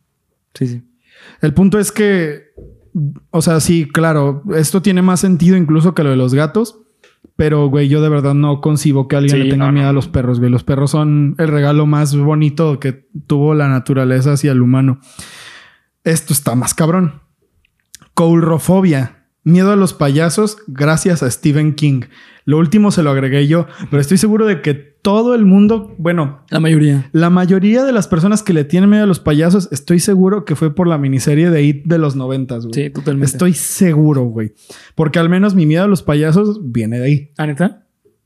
Sí, 0.54 0.66
sí. 0.68 0.82
El 1.40 1.52
punto 1.54 1.78
es 1.78 1.90
que, 1.92 2.44
o 3.30 3.42
sea, 3.42 3.60
sí, 3.60 3.88
claro, 3.92 4.42
esto 4.54 4.80
tiene 4.82 5.02
más 5.02 5.20
sentido 5.20 5.56
incluso 5.56 5.94
que 5.94 6.02
lo 6.04 6.10
de 6.10 6.16
los 6.16 6.34
gatos. 6.34 6.80
Pero, 7.34 7.66
güey, 7.68 7.88
yo 7.88 8.00
de 8.00 8.08
verdad 8.08 8.34
no 8.34 8.60
concibo 8.60 9.08
que 9.08 9.16
alguien 9.16 9.36
Sí, 9.36 9.42
le 9.44 9.50
tenga 9.50 9.66
no, 9.66 9.72
miedo 9.72 9.84
no. 9.84 9.90
a 9.90 9.92
los 9.92 10.08
perros, 10.08 10.38
güey. 10.38 10.50
Los 10.50 10.64
perros 10.64 10.90
son 10.92 11.34
el 11.38 11.48
regalo 11.48 11.86
más 11.86 12.16
bonito 12.16 12.78
que 12.80 13.06
tuvo 13.26 13.54
la 13.54 13.68
naturaleza 13.68 14.32
hacia 14.32 14.52
el 14.52 14.62
humano. 14.62 15.00
Esto 16.04 16.32
está 16.32 16.54
más 16.54 16.74
cabrón. 16.74 17.20
Coulrofobia. 18.14 19.26
Miedo 19.44 19.72
a 19.72 19.76
los 19.76 19.92
payasos 19.92 20.58
gracias 20.66 21.22
a 21.22 21.30
Stephen 21.30 21.74
King. 21.74 22.02
Lo 22.46 22.58
último 22.58 22.90
se 22.90 23.02
lo 23.02 23.10
agregué 23.10 23.46
yo, 23.46 23.66
pero 23.90 24.00
estoy 24.00 24.16
seguro 24.18 24.46
de 24.46 24.62
que 24.62 24.72
todo 24.74 25.34
el 25.34 25.44
mundo, 25.44 25.94
bueno, 25.98 26.40
La 26.50 26.58
mayoría. 26.60 27.08
la 27.12 27.28
mayoría 27.28 27.84
de 27.84 27.92
las 27.92 28.08
personas 28.08 28.42
que 28.42 28.52
le 28.52 28.64
tienen 28.64 28.88
miedo 28.88 29.04
a 29.04 29.06
los 29.06 29.20
payasos, 29.20 29.68
estoy 29.72 30.00
seguro 30.00 30.44
que 30.44 30.56
fue 30.56 30.74
por 30.74 30.88
la 30.88 30.96
miniserie 30.96 31.50
de 31.50 31.62
It 31.62 31.84
de 31.84 31.98
los 31.98 32.16
noventas, 32.16 32.64
güey. 32.66 32.74
Sí, 32.84 32.90
totalmente. 32.90 33.26
Estoy 33.32 33.52
seguro, 33.52 34.22
güey. 34.24 34.52
Porque 34.94 35.18
al 35.18 35.28
menos 35.28 35.54
mi 35.54 35.66
miedo 35.66 35.84
a 35.84 35.88
los 35.88 36.02
payasos 36.02 36.60
viene 36.72 36.98
de 36.98 37.04
ahí. 37.04 37.30
¿Ah, 37.36 37.46
neta? 37.46 37.82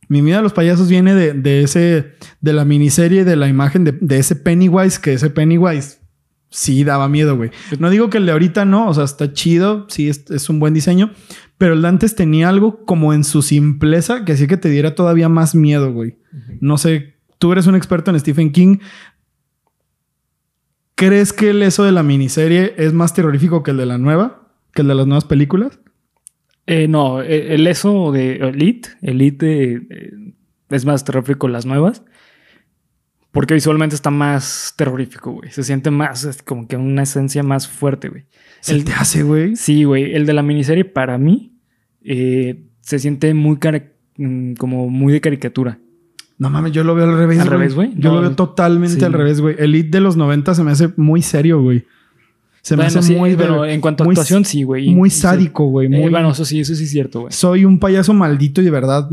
Mi 0.09 0.23
miedo 0.23 0.39
a 0.39 0.43
los 0.43 0.53
payasos 0.53 0.89
viene 0.89 1.15
de, 1.15 1.33
de 1.35 1.63
ese, 1.63 2.13
de 2.41 2.53
la 2.53 2.65
miniserie, 2.65 3.25
de 3.25 3.37
la 3.37 3.49
imagen 3.49 3.85
de, 3.85 3.93
de 4.01 4.19
ese 4.19 4.37
Pennywise, 4.37 5.01
que 5.01 5.13
ese 5.15 5.31
Pennywise 5.31 5.99
sí 6.49 6.83
daba 6.83 7.09
miedo, 7.09 7.37
güey. 7.37 7.51
No 7.79 7.91
digo 7.91 8.11
que 8.11 8.19
el 8.19 8.27
de 8.27 8.33
ahorita 8.33 8.65
no, 8.65 8.89
o 8.89 8.95
sea, 8.95 9.05
está 9.05 9.33
chido, 9.33 9.87
sí, 9.89 10.09
es, 10.09 10.25
es 10.31 10.49
un 10.51 10.59
buen 10.59 10.75
diseño, 10.75 11.13
pero 11.61 11.75
el 11.75 11.83
de 11.83 11.89
antes 11.89 12.15
tenía 12.15 12.49
algo 12.49 12.87
como 12.87 13.13
en 13.13 13.23
su 13.23 13.43
simpleza 13.43 14.25
que 14.25 14.33
hacía 14.33 14.47
que 14.47 14.57
te 14.57 14.71
diera 14.71 14.95
todavía 14.95 15.29
más 15.29 15.55
miedo, 15.55 15.93
güey. 15.93 16.17
No 16.59 16.79
sé, 16.79 17.17
tú 17.37 17.53
eres 17.53 17.67
un 17.67 17.75
experto 17.75 18.11
en 18.11 18.19
Stephen 18.19 18.51
King. 18.51 18.79
¿Crees 20.95 21.35
que 21.35 21.51
el 21.51 21.63
eso 21.63 21.85
de 21.85 21.93
la 21.93 22.03
miniserie 22.03 22.73
es 22.79 22.95
más 22.95 23.13
terrorífico 23.13 23.63
que 23.63 23.73
el 23.73 23.77
de 23.77 23.85
la 23.85 23.99
nueva? 23.99 24.49
¿Que 24.73 24.81
el 24.81 24.89
de 24.89 24.95
las 24.95 25.07
nuevas 25.07 25.27
películas? 25.27 25.79
Eh, 26.67 26.89
no, 26.89 27.21
eh, 27.21 27.55
el 27.55 27.67
eso 27.67 28.11
de 28.11 28.37
Elite, 28.37 28.89
Elite 29.03 29.75
eh, 29.75 30.33
es 30.71 30.87
más 30.87 31.05
terrorífico 31.05 31.47
las 31.47 31.67
nuevas. 31.67 32.03
Porque 33.33 33.55
visualmente 33.55 33.95
está 33.95 34.11
más 34.11 34.75
terrorífico, 34.77 35.31
güey. 35.33 35.51
Se 35.51 35.63
siente 35.63 35.91
más, 35.91 36.25
es 36.25 36.43
como 36.43 36.67
que 36.67 36.77
una 36.77 37.03
esencia 37.05 37.43
más 37.43 37.69
fuerte, 37.69 38.09
güey. 38.09 38.25
¿Se 38.61 38.75
El- 38.75 38.85
te 38.85 38.93
hace, 38.93 39.23
güey? 39.23 39.55
Sí, 39.57 39.85
güey. 39.85 40.15
El 40.15 40.27
de 40.27 40.33
la 40.33 40.43
miniserie, 40.43 40.85
para 40.85 41.17
mí, 41.17 41.53
eh, 42.03 42.65
se 42.81 42.99
siente 42.99 43.33
muy 43.35 43.59
mm, 44.17 44.55
como 44.55 44.89
muy 44.91 45.13
de 45.13 45.21
caricatura. 45.21 45.79
No 46.39 46.51
mames, 46.51 46.73
yo 46.73 46.83
lo 46.85 46.95
veo 46.95 47.05
al 47.05 47.17
revés. 47.19 47.39
¿Al 47.39 47.47
revés, 47.49 47.75
güey? 47.75 47.91
Yo 47.97 48.09
No, 48.11 48.17
lo 48.17 48.21
veo 48.23 48.35
totalmente 48.35 48.99
sí. 48.99 49.05
al 49.05 49.13
revés, 49.13 49.41
güey. 49.41 49.57
Elite 49.59 49.91
de 49.91 50.01
los 50.01 50.17
90 50.17 50.55
se 50.55 50.65
me 50.65 50.71
hace 50.73 50.91
muy 50.97 51.23
serio, 51.23 51.61
güey. 51.63 51.85
Se 52.63 52.77
me 52.77 52.85
hace 52.85 53.03
sí, 53.03 53.15
muy. 53.15 53.37
pero 53.37 53.63
de- 53.63 53.73
en 53.73 53.81
cuanto 53.81 54.03
a 54.03 54.07
muy- 54.07 54.13
actuación, 54.13 54.45
sí, 54.45 54.65
güey. 54.65 54.91
Muy 54.91 55.09
sádico, 55.09 55.67
güey. 55.69 55.87
Eh, 55.87 55.91
Muy, 56.01 56.11
bueno, 56.11 56.31
eso 56.31 56.45
sí, 56.45 56.61
eso 56.61 56.75
sí 56.75 56.85
es 56.85 56.91
cierto, 56.91 57.21
güey. 57.23 57.33
Soy 57.33 57.65
un 57.65 57.79
payaso 57.79 58.13
maldito 58.13 58.61
y 58.61 58.65
de 58.65 58.71
verdad. 58.71 59.09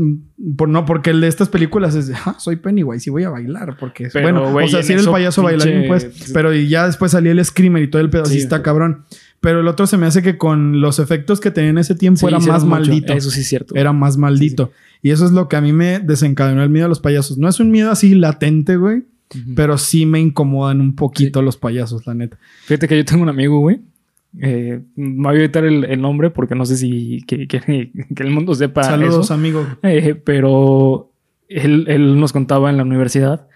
Por, 0.56 0.68
no, 0.68 0.84
porque 0.84 1.10
el 1.10 1.20
de 1.22 1.28
estas 1.28 1.48
películas 1.48 1.94
es 1.94 2.08
de, 2.08 2.14
ah, 2.26 2.36
soy 2.38 2.56
Pennywise 2.56 3.08
y 3.08 3.10
voy 3.10 3.24
a 3.24 3.30
bailar. 3.30 3.76
Porque, 3.80 4.08
Pero, 4.12 4.50
bueno, 4.52 4.66
o 4.66 4.68
sea, 4.68 4.82
si 4.82 4.92
era 4.92 5.00
el 5.02 5.08
payaso 5.08 5.42
pinche- 5.42 5.44
bailarín, 5.44 5.88
pues. 5.88 6.30
Pero 6.34 6.54
y 6.54 6.68
ya 6.68 6.86
después 6.86 7.12
salía 7.12 7.32
el 7.32 7.42
screamer 7.44 7.82
y 7.82 7.88
todo 7.90 8.02
el 8.02 8.10
Sí. 8.26 8.38
está 8.38 8.62
cabrón. 8.62 9.04
Pero 9.40 9.60
el 9.60 9.68
otro 9.68 9.86
se 9.86 9.96
me 9.96 10.06
hace 10.06 10.20
que 10.20 10.36
con 10.36 10.80
los 10.80 10.98
efectos 10.98 11.40
que 11.40 11.50
tenía 11.50 11.70
en 11.70 11.78
ese 11.78 11.94
tiempo 11.94 12.20
Sí, 12.20 12.26
era 12.26 12.38
más 12.40 12.64
mucho. 12.64 12.66
maldito. 12.66 13.12
Eso 13.12 13.30
sí 13.30 13.40
es 13.40 13.46
cierto. 13.48 13.74
Era 13.76 13.92
más 13.92 14.16
maldito. 14.16 14.72
Y 15.00 15.10
eso 15.10 15.24
es 15.24 15.30
lo 15.30 15.48
que 15.48 15.54
a 15.56 15.60
mí 15.60 15.72
me 15.72 16.00
desencadenó 16.00 16.62
el 16.62 16.70
miedo 16.70 16.86
a 16.86 16.88
los 16.88 16.98
payasos. 17.00 17.38
No 17.38 17.48
es 17.48 17.60
un 17.60 17.70
miedo 17.70 17.90
así 17.92 18.14
latente, 18.14 18.76
güey. 18.76 19.04
Ujú. 19.34 19.54
Pero 19.54 19.76
sí 19.78 20.06
me 20.06 20.20
incomodan 20.20 20.80
un 20.80 20.94
poquito 20.94 21.42
los 21.42 21.56
payasos, 21.56 22.06
la 22.06 22.14
neta. 22.14 22.38
Fíjate 22.64 22.88
que 22.88 22.96
yo 22.96 23.04
tengo 23.04 23.22
un 23.22 23.28
amigo, 23.28 23.58
güey. 23.60 23.80
Eh, 24.40 24.80
me 24.96 25.22
voy 25.28 25.36
a 25.36 25.38
evitar 25.38 25.64
el, 25.64 25.84
el 25.84 26.00
nombre 26.00 26.30
porque 26.30 26.54
no 26.54 26.64
sé 26.66 26.76
si 26.76 27.22
que, 27.26 27.46
que- 27.48 27.60
que 28.14 28.22
el 28.22 28.30
mundo 28.30 28.54
sepa 28.54 28.84
Saludos, 28.84 29.26
eso. 29.26 29.34
amigo. 29.34 29.66
Eh, 29.82 30.14
pero 30.14 31.10
él, 31.48 31.84
él 31.88 32.18
nos 32.20 32.32
contaba 32.32 32.70
en 32.70 32.76
la 32.76 32.82
universidad 32.84 33.48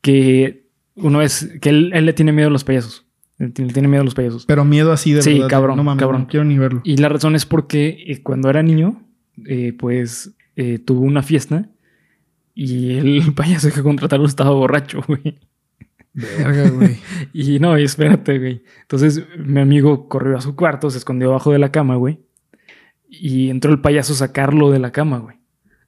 que 0.00 0.64
una 0.96 1.18
vez 1.18 1.50
que 1.60 1.68
él, 1.70 1.90
él 1.94 2.06
le 2.06 2.12
tiene 2.12 2.32
miedo 2.32 2.48
a 2.48 2.52
los 2.52 2.64
payasos. 2.64 3.04
Él 3.38 3.52
tiene, 3.52 3.72
tiene 3.72 3.88
miedo 3.88 4.02
a 4.02 4.04
los 4.04 4.14
payasos. 4.14 4.46
Pero 4.46 4.64
miedo 4.64 4.92
así 4.92 5.12
de 5.12 5.22
Sí, 5.22 5.34
verdad. 5.34 5.48
cabrón, 5.48 5.76
No 5.76 5.84
mames, 5.84 6.00
cabrón. 6.00 6.22
no 6.22 6.26
quiero 6.28 6.44
ni 6.44 6.56
verlo. 6.58 6.80
Y 6.84 6.96
la 6.98 7.08
razón 7.08 7.34
es 7.34 7.44
porque 7.46 8.04
eh, 8.06 8.22
cuando 8.22 8.48
era 8.48 8.62
niño, 8.62 9.02
eh, 9.46 9.74
pues 9.76 10.32
eh, 10.56 10.78
tuvo 10.78 11.00
una 11.00 11.22
fiesta 11.22 11.68
y 12.54 12.94
el 12.96 13.32
payaso 13.34 13.70
que 13.72 13.82
contrataron 13.82 14.26
estaba 14.26 14.50
borracho, 14.50 15.02
güey. 15.06 15.38
Verga, 16.12 16.70
güey. 16.70 16.96
Y 17.32 17.58
no, 17.58 17.76
espérate, 17.76 18.38
güey. 18.38 18.62
Entonces 18.82 19.24
mi 19.38 19.60
amigo 19.60 20.08
corrió 20.08 20.36
a 20.38 20.40
su 20.40 20.54
cuarto, 20.54 20.88
se 20.90 20.98
escondió 20.98 21.30
abajo 21.30 21.52
de 21.52 21.58
la 21.58 21.72
cama, 21.72 21.96
güey. 21.96 22.20
Y 23.08 23.50
entró 23.50 23.72
el 23.72 23.80
payaso 23.80 24.12
a 24.12 24.16
sacarlo 24.16 24.70
de 24.70 24.78
la 24.78 24.92
cama, 24.92 25.18
güey. 25.18 25.36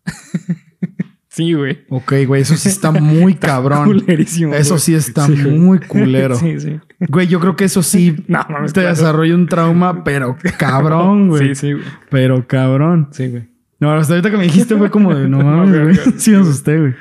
sí, 1.28 1.52
güey. 1.52 1.84
ok, 1.88 2.12
güey. 2.26 2.42
Eso 2.42 2.56
sí 2.56 2.68
está 2.68 2.90
muy 2.92 3.34
cabrón. 3.34 3.84
Culerísimo. 3.86 4.54
Eso 4.54 4.74
güey. 4.74 4.80
sí 4.80 4.94
está 4.94 5.26
Sí, 5.26 5.32
güey. 5.42 5.58
muy 5.58 5.78
culero. 5.80 6.36
sí, 6.36 6.58
sí. 6.60 6.80
Güey, 7.08 7.26
yo 7.26 7.40
creo 7.40 7.56
que 7.56 7.64
eso 7.64 7.82
sí 7.82 8.16
No, 8.28 8.44
mames, 8.48 8.72
te 8.72 8.80
claro. 8.80 8.96
desarrolla 8.96 9.34
un 9.34 9.46
trauma, 9.46 10.02
pero 10.04 10.36
cabrón, 10.58 11.28
güey. 11.28 11.48
Sí, 11.48 11.54
sí, 11.54 11.72
güey. 11.72 11.84
Pero 12.10 12.46
cabrón. 12.46 13.08
Sí, 13.12 13.28
güey. 13.28 13.48
No, 13.78 13.92
hasta 13.92 14.14
ahorita 14.14 14.30
que 14.30 14.38
me 14.38 14.44
dijiste 14.44 14.74
fue 14.76 14.90
como 14.90 15.14
de 15.14 15.28
no 15.28 15.38
mames, 15.42 15.82
güey. 15.82 15.96
Sí 16.18 16.30
me 16.30 16.38
asusté, 16.38 16.78
güey. 16.78 16.94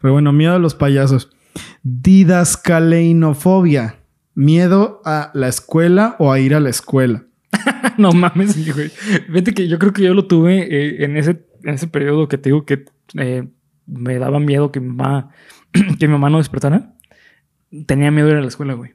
Pero 0.00 0.14
bueno, 0.14 0.32
miedo 0.32 0.54
a 0.54 0.58
los 0.58 0.74
payasos. 0.74 1.30
Didascaleinofobia. 1.82 3.96
Miedo 4.34 5.02
a 5.04 5.30
la 5.34 5.48
escuela 5.48 6.16
o 6.18 6.32
a 6.32 6.40
ir 6.40 6.54
a 6.54 6.60
la 6.60 6.70
escuela. 6.70 7.24
no 7.98 8.12
mames, 8.12 8.74
güey. 8.74 8.90
Vete 9.28 9.52
que 9.54 9.68
yo 9.68 9.78
creo 9.78 9.92
que 9.92 10.02
yo 10.02 10.14
lo 10.14 10.26
tuve 10.26 10.62
eh, 10.62 11.04
en, 11.04 11.16
ese, 11.16 11.46
en 11.64 11.74
ese 11.74 11.86
periodo 11.86 12.28
que 12.28 12.38
te 12.38 12.48
digo 12.50 12.64
que 12.64 12.84
eh, 13.18 13.48
me 13.86 14.18
daba 14.18 14.40
miedo 14.40 14.72
que 14.72 14.80
mi 14.80 14.88
mamá, 14.88 15.30
que 15.98 16.06
mi 16.06 16.12
mamá 16.12 16.30
no 16.30 16.38
despertara. 16.38 16.94
Tenía 17.86 18.10
miedo 18.10 18.26
de 18.26 18.32
ir 18.34 18.38
a 18.38 18.42
la 18.42 18.48
escuela, 18.48 18.74
güey. 18.74 18.94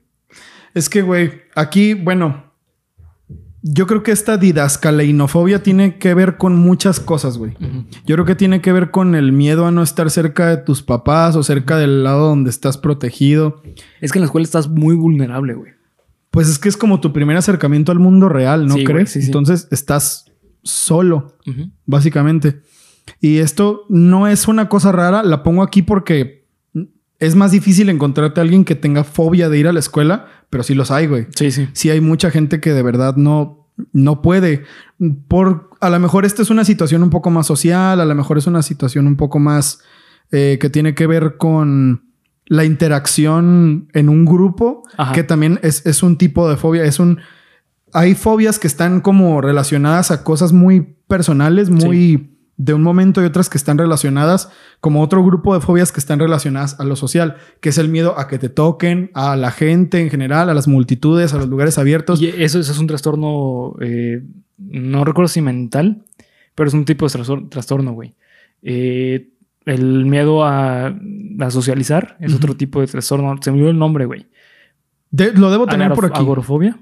Es 0.74 0.89
que, 0.89 1.01
güey, 1.01 1.41
aquí, 1.55 1.93
bueno, 1.93 2.51
yo 3.64 3.86
creo 3.88 4.01
que 4.03 4.12
esta 4.12 4.38
didascaleinofobia 4.38 5.62
tiene 5.64 5.97
que 5.99 6.14
ver 6.14 6.38
con 6.38 6.55
muchas 6.57 6.99
cosas, 6.99 7.38
güey. 7.38 7.53
Yo 8.05 8.16
creo 8.16 8.26
que 8.26 8.36
tiene 8.36 8.62
que 8.62 8.72
ver 8.72 8.91
con 8.91 9.14
el 9.16 9.32
miedo 9.32 9.66
a 9.68 9.72
no 9.72 9.84
estar 9.84 10.09
cerca 10.09 10.47
de 10.47 10.57
tus 10.57 10.82
papás 10.82 11.36
o 11.36 11.43
cerca 11.43 11.78
del 11.78 12.03
lado 12.03 12.28
donde 12.30 12.49
estás 12.49 12.78
protegido. 12.78 13.62
Es 14.01 14.12
que 14.12 14.18
en 14.20 14.22
la 14.22 14.26
escuela 14.26 14.43
estás 14.45 14.68
muy 14.70 14.95
vulnerable, 14.95 15.53
güey. 15.53 15.72
Pues 16.32 16.47
es 16.49 16.57
que 16.59 16.70
es 16.70 16.78
como 16.78 17.01
tu 17.01 17.14
primer 17.14 17.38
acercamiento 17.38 17.91
al 17.91 17.99
mundo 17.99 18.30
real, 18.30 18.66
¿no 18.66 18.76
Sí, 18.76 18.84
crees? 18.84 19.12
sí, 19.12 19.20
sí. 19.22 19.28
Entonces 19.28 19.68
estás 19.70 20.32
solo, 20.64 21.38
básicamente. 21.86 22.62
Y 23.20 23.38
esto 23.39 23.82
no 23.89 24.28
es 24.28 24.47
una 24.47 24.70
cosa 24.70 24.91
rara, 24.91 25.24
la 25.24 25.43
pongo 25.43 25.62
aquí 25.64 25.82
porque 25.82 26.47
es 27.20 27.36
más 27.36 27.51
difícil 27.51 27.89
encontrarte 27.89 28.39
a 28.39 28.43
alguien 28.43 28.64
que 28.66 28.76
tenga 28.76 29.03
fobia 29.03 29.49
de 29.49 29.59
ir 29.59 29.68
a 29.68 29.74
la 29.74 29.80
escuela, 29.80 30.26
pero 30.52 30.64
sí 30.64 30.76
los 30.76 30.91
hay, 30.91 31.08
güey. 31.08 31.26
Sí, 31.36 31.49
sí. 31.49 31.68
sí 31.74 31.89
hay 31.89 32.02
mucha 32.02 32.30
gente 32.30 32.60
que 32.60 32.74
de 32.74 32.84
verdad 32.84 33.16
no, 33.16 33.68
no 33.93 34.22
puede. 34.22 34.64
Por, 35.28 35.72
a 35.80 35.89
lo 35.89 35.99
mejor 35.99 36.26
esta 36.26 36.43
es 36.43 36.52
una 36.52 36.66
situación 36.66 37.02
un 37.02 37.10
poco 37.10 37.32
más 37.32 37.47
social, 37.47 37.99
a 37.99 38.06
lo 38.06 38.14
mejor 38.14 38.38
es 38.38 38.45
una 38.45 38.62
situación 38.62 39.08
un 39.08 39.16
poco 39.16 39.39
más 39.39 39.82
eh, 40.32 40.60
que 40.62 40.70
tiene 40.70 40.93
que 40.93 41.08
ver 41.08 41.38
con 41.38 42.04
la 42.45 42.66
interacción 42.66 43.88
en 43.93 44.10
un 44.10 44.26
grupo, 44.26 44.84
Ajá. 44.97 45.14
que 45.14 45.24
también 45.24 45.60
es, 45.64 45.86
es 45.86 46.04
un 46.04 46.18
tipo 46.18 46.49
de 46.49 46.58
fobia. 46.58 46.84
Es 46.84 46.99
un. 46.99 47.20
Hay 47.93 48.14
fobias 48.14 48.60
que 48.60 48.68
están 48.68 48.99
como 48.99 49.39
relacionadas 49.39 50.12
a 50.12 50.24
cosas 50.24 50.52
muy 50.52 50.97
personales, 51.08 51.70
muy 51.70 52.38
de 52.64 52.74
un 52.76 52.84
momento 52.84 53.22
y 53.22 53.26
otras 53.26 53.49
que 53.49 53.57
están 53.57 53.78
relacionadas, 53.80 54.49
como 54.82 55.01
otro 55.01 55.24
grupo 55.24 55.53
de 55.55 55.62
fobias 55.62 55.91
que 55.91 55.99
están 55.99 56.20
relacionadas 56.20 56.80
a 56.80 56.84
lo 56.84 56.95
social, 56.95 57.38
que 57.59 57.70
es 57.70 57.78
el 57.80 57.89
miedo 57.89 58.20
a 58.20 58.28
que 58.28 58.38
te 58.38 58.49
toquen, 58.49 59.09
a 59.16 59.36
la 59.36 59.49
gente 59.51 59.99
en 60.01 60.09
general, 60.09 60.47
a 60.49 60.53
las 60.53 60.68
multitudes, 60.68 61.34
a 61.34 61.38
los 61.38 61.47
lugares 61.47 61.78
abiertos. 61.80 62.22
Y 62.22 62.28
eso, 62.28 62.59
eso 62.59 62.72
es 62.72 62.78
un 62.78 62.88
trastorno, 62.88 63.74
eh, 63.82 64.22
no 64.59 65.03
recuerdo 65.05 65.28
si 65.28 65.41
mental, 65.41 66.03
pero 66.53 66.68
es 66.68 66.74
un 66.76 66.86
tipo 66.86 67.07
de 67.07 67.12
trastor- 67.18 67.49
trastorno, 67.49 67.93
güey. 67.93 68.14
Eh, 68.62 69.30
el 69.66 70.05
miedo 70.05 70.43
a, 70.43 70.88
a 71.39 71.51
socializar 71.51 72.16
es 72.20 72.34
otro 72.36 72.55
tipo 72.55 72.80
de 72.82 72.88
trastorno. 72.88 73.36
Se 73.41 73.49
me 73.51 73.57
olvidó 73.57 73.72
el 73.72 73.80
nombre, 73.80 74.05
güey. 74.05 74.28
De- 75.09 75.34
lo 75.34 75.49
debo 75.49 75.66
tener 75.66 75.89
Agorof- 75.89 75.95
por 75.95 76.05
aquí. 76.05 76.20
¿Agorofobia? 76.20 76.80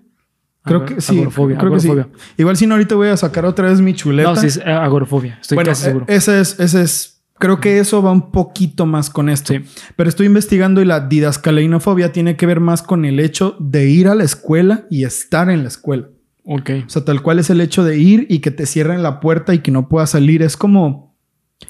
Creo 0.69 0.85
que 0.85 1.01
sí. 1.01 1.15
Agorofobia. 1.15 1.57
creo 1.57 1.73
que 1.73 1.79
sí. 1.81 1.87
agorofobia. 1.89 2.17
Igual 2.37 2.55
si 2.57 2.65
no, 2.67 2.75
ahorita 2.75 2.95
voy 2.95 3.09
a 3.09 3.17
sacar 3.17 3.45
otra 3.45 3.67
vez 3.69 3.81
mi 3.81 3.93
chuleta. 3.93 4.29
No, 4.29 4.35
sí, 4.35 4.47
es 4.47 4.57
eh, 4.57 4.63
agorofobia. 4.71 5.37
Estoy 5.41 5.55
bueno, 5.55 5.71
casi 5.71 5.83
seguro. 5.83 6.05
eh, 6.07 6.15
ese 6.15 6.39
es, 6.39 6.59
ese 6.59 6.81
es. 6.81 7.15
Creo 7.37 7.59
que 7.61 7.79
eso 7.79 8.01
va 8.03 8.11
un 8.11 8.31
poquito 8.31 8.85
más 8.85 9.09
con 9.09 9.29
esto. 9.29 9.53
Sí. 9.53 9.61
Pero 9.95 10.09
estoy 10.09 10.25
investigando 10.25 10.81
y 10.81 10.85
la 10.85 10.99
didascaleinofobia 11.07 12.11
tiene 12.11 12.35
que 12.35 12.45
ver 12.45 12.59
más 12.59 12.81
con 12.81 13.05
el 13.05 13.19
hecho 13.19 13.55
de 13.59 13.87
ir 13.89 14.07
a 14.09 14.15
la 14.15 14.23
escuela 14.25 14.85
y 14.89 15.05
estar 15.05 15.49
en 15.49 15.61
la 15.63 15.69
escuela. 15.69 16.07
Ok. 16.43 16.69
O 16.85 16.89
sea, 16.89 17.05
tal 17.05 17.21
cual 17.21 17.39
es 17.39 17.49
el 17.49 17.61
hecho 17.61 17.83
de 17.83 17.97
ir 17.97 18.25
y 18.29 18.39
que 18.39 18.51
te 18.51 18.65
cierren 18.65 19.03
la 19.03 19.19
puerta 19.19 19.53
y 19.53 19.59
que 19.59 19.71
no 19.71 19.87
puedas 19.87 20.09
salir. 20.09 20.41
Es 20.41 20.57
como. 20.57 21.15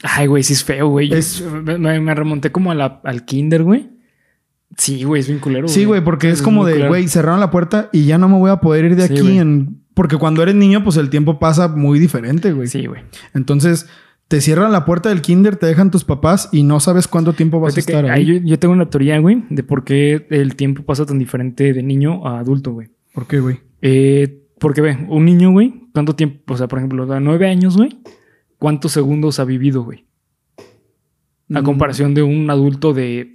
Ay, 0.04 0.28
güey, 0.28 0.41
sí 0.43 0.54
es 0.54 0.64
feo, 0.64 0.88
güey. 0.89 1.14
Es- 1.14 1.43
me- 1.43 2.00
me 2.00 2.16
remonté 2.16 2.52
como 2.52 2.72
a 2.72 2.76
la- 2.76 3.02
al 3.04 3.26
kinder, 3.26 3.64
güey. 3.64 3.89
Sí, 4.78 5.03
güey, 5.03 5.20
es 5.22 5.28
bien 5.28 5.39
culero. 5.39 5.67
Sí, 5.67 5.86
güey, 5.86 6.03
porque 6.03 6.30
es, 6.30 6.41
como 6.41 6.63
muy 6.63 6.72
de, 6.74 6.88
güey, 6.88 7.07
cerraron 7.07 7.39
la 7.39 7.51
puerta 7.51 7.89
y 7.91 8.05
ya 8.05 8.17
no 8.17 8.30
me 8.30 8.38
voy 8.38 8.51
a 8.51 8.57
poder 8.57 8.86
ir 8.86 8.95
de 8.95 9.07
Sí, 9.07 9.13
aquí. 9.17 9.38
En... 9.38 9.82
Porque 9.93 10.17
cuando 10.17 10.41
eres 10.41 10.55
niño, 10.55 10.84
pues 10.84 10.95
el 10.97 11.09
tiempo 11.09 11.39
pasa 11.39 11.67
muy 11.67 11.99
diferente, 11.99 12.53
güey. 12.53 12.67
Sí, 12.67 12.86
güey. 12.86 13.01
Entonces, 13.34 13.88
te 14.30 14.39
cierran 14.39 14.72
la 14.72 14.86
puerta 14.86 15.09
del 15.09 15.22
kinder, 15.22 15.57
te 15.57 15.65
dejan 15.65 15.91
tus 15.91 16.05
papás 16.05 16.47
y 16.53 16.63
no 16.63 16.80
sabes 16.80 17.07
cuánto 17.07 17.34
tiempo 17.34 17.59
vas 17.59 17.74
a 17.74 17.76
Fíjate 17.76 17.91
estar 17.93 18.11
ahí 18.11 18.22
ahí. 18.22 18.39
yo, 18.41 18.47
yo 18.47 18.59
tengo 18.59 18.74
una 18.74 18.89
teoría, 18.89 19.17
güey, 19.20 19.43
de 19.49 19.63
por 19.63 19.84
qué 19.84 20.28
el 20.30 20.55
tiempo 20.55 20.84
pasa 20.84 21.05
tan 21.05 21.20
diferente 21.20 21.74
de 21.74 21.84
niño 21.84 22.26
a 22.26 22.39
adulto, 22.39 22.72
güey. 22.72 22.89
¿Por 23.13 23.28
qué, 23.28 23.39
güey? 23.39 23.59
Eh, 23.82 24.45
porque 24.59 24.82
ve, 24.82 24.97
un 25.09 25.26
niño, 25.26 25.51
güey, 25.51 25.88
¿cuánto 25.93 26.15
tiempo? 26.15 26.53
O 26.53 26.57
sea, 26.57 26.67
por 26.67 26.80
ejemplo, 26.80 27.11
a 27.11 27.20
nueve 27.20 27.49
años, 27.49 27.76
güey, 27.76 27.99
¿cuántos 28.59 28.91
segundos 28.91 29.39
ha 29.39 29.45
vivido, 29.45 29.84
güey? 29.84 30.05
A 31.53 31.61
Mm, 31.61 31.63
comparación 31.63 32.13
de 32.13 32.22
un 32.22 32.49
adulto 32.49 32.93
de, 32.93 33.32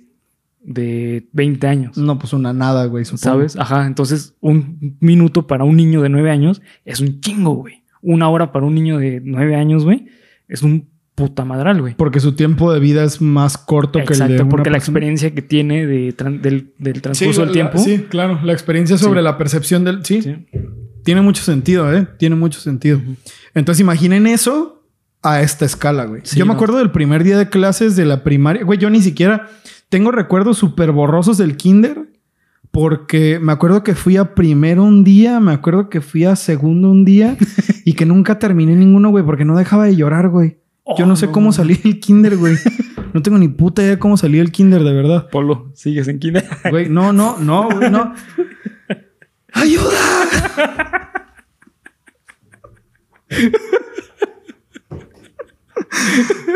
de 0.65 1.29
20 1.33 1.67
años. 1.67 1.97
No, 1.99 2.19
pues 2.19 2.33
una 2.33 2.53
nada, 2.53 2.87
güey, 2.87 3.05
supongo. 3.05 3.23
¿Sabes? 3.23 3.57
Ajá, 3.57 3.87
entonces 3.87 4.35
un 4.41 4.97
minuto 5.01 5.47
para 5.47 5.65
un 5.65 5.77
niño 5.77 6.01
de 6.03 6.09
nueve 6.09 6.31
años 6.31 6.63
es 6.85 7.01
un 7.01 7.21
chingo, 7.21 7.55
güey. 7.55 7.85
Una 8.03 8.29
hora 8.29 8.51
para 8.53 8.67
un 8.67 8.75
niño 8.75 8.99
de 8.99 9.21
nueve 9.25 9.57
años, 9.57 9.85
güey, 9.85 10.07
es 10.49 10.63
un 10.63 10.89
puta 11.15 11.45
madral, 11.45 11.81
güey. 11.81 11.95
Porque 11.95 12.19
su 12.19 12.33
tiempo 12.33 12.73
de 12.73 12.81
vida 12.81 13.05
es 13.05 13.21
más 13.21 13.57
corto 13.57 14.01
que 14.05 14.13
el 14.15 14.19
de 14.19 14.25
Exacto, 14.25 14.49
porque 14.49 14.71
la 14.71 14.79
experiencia 14.79 15.33
que 15.35 15.43
tiene 15.43 15.87
de 15.87 16.15
tran- 16.17 16.41
del, 16.41 16.73
del 16.79 17.01
transcurso 17.03 17.33
Sí, 17.33 17.39
del 17.41 17.47
la- 17.49 17.53
tiempo. 17.53 17.79
Sí, 17.79 18.07
claro. 18.09 18.41
La 18.43 18.53
experiencia 18.53 18.99
sobre 18.99 19.21
Sí. 19.21 19.25
la 19.25 19.39
percepción 19.39 19.85
del... 19.85 20.05
Sí, 20.05 20.23
Sí. 20.23 20.35
tiene 21.05 21.21
mucho 21.21 21.43
sentido, 21.45 21.93
¿eh? 21.95 22.09
Tiene 22.19 22.35
mucho 22.37 22.59
sentido. 22.59 23.01
Entonces 23.55 23.81
imaginen 23.81 24.27
eso 24.27 24.83
a 25.23 25.41
esta 25.41 25.65
escala, 25.65 26.05
güey. 26.07 26.23
Sí, 26.25 26.37
yo 26.39 26.47
me 26.47 26.53
acuerdo 26.55 26.79
del 26.79 26.91
primer 26.91 27.23
día 27.23 27.39
de 27.39 27.49
clases 27.49 27.95
de 27.97 28.07
la 28.07 28.25
primaria. 28.25 28.65
Güey, 28.65 28.79
yo 28.81 28.91
ni 28.91 29.01
siquiera 29.01 29.49
tengo 29.89 30.11
recuerdos 30.11 30.59
súper 30.59 30.93
borrosos 30.93 31.39
del 31.39 31.57
kinder. 31.57 32.09
Porque 32.71 33.39
me 33.41 33.53
acuerdo 33.53 33.85
que 33.85 33.95
fui 33.95 34.17
a 34.17 34.35
primero 34.35 34.83
un 34.83 35.05
día, 35.05 35.39
me 35.39 35.53
acuerdo 35.53 35.89
que 35.89 36.01
fui 36.01 36.25
a 36.25 36.35
segundo 36.35 36.91
un 36.91 37.05
día 37.05 37.37
y 37.85 37.93
que 37.93 38.05
nunca 38.05 38.41
terminé 38.41 38.75
ninguno, 38.75 39.11
güey, 39.11 39.25
porque 39.25 39.45
no 39.45 39.57
dejaba 39.57 39.85
de 39.85 39.95
llorar, 39.95 40.29
güey. 40.29 40.59
Yo 40.99 41.05
Oh, 41.05 41.07
no 41.07 41.15
sé 41.15 41.27
no 41.27 41.33
cómo 41.33 41.53
salí 41.53 41.77
del 41.77 42.01
kinder, 42.01 42.37
güey. 42.37 42.57
No 43.13 43.23
tengo 43.23 43.39
ni 43.39 43.47
puta 43.47 43.81
idea 43.83 43.93
de 43.93 43.99
cómo 44.01 44.17
salí 44.17 44.39
del 44.39 44.51
kinder, 44.51 44.83
de 44.83 44.93
verdad. 44.93 45.31
Polo, 45.31 45.71
sigues 45.75 46.09
en 46.09 46.19
kinder. 46.19 46.45
Güey, 46.69 46.89
no, 46.89 47.13
no, 47.13 47.39
no, 47.39 47.71
güey, 47.71 47.91
no. 47.91 48.13
¡Ayuda! 49.53 49.95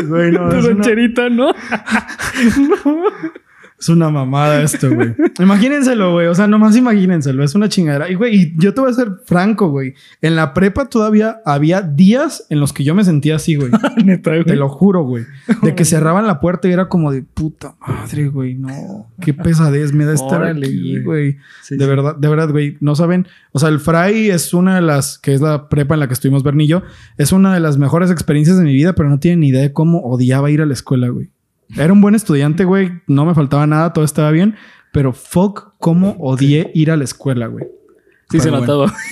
Güey, 0.05 0.33
no, 0.33 0.49
Tu 0.51 0.57
una, 0.57 0.69
rancherita, 0.69 1.29
¿no? 1.29 1.53
es 3.79 3.89
una 3.89 4.11
mamada 4.11 4.63
esto, 4.63 4.93
güey. 4.93 5.15
Imagínenselo, 5.39 6.13
güey. 6.13 6.27
O 6.27 6.35
sea, 6.35 6.49
nomás 6.49 6.77
imagínenselo. 6.77 7.45
Es 7.45 7.55
una 7.55 7.69
chingadera. 7.69 8.11
Y, 8.11 8.15
güey, 8.15 8.35
y 8.35 8.55
yo 8.57 8.75
te 8.75 8.81
voy 8.81 8.91
a 8.91 8.95
ser 8.95 9.13
franco, 9.25 9.69
güey. 9.69 9.95
En 10.21 10.35
la 10.35 10.53
prepa 10.53 10.87
todavía 10.87 11.41
había 11.45 11.83
días 11.83 12.45
en 12.51 12.59
los 12.59 12.73
que 12.73 12.83
yo 12.83 12.97
me 12.97 13.05
sentía 13.05 13.37
así, 13.37 13.55
güey. 13.55 13.71
Neta, 14.05 14.31
güey. 14.31 14.45
Te 14.45 14.57
lo 14.57 14.69
juro, 14.69 15.05
güey. 15.05 15.25
De 15.63 15.77
que 15.77 15.85
cerraban 15.85 16.27
la 16.27 16.41
puerta 16.41 16.67
y 16.67 16.73
era 16.73 16.89
como 16.89 17.13
de 17.13 17.23
puta 17.23 17.77
madre, 17.87 18.29
güey. 18.29 18.55
No, 18.55 19.07
qué 19.21 19.33
pesadez 19.33 19.93
me 19.93 20.05
da 20.05 20.15
estar 20.15 20.41
Órale, 20.41 20.67
aquí, 20.67 21.01
güey. 21.01 21.37
Sí, 21.63 21.77
de 21.77 21.85
sí. 21.85 21.91
verdad, 21.91 22.17
de 22.17 22.29
verdad, 22.29 22.51
güey. 22.51 22.77
No 22.81 22.97
saben. 22.97 23.29
O 23.53 23.61
sea, 23.61 23.69
el 23.69 23.79
Fray 23.79 24.31
es 24.31 24.53
una 24.55 24.75
de 24.75 24.83
las, 24.83 25.19
que 25.19 25.35
es 25.35 25.41
la 25.41 25.69
prepa 25.69 25.95
en 25.95 26.01
la 26.01 26.09
que 26.09 26.15
estuvimos 26.15 26.43
Bernillo, 26.43 26.83
es 27.17 27.31
una 27.31 27.55
de 27.55 27.61
las 27.61 27.79
mejores 27.79 28.11
experiencias 28.11 28.59
de 28.59 28.65
mi 28.65 28.73
vida, 28.73 28.95
pero 28.95 29.09
no 29.09 29.21
tienen 29.21 29.41
ni 29.41 29.49
idea 29.49 29.63
de 29.63 29.73
cómo 29.73 30.01
odiaba 30.01 30.51
ir 30.51 30.63
a 30.63 30.67
la 30.67 30.73
escuela, 30.73 31.09
güey. 31.09 31.31
Era 31.77 31.93
un 31.93 32.01
buen 32.01 32.15
estudiante, 32.15 32.65
güey. 32.65 32.93
No 33.07 33.25
me 33.27 33.35
faltaba 33.35 33.67
nada, 33.67 33.93
todo 33.93 34.05
estaba 34.05 34.31
bien. 34.31 34.55
Pero 34.93 35.13
fuck, 35.13 35.75
cómo 35.79 36.17
odié 36.19 36.71
ir 36.75 36.91
a 36.91 36.97
la 36.97 37.05
escuela, 37.05 37.47
güey. 37.47 37.67
Sí, 38.31 38.41
se 38.41 38.51
Pero 38.51 38.59
bueno. 38.59 38.75
notaba. 38.87 38.97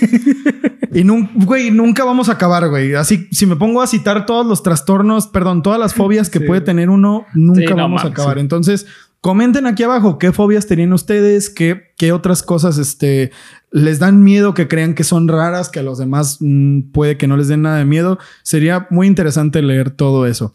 Y 0.93 1.05
nun- 1.05 1.29
güey, 1.45 1.71
nunca 1.71 2.05
vamos 2.05 2.31
a 2.31 2.33
acabar, 2.33 2.71
güey. 2.71 2.95
Así, 2.95 3.29
si 3.31 3.45
me 3.45 3.57
pongo 3.57 3.83
a 3.83 3.87
citar 3.87 4.25
todos 4.25 4.47
los 4.47 4.63
trastornos, 4.63 5.27
perdón, 5.27 5.63
todas 5.63 5.79
las 5.79 5.93
fobias 5.93 6.31
que 6.31 6.39
Sí. 6.39 6.47
puede 6.47 6.63
tener 6.63 6.89
uno, 6.89 7.27
nunca 7.35 7.61
Sí, 7.61 7.67
no 7.67 7.77
vamos 7.77 8.05
a 8.05 8.09
acabar. 8.09 8.37
sí. 8.37 8.41
Entonces, 8.41 8.87
comenten 9.21 9.67
aquí 9.67 9.83
abajo 9.83 10.19
qué 10.19 10.33
fobias 10.33 10.67
tenían 10.67 10.95
ustedes, 10.95 11.51
qué, 11.51 11.93
qué 11.99 12.13
otras 12.13 12.43
cosas 12.43 12.79
este, 12.79 13.31
les 13.73 13.99
dan 13.99 14.23
miedo, 14.25 14.55
que 14.55 14.69
crean 14.69 14.95
que 14.95 15.05
son 15.05 15.29
raras, 15.29 15.69
que 15.69 15.81
a 15.81 15.83
los 15.83 15.99
demás 15.99 16.39
mm, 16.41 16.93
puede 16.93 17.19
que 17.19 17.27
no 17.27 17.37
les 17.37 17.49
den 17.49 17.61
nada 17.63 17.77
de 17.77 17.85
miedo. 17.85 18.19
Sería 18.43 18.87
muy 18.89 19.07
interesante 19.07 19.61
leer 19.61 19.91
todo 19.91 20.25
eso. 20.27 20.55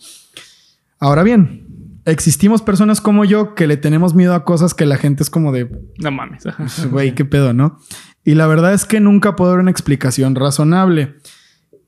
Ahora 0.97 1.21
bien, 1.21 1.60
existimos 2.05 2.61
personas 2.61 3.01
como 3.01 3.25
yo 3.25 3.55
que 3.55 3.67
le 3.67 3.77
tenemos 3.77 4.13
miedo 4.15 4.33
a 4.33 4.43
cosas 4.43 4.73
que 4.73 4.85
la 4.85 4.97
gente 4.97 5.23
es 5.23 5.29
como 5.29 5.51
de, 5.51 5.69
No 5.99 6.11
mames. 6.11 6.45
Ajá. 6.45 6.65
Güey, 6.89 7.15
qué 7.15 7.25
pedo, 7.25 7.53
¿no? 7.53 7.79
Y 8.23 8.35
la 8.35 8.47
verdad 8.47 8.73
es 8.73 8.85
que 8.85 8.99
nunca 8.99 9.35
puedo 9.35 9.51
dar 9.51 9.59
una 9.59 9.71
explicación 9.71 10.35
razonable. 10.35 11.15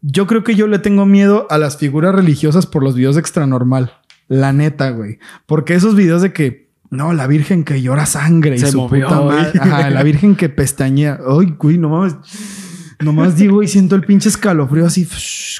Yo 0.02 0.28
creo 0.28 0.44
que 0.44 0.56
yo 0.56 0.68
le 0.68 0.80
tengo 0.80 1.06
miedo 1.06 1.48
a 1.50 1.58
las 1.58 1.78
figuras 1.78 2.14
religiosas 2.14 2.66
por 2.66 2.84
los 2.84 2.96
videos 2.96 3.16
de 3.16 3.22
extranormal. 3.22 3.94
La 4.28 4.52
neta, 4.52 4.90
güey. 4.90 5.20
Porque 5.46 5.76
esos 5.76 5.96
videos 5.96 6.22
de 6.22 6.34
que, 6.34 6.70
no, 6.90 7.14
la 7.14 7.28
virgen 7.28 7.64
que 7.64 7.82
llora 7.82 8.06
sangre 8.06 8.56
y 8.56 8.60
Se 8.60 8.72
su 8.72 8.78
movió, 8.80 9.08
puta 9.08 9.20
güey. 9.20 9.38
madre. 9.38 9.60
Ajá, 9.62 9.90
la 9.90 10.04
virgen 10.04 10.36
que 10.36 10.50
pestañea. 10.50 11.20
Ay, 11.28 11.56
güey, 11.58 11.78
no 11.78 11.90
mames. 11.90 12.16
Nomás 13.04 13.36
digo 13.38 13.62
y 13.64 13.68
siento 13.68 13.96
el 13.96 14.04
pinche 14.04 14.30
escalofrío 14.30 14.86
así, 14.86 15.08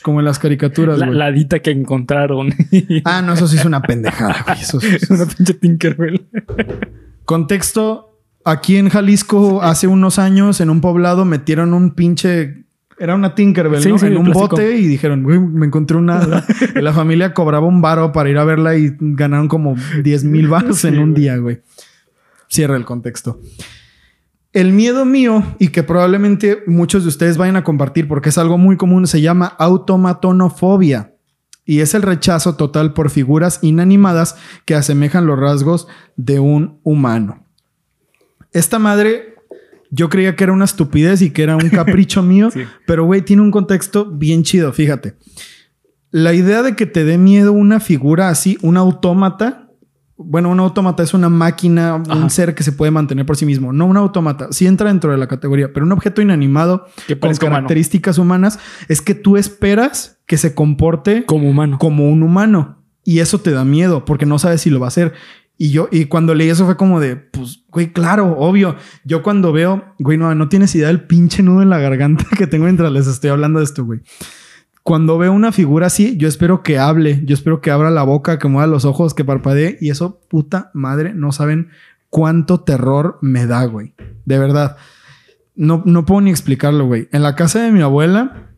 como 0.02 0.20
en 0.20 0.26
las 0.26 0.40
caricaturas, 0.40 0.98
La, 1.00 1.06
güey. 1.08 1.18
la 1.18 1.26
hadita 1.28 1.60
que 1.60 1.72
encontraron. 1.72 2.54
Ah, 3.06 3.22
no, 3.22 3.34
eso 3.34 3.48
sí 3.48 3.58
es 3.58 3.66
una 3.66 3.82
pendejada, 3.82 4.44
güey. 4.46 4.62
Eso 4.62 4.80
sí 4.80 4.88
es 4.96 5.10
una 5.10 5.26
pinche 5.26 5.54
Tinkerbell. 5.54 6.26
Contexto, 7.26 8.20
aquí 8.46 8.78
en 8.78 8.90
Jalisco 8.90 9.62
hace 9.62 9.88
unos 9.88 10.20
años 10.20 10.60
en 10.62 10.70
un 10.70 10.82
poblado 10.82 11.26
metieron 11.26 11.74
un 11.74 11.92
pinche... 11.92 12.64
Era 13.00 13.16
una 13.16 13.34
Tinkerbell, 13.36 13.82
Sí, 13.82 13.90
¿no? 13.90 13.98
sí, 13.98 14.06
en 14.06 14.18
un 14.18 14.26
plástico. 14.26 14.50
bote 14.50 14.78
y 14.78 14.86
dijeron, 14.88 15.24
güey, 15.24 15.40
me 15.40 15.66
encontré 15.66 15.98
una... 15.98 16.46
y 16.76 16.80
la 16.82 16.94
familia 16.94 17.34
cobraba 17.34 17.66
un 17.68 17.82
varo 17.82 18.12
para 18.12 18.30
ir 18.30 18.38
a 18.38 18.44
verla 18.46 18.78
y 18.78 18.96
ganaron 19.00 19.48
como 19.48 19.76
10 20.04 20.24
mil 20.26 20.48
baros 20.48 20.86
en 20.86 21.00
un 21.00 21.12
güey. 21.12 21.22
día, 21.22 21.38
güey. 21.38 21.62
Cierra 22.48 22.78
el 22.78 22.86
contexto. 22.86 23.42
El 24.54 24.72
miedo 24.72 25.04
mío 25.04 25.44
y 25.60 25.70
que 25.70 25.84
probablemente 25.84 26.64
muchos 26.68 27.04
de 27.04 27.10
ustedes 27.10 27.38
vayan 27.38 27.56
a 27.56 27.64
compartir 27.64 28.08
porque 28.08 28.30
es 28.30 28.38
algo 28.38 28.58
muy 28.58 28.78
común 28.78 29.08
se 29.08 29.20
llama 29.20 29.48
automatonofobia 29.58 31.16
y 31.66 31.80
es 31.80 31.94
el 31.94 32.02
rechazo 32.02 32.56
total 32.56 32.94
por 32.94 33.10
figuras 33.10 33.60
inanimadas 33.62 34.36
que 34.66 34.76
asemejan 34.76 35.26
los 35.26 35.40
rasgos 35.40 35.88
de 36.18 36.40
un 36.40 36.80
humano. 36.84 37.46
Esta 38.52 38.80
madre 38.80 39.36
yo 39.90 40.10
creía 40.10 40.36
que 40.36 40.44
era 40.44 40.54
una 40.54 40.66
estupidez 40.66 41.22
y 41.22 41.32
que 41.32 41.44
era 41.44 41.56
un 41.56 41.70
capricho 41.70 42.22
mío, 42.24 42.52
Sí. 42.52 42.62
pero 42.86 43.06
güey, 43.06 43.22
tiene 43.22 43.42
un 43.42 43.52
contexto 43.52 44.06
bien 44.06 44.44
chido, 44.44 44.72
fíjate. 44.74 45.16
La 46.12 46.34
idea 46.34 46.62
de 46.62 46.76
que 46.76 46.86
te 46.86 47.06
dé 47.06 47.18
miedo 47.18 47.54
una 47.54 47.80
figura 47.80 48.30
así, 48.30 48.58
un 48.62 48.78
autómata, 48.78 49.63
bueno, 50.18 50.50
un 50.50 50.60
autómata 50.60 51.02
es 51.04 51.14
una 51.14 51.30
máquina, 51.30 51.96
un 51.96 52.30
ser 52.30 52.54
que 52.56 52.64
se 52.64 52.72
puede 52.72 52.92
mantener 52.92 53.26
por 53.26 53.36
sí 53.36 53.46
mismo, 53.46 53.74
no 53.74 53.86
un 53.86 53.98
autómata, 53.98 54.48
sí 54.52 54.68
entra 54.68 54.90
dentro 54.90 55.12
de 55.12 55.18
la 55.18 55.28
categoría, 55.28 55.74
pero 55.74 55.86
un 55.86 55.92
objeto 55.92 56.22
inanimado 56.22 56.86
Que 57.08 57.18
con 57.20 57.32
humano. 57.32 57.40
características 57.56 58.18
humanas 58.18 58.60
es 58.88 59.02
que 59.02 59.16
tú 59.16 59.38
esperas 59.38 60.20
que 60.28 60.38
se 60.38 60.54
comporte 60.54 61.26
Como 61.26 61.50
humano. 61.50 61.78
como 61.80 62.08
un 62.10 62.24
humano 62.24 62.84
y 63.04 63.20
eso 63.20 63.40
te 63.40 63.52
da 63.52 63.66
miedo 63.66 64.06
porque 64.06 64.26
no 64.26 64.40
sabes 64.40 64.62
si 64.62 64.70
lo 64.70 64.80
va 64.80 64.88
a 64.88 64.90
hacer. 64.90 65.14
Y 65.58 65.70
yo, 65.70 65.88
y 65.92 66.06
cuando 66.06 66.34
leí 66.34 66.50
eso 66.50 66.66
fue 66.66 66.78
como 66.78 67.00
de, 67.00 67.16
pues, 67.16 67.64
güey, 67.70 67.94
claro, 67.94 68.36
obvio. 68.40 68.76
Yo 69.06 69.22
cuando 69.22 69.52
veo, 69.52 69.84
güey, 70.00 70.18
no, 70.18 70.34
no 70.34 70.50
tienes 70.50 70.74
idea 70.74 70.88
del 70.88 71.04
pinche 71.06 71.44
nudo 71.44 71.62
en 71.62 71.70
la 71.70 71.78
garganta 71.80 72.26
que 72.38 72.48
tengo 72.48 72.64
mientras 72.66 72.92
les 72.92 73.06
estoy 73.08 73.30
hablando 73.30 73.60
de 73.60 73.66
esto, 73.66 73.86
güey. 73.86 74.00
Cuando 74.84 75.18
veo 75.18 75.32
una 75.32 75.54
figura 75.54 75.88
así, 75.88 76.18
yo 76.18 76.28
espero 76.28 76.62
que 76.62 76.78
hable, 76.78 77.22
yo 77.26 77.34
espero 77.34 77.62
que 77.62 77.72
abra 77.72 77.90
la 77.90 78.04
boca, 78.04 78.38
que 78.38 78.50
mueva 78.50 78.68
los 78.68 78.84
ojos, 78.84 79.14
que 79.14 79.24
parpadee. 79.24 79.78
Y 79.80 79.90
eso, 79.90 80.20
puta 80.28 80.72
madre, 80.74 81.14
no 81.14 81.32
saben 81.32 81.70
cuánto 82.10 82.60
terror 82.60 83.18
me 83.22 83.48
da, 83.48 83.64
güey. 83.66 83.94
De 84.26 84.38
verdad. 84.38 84.76
No, 85.56 85.84
no 85.86 86.06
puedo 86.06 86.22
ni 86.22 86.32
explicarlo, 86.32 86.86
güey. 86.86 87.08
En 87.12 87.24
la 87.24 87.36
casa 87.36 87.64
de 87.64 87.72
mi 87.72 87.82
abuela 87.82 88.50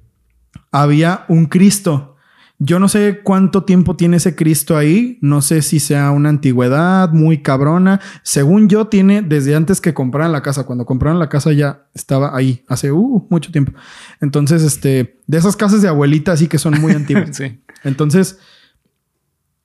había 0.72 1.26
un 1.28 1.46
Cristo. 1.46 2.15
Yo 2.58 2.80
no 2.80 2.88
sé 2.88 3.20
cuánto 3.22 3.64
tiempo 3.64 3.98
tiene 3.98 4.18
ese 4.18 4.36
Cristo 4.36 4.78
ahí. 4.78 5.18
No 5.22 5.42
sé 5.42 5.62
si 5.62 5.80
sea 5.80 6.12
una 6.12 6.30
antigüedad 6.30 7.12
muy 7.12 7.42
cabrona. 7.42 8.00
Según 8.24 8.70
yo, 8.70 8.88
tiene 8.88 9.22
desde 9.22 9.56
antes 9.56 9.82
que 9.82 9.94
compraran 9.94 10.32
la 10.32 10.42
casa. 10.42 10.66
Cuando 10.66 10.86
compraron 10.86 11.20
la 11.20 11.28
casa 11.28 11.52
ya 11.52 11.86
estaba 11.94 12.36
ahí 12.36 12.64
hace 12.68 12.92
uh, 12.92 13.28
mucho 13.30 13.52
tiempo. 13.52 13.74
Entonces, 14.22 14.64
este, 14.64 15.20
de 15.28 15.38
esas 15.38 15.58
casas 15.58 15.82
de 15.82 15.90
abuelita 15.90 16.32
así 16.32 16.48
que 16.48 16.58
son 16.58 16.80
muy 16.80 16.92
antiguas. 16.96 17.36
Sí. 17.36 17.60
Entonces, 17.84 18.40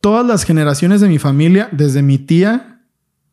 todas 0.00 0.26
las 0.26 0.44
generaciones 0.44 1.00
de 1.00 1.08
mi 1.08 1.18
familia, 1.18 1.68
desde 1.72 2.02
mi 2.02 2.18
tía 2.18 2.70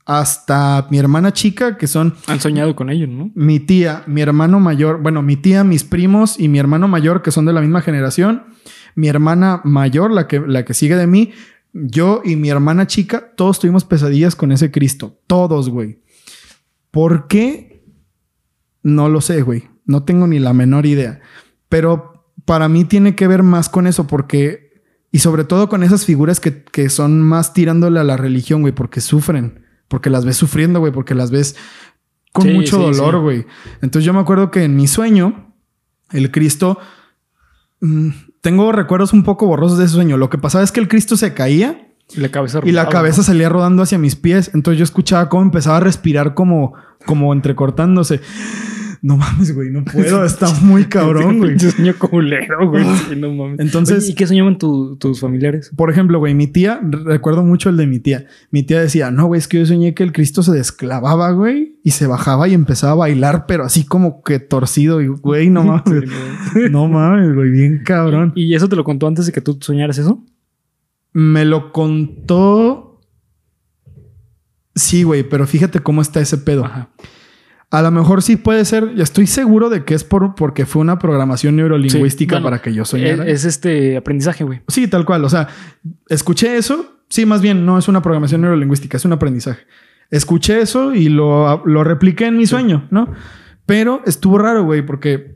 hasta 0.06 0.88
mi 0.90 1.00
hermana 1.00 1.34
chica, 1.34 1.78
que 1.78 1.86
son 1.86 2.16
Han 2.28 2.40
soñado 2.40 2.76
con 2.78 2.90
ellos, 2.90 3.10
¿no? 3.10 3.30
mi 3.36 3.60
tía, 3.60 4.04
mi 4.08 4.22
hermano 4.22 4.62
mayor, 4.62 5.02
bueno, 5.02 5.22
mi 5.22 5.36
tía, 5.36 5.66
mis 5.66 5.84
primos 5.84 6.40
y 6.40 6.48
mi 6.48 6.60
hermano 6.60 6.88
mayor, 6.88 7.22
que 7.22 7.32
son 7.32 7.46
de 7.46 7.52
la 7.52 7.60
misma 7.60 7.82
generación, 7.82 8.44
mi 8.98 9.08
hermana 9.08 9.62
mayor, 9.64 10.10
la 10.12 10.28
que, 10.28 10.40
la 10.40 10.66
que 10.66 10.74
sigue 10.74 10.96
de 10.96 11.06
mí, 11.08 11.32
yo 11.72 12.22
y 12.26 12.36
mi 12.36 12.50
hermana 12.50 12.88
chica, 12.88 13.32
todos 13.36 13.60
tuvimos 13.60 13.86
pesadillas 13.86 14.36
con 14.36 14.52
ese 14.52 14.72
Cristo. 14.72 15.22
Todos, 15.28 15.70
güey. 15.70 16.02
¿Por 16.90 17.28
qué? 17.28 17.86
No 18.82 19.08
lo 19.08 19.22
sé, 19.22 19.44
güey. 19.44 19.70
No 19.86 20.04
tengo 20.04 20.26
ni 20.26 20.40
la 20.40 20.54
menor 20.54 20.88
idea. 20.88 21.22
Pero 21.70 22.26
para 22.46 22.68
mí 22.70 22.86
tiene 22.86 23.14
que 23.16 23.28
ver 23.28 23.44
más 23.44 23.70
con 23.70 23.86
eso, 23.86 24.08
porque. 24.08 24.82
Y 25.12 25.20
sobre 25.20 25.44
todo 25.44 25.70
con 25.70 25.84
esas 25.84 26.04
figuras 26.06 26.40
que, 26.40 26.64
que 26.64 26.90
son 26.90 27.22
más 27.22 27.54
tirándole 27.54 28.00
a 28.00 28.04
la 28.04 28.18
religión, 28.18 28.62
güey, 28.62 28.74
porque 28.74 29.00
sufren. 29.00 29.64
Porque 29.88 30.10
las 30.10 30.26
ves 30.26 30.38
sufriendo, 30.38 30.80
güey, 30.80 30.92
porque 30.92 31.14
las 31.16 31.30
ves 31.30 31.56
con 32.34 32.46
Sí, 32.48 32.54
mucho 32.54 32.78
sí, 32.78 32.84
dolor, 32.98 33.14
sí. 33.16 33.20
güey. 33.22 33.46
Entonces 33.84 34.04
yo 34.06 34.14
me 34.14 34.20
acuerdo 34.20 34.50
que 34.50 34.64
en 34.64 34.76
mi 34.76 34.88
sueño, 34.88 35.54
el 36.12 36.32
Cristo. 36.32 36.80
mm, 37.82 38.10
tengo 38.42 38.72
recuerdos 38.72 39.14
un 39.14 39.24
poco 39.24 39.48
borrosos 39.48 39.78
de 39.78 39.86
ese 39.86 39.94
sueño. 39.94 40.18
Lo 40.18 40.30
que 40.30 40.38
pasaba 40.38 40.64
es 40.64 40.72
que 40.72 40.80
el 40.80 40.88
Cristo 40.88 41.18
se 41.18 41.34
caía 41.34 41.90
Y 42.16 42.20
la 42.20 42.30
cabeza 42.30 42.60
y 42.64 42.72
la 42.72 42.84
rodaba, 42.84 42.92
cabeza 42.92 43.18
¿no? 43.18 43.24
salía 43.24 43.50
rodando 43.50 43.84
hacia 43.84 43.98
mis 43.98 44.16
pies. 44.16 44.52
Entonces 44.54 44.80
yo 44.80 44.84
escuchaba 44.84 45.30
cómo 45.30 45.44
empezaba 45.44 45.78
a 45.78 45.82
respirar 45.82 46.34
como, 46.34 46.74
como 47.06 47.34
entrecortándose. 47.34 48.22
No 49.02 49.18
mames, 49.18 49.54
güey, 49.54 49.70
no 49.70 49.84
puedo. 49.84 50.26
Está 50.26 50.52
muy 50.62 50.86
cabrón, 50.86 51.38
güey. 51.38 51.52
Pinche 51.52 51.72
sueño 51.72 51.94
culero, 51.98 52.70
güey. 52.70 52.84
Sí, 53.10 53.16
no 53.16 53.32
mames. 53.34 53.60
Entonces- 53.60 54.04
Oye, 54.04 54.12
¿y 54.12 54.16
qué 54.16 54.26
soñaban 54.28 54.58
tu- 54.58 54.96
tus 54.98 55.20
familiares? 55.20 55.72
Por 55.76 55.90
ejemplo, 55.92 56.20
güey, 56.20 56.34
mi 56.34 56.48
tía, 56.48 56.80
recuerdo 56.84 57.44
mucho 57.44 57.70
el 57.70 57.78
de 57.78 57.88
mi 57.88 58.00
tía. 58.00 58.26
Mi 58.52 58.64
tía 58.64 58.80
decía, 58.82 59.12
no, 59.12 59.28
güey, 59.28 59.40
es 59.40 59.48
que 59.48 59.60
yo 59.60 59.66
soñé 59.66 59.94
que 59.94 60.04
el 60.04 60.12
Cristo 60.14 60.42
se 60.44 60.52
desclavaba, 60.52 61.32
güey, 61.32 61.80
y 61.84 61.92
se 61.92 62.08
bajaba 62.08 62.48
y 62.48 62.54
empezaba 62.54 62.94
a 62.94 62.96
bailar, 62.96 63.46
pero 63.48 63.64
así 63.64 63.86
como 63.86 64.24
que 64.24 64.40
torcido. 64.40 65.02
Y, 65.02 65.08
güey, 65.08 65.50
no 65.50 65.64
mames. 65.86 66.04
no 66.72 66.88
mames, 66.88 67.34
güey, 67.36 67.50
bien 67.52 67.84
cabrón. 67.86 68.34
¿Y 68.36 68.56
eso 68.56 68.68
te 68.68 68.76
lo 68.76 68.84
contó 68.84 69.08
antes 69.08 69.26
de 69.26 69.32
que 69.32 69.42
tú 69.42 69.58
soñaras 69.62 69.98
eso? 69.98 70.24
Me 71.14 71.46
lo 71.46 71.72
contó. 71.72 73.02
Sí, 74.76 75.02
güey, 75.04 75.24
pero 75.28 75.48
fíjate 75.48 75.80
cómo 75.80 76.02
está 76.02 76.20
ese 76.20 76.38
pedo. 76.38 76.66
Ajá. 76.66 76.90
A 77.70 77.82
lo 77.82 77.92
mejor 77.92 78.24
sí 78.24 78.38
puede 78.38 78.64
ser, 78.64 78.96
ya 78.96 79.04
estoy 79.04 79.28
seguro 79.28 79.70
de 79.70 79.84
que 79.84 79.94
es 79.94 80.06
por, 80.06 80.36
porque 80.36 80.66
fue 80.66 80.82
una 80.82 81.00
programación 81.00 81.58
neurolingüística 81.58 82.36
Sí, 82.36 82.36
bueno, 82.36 82.46
para 82.46 82.62
que 82.62 82.74
yo 82.74 82.86
soñara. 82.86 83.26
Es, 83.26 83.40
es 83.40 83.46
este 83.46 83.98
aprendizaje, 83.98 84.46
güey. 84.46 84.62
Sí, 84.70 84.88
tal 84.88 85.06
cual. 85.06 85.26
O 85.26 85.30
sea, 85.30 85.50
escuché 86.08 86.56
eso. 86.56 86.94
Sí, 87.10 87.26
más 87.26 87.42
bien, 87.42 87.66
no 87.66 87.78
es 87.78 87.88
una 87.88 88.02
programación 88.02 88.42
neurolingüística, 88.42 88.96
es 88.96 89.06
un 89.06 89.14
aprendizaje. 89.14 89.66
Escuché 90.10 90.62
eso 90.62 90.94
y 90.94 91.10
lo, 91.10 91.62
lo 91.66 91.84
repliqué 91.84 92.28
en 92.28 92.38
mi 92.38 92.46
sueño, 92.46 92.88
¿no? 92.90 93.12
Pero 93.66 94.02
estuvo 94.06 94.38
raro, 94.38 94.64
güey, 94.64 94.86
porque 94.86 95.36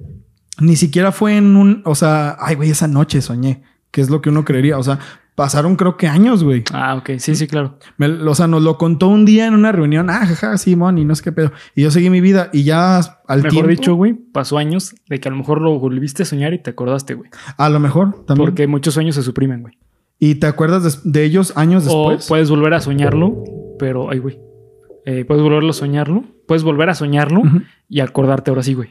ni 0.59 0.77
siquiera 0.77 1.11
fue 1.11 1.35
en 1.35 1.57
un. 1.57 1.81
O 1.85 1.95
sea, 1.95 2.37
ay, 2.39 2.55
güey, 2.55 2.69
esa 2.69 2.87
noche 2.87 3.21
soñé, 3.21 3.63
que 3.91 3.99
es 3.99 4.09
lo 4.09 4.21
que 4.21 4.29
uno 4.29 4.45
creería. 4.45 4.77
O 4.77 4.83
sea, 4.83 4.99
pasaron 5.41 5.75
creo 5.75 5.97
que 5.97 6.07
años, 6.07 6.43
güey. 6.43 6.63
Ah, 6.71 6.93
ok. 6.95 7.13
Sí, 7.17 7.35
sí, 7.35 7.47
claro. 7.47 7.79
Me- 7.97 8.05
o 8.07 8.35
sea, 8.35 8.45
nos 8.45 8.61
lo 8.61 8.77
contó 8.77 9.07
un 9.07 9.25
día 9.25 9.47
en 9.47 9.55
una 9.55 9.71
reunión. 9.71 10.07
Ah, 10.11 10.23
jaja, 10.27 10.55
Simón, 10.59 10.99
y 10.99 11.05
no 11.05 11.15
sé 11.15 11.23
qué 11.23 11.31
pedo. 11.31 11.51
Y 11.75 11.81
yo 11.81 11.89
seguí 11.89 12.11
mi 12.11 12.21
vida 12.21 12.51
y 12.53 12.61
ya 12.63 12.97
al 13.27 13.37
Mejor 13.39 13.49
tiempo. 13.49 13.69
dicho, 13.69 13.95
güey, 13.95 14.13
pasó 14.13 14.59
años 14.59 14.93
de 15.09 15.19
que 15.19 15.29
a 15.29 15.31
lo 15.31 15.37
mejor 15.37 15.59
lo 15.59 15.79
volviste 15.79 16.21
a 16.21 16.25
soñar 16.27 16.53
y 16.53 16.59
te 16.59 16.69
acordaste, 16.69 17.15
güey. 17.15 17.31
A 17.57 17.69
lo 17.69 17.79
mejor 17.79 18.23
también. 18.27 18.45
Porque 18.49 18.67
muchos 18.67 18.93
sueños 18.93 19.15
se 19.15 19.23
suprimen, 19.23 19.63
güey. 19.63 19.79
Y 20.19 20.35
te 20.35 20.45
acuerdas 20.45 21.01
de, 21.03 21.23
ellos 21.23 21.53
años 21.55 21.85
O 21.89 22.09
después. 22.11 22.27
puedes 22.27 22.49
volver 22.51 22.75
a 22.75 22.79
soñarlo, 22.81 23.43
pero, 23.79 24.11
ay, 24.11 24.19
güey. 24.19 24.37
Eh, 25.07 25.25
puedes 25.25 25.41
volverlo 25.41 25.71
a 25.71 25.73
soñarlo. 25.73 26.23
Puedes 26.47 26.61
volver 26.63 26.89
a 26.91 26.93
soñarlo 26.93 27.41
y 27.89 28.01
acordarte 28.01 28.51
ahora 28.51 28.61
sí, 28.61 28.75
güey. 28.75 28.89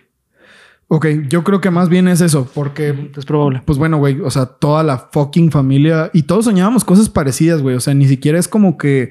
Ok, 0.93 1.07
yo 1.29 1.45
creo 1.45 1.61
que 1.61 1.71
más 1.71 1.89
bien 1.89 2.09
es 2.09 2.21
eso, 2.21 2.51
porque, 2.53 3.13
Es 3.17 3.25
probable. 3.25 3.63
pues 3.65 3.79
bueno, 3.79 3.99
güey, 3.99 4.21
o 4.21 4.31
sea, 4.31 4.47
toda 4.47 4.83
la 4.83 4.99
fucking 5.13 5.53
familia 5.53 6.11
y 6.13 6.25
todos 6.25 6.47
soñábamos 6.47 6.85
cosas 6.85 7.09
parecidas, 7.09 7.63
güey. 7.63 7.77
O 7.77 7.81
sea, 7.81 7.95
ni 7.95 8.09
siquiera 8.09 8.41
es 8.41 8.49
como 8.49 8.77
que, 8.77 9.11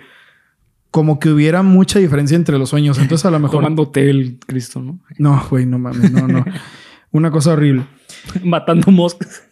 como 0.91 1.19
que 1.19 1.29
hubiera 1.29 1.63
mucha 1.63 1.97
diferencia 1.99 2.35
entre 2.35 2.57
los 2.57 2.69
sueños. 2.69 2.97
Entonces, 2.99 3.25
a 3.25 3.31
lo 3.31 3.39
mejor. 3.39 3.59
Tomándote 3.59 4.09
el 4.09 4.39
Cristo, 4.45 4.81
¿no? 4.81 4.99
No, 5.17 5.41
güey, 5.49 5.65
no 5.65 5.79
mames, 5.79 6.11
no, 6.11 6.27
no. 6.27 6.43
Una 7.11 7.31
cosa 7.31 7.53
horrible. 7.53 7.85
Matando 8.43 8.91
moscas. 8.91 9.43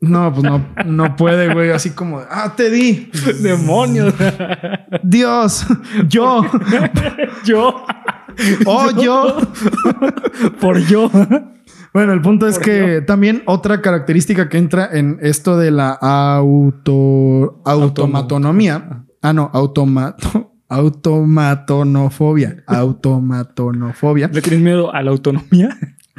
No, 0.00 0.32
pues 0.34 0.42
no, 0.42 0.66
no 0.84 1.14
puede, 1.14 1.54
güey. 1.54 1.70
Así 1.70 1.90
como, 1.90 2.18
ah, 2.18 2.52
te 2.56 2.68
di. 2.68 3.10
Demonios. 3.42 4.12
Dios, 5.04 5.64
yo, 6.08 6.42
yo. 7.44 7.86
oh, 8.66 8.90
yo. 8.90 9.36
Por 10.60 10.78
yo. 10.86 11.10
Bueno, 11.92 12.12
el 12.12 12.20
punto 12.20 12.46
es 12.46 12.58
que 12.58 13.02
también 13.02 13.42
otra 13.46 13.80
característica 13.80 14.48
que 14.48 14.58
entra 14.58 14.88
en 14.92 15.18
esto 15.22 15.56
de 15.56 15.70
la 15.70 15.90
auto 15.90 17.62
automatonomía. 17.64 19.04
Ah, 19.22 19.32
no, 19.32 19.50
automato 19.52 20.54
automatonofobia. 20.68 22.64
Automatonofobia. 22.66 24.28
¿Le 24.32 24.42
tienes 24.42 24.60
miedo 24.60 24.94
a 24.94 25.02
la 25.02 25.10
autonomía? 25.10 25.76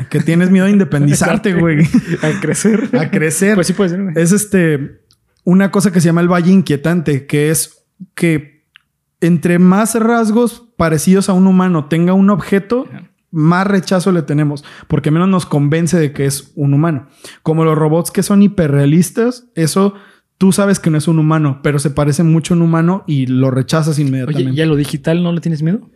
Que 0.10 0.20
tienes 0.20 0.52
miedo 0.52 0.66
a 0.66 0.70
independizarte, 0.70 1.54
güey. 1.54 1.86
A 2.22 2.40
crecer. 2.40 2.90
A 2.98 3.10
crecer. 3.10 3.56
Pues 3.56 3.68
sí 3.68 3.74
puede 3.74 3.90
ser, 3.92 4.04
güey. 4.04 4.14
Es 4.18 4.32
este 4.32 5.02
una 5.44 5.72
cosa 5.72 5.92
que 5.92 6.02
se 6.02 6.08
llama 6.08 6.22
el 6.22 6.32
valle 6.32 6.52
inquietante, 6.52 7.28
que 7.28 7.50
es 7.50 7.86
que 8.14 8.66
entre 9.22 9.60
más 9.60 9.96
rasgos 9.96 10.65
parecidos 10.78 11.30
a 11.30 11.34
un 11.34 11.48
humano 11.48 11.86
tenga 11.86 12.14
un 12.14 12.30
objeto, 12.30 12.86
más 13.32 13.68
rechazo 13.68 14.12
le 14.12 14.22
tenemos, 14.22 14.64
porque 14.88 15.12
menos 15.12 15.28
nos 15.30 15.46
convence 15.46 15.98
de 16.00 16.14
que 16.14 16.26
es 16.26 16.52
un 16.56 16.74
humano. 16.74 17.08
Como 17.44 17.66
los 17.66 17.78
robots 17.78 18.12
que 18.12 18.24
son 18.24 18.42
hiperrealistas, 18.42 19.48
eso 19.56 19.94
tú 20.38 20.52
sabes 20.52 20.80
que 20.80 20.90
no 20.90 20.98
es 20.98 21.08
un 21.08 21.20
humano, 21.20 21.60
pero 21.64 21.80
se 21.80 21.90
parece 21.92 22.24
mucho 22.24 22.54
a 22.54 22.58
un 22.58 22.64
humano 22.64 23.04
y 23.08 23.26
lo 23.28 23.52
rechazas 23.52 24.00
inmediatamente. 24.00 24.50
Oye, 24.50 24.58
¿y 24.58 24.62
a 24.62 24.66
lo 24.66 24.76
digital 24.76 25.24
no 25.24 25.32
le 25.32 25.42
tienes 25.42 25.62
miedo? 25.64 25.90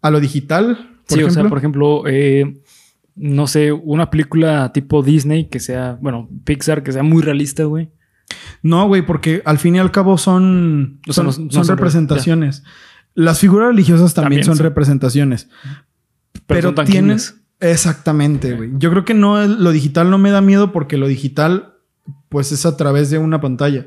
A 0.00 0.10
lo 0.10 0.20
digital, 0.20 1.00
por 1.08 1.18
sí, 1.18 1.20
ejemplo. 1.20 1.28
o 1.28 1.30
sea, 1.30 1.48
por 1.48 1.58
ejemplo, 1.58 2.02
eh, 2.06 2.60
no 3.14 3.46
sé, 3.46 3.72
una 3.72 4.10
película 4.10 4.72
tipo 4.72 5.02
Disney 5.02 5.48
que 5.48 5.60
sea, 5.60 5.98
bueno, 6.00 6.28
Pixar, 6.44 6.82
que 6.82 6.92
sea 6.92 7.02
muy 7.02 7.22
realista, 7.22 7.64
güey. 7.64 7.90
No, 8.62 8.86
güey, 8.86 9.04
porque 9.04 9.42
al 9.44 9.58
fin 9.58 9.76
y 9.76 9.78
al 9.78 9.90
cabo 9.90 10.16
son, 10.16 11.00
O 11.08 11.12
sea, 11.12 11.24
son, 11.24 11.26
no- 11.26 11.32
son 11.32 11.44
no 11.46 11.52
son 11.52 11.64
re- 11.66 11.74
representaciones. 11.74 12.62
Las 13.14 13.38
figuras 13.38 13.68
religiosas 13.68 14.14
también, 14.14 14.42
También 14.42 14.56
son 14.56 14.64
representaciones. 14.64 15.48
Pero, 16.46 16.74
tangibles. 16.74 17.36
Exactamente, 17.60 18.54
güey. 18.54 18.70
Yo 18.78 18.90
creo 18.90 19.04
que 19.04 19.14
no, 19.14 19.46
lo 19.46 19.70
digital 19.70 20.10
no 20.10 20.18
me 20.18 20.30
da 20.30 20.40
miedo 20.40 20.72
porque 20.72 20.96
lo 20.96 21.06
digital, 21.06 21.74
pues 22.28 22.50
es 22.50 22.66
a 22.66 22.76
través 22.76 23.10
de 23.10 23.18
una 23.18 23.40
pantalla. 23.40 23.86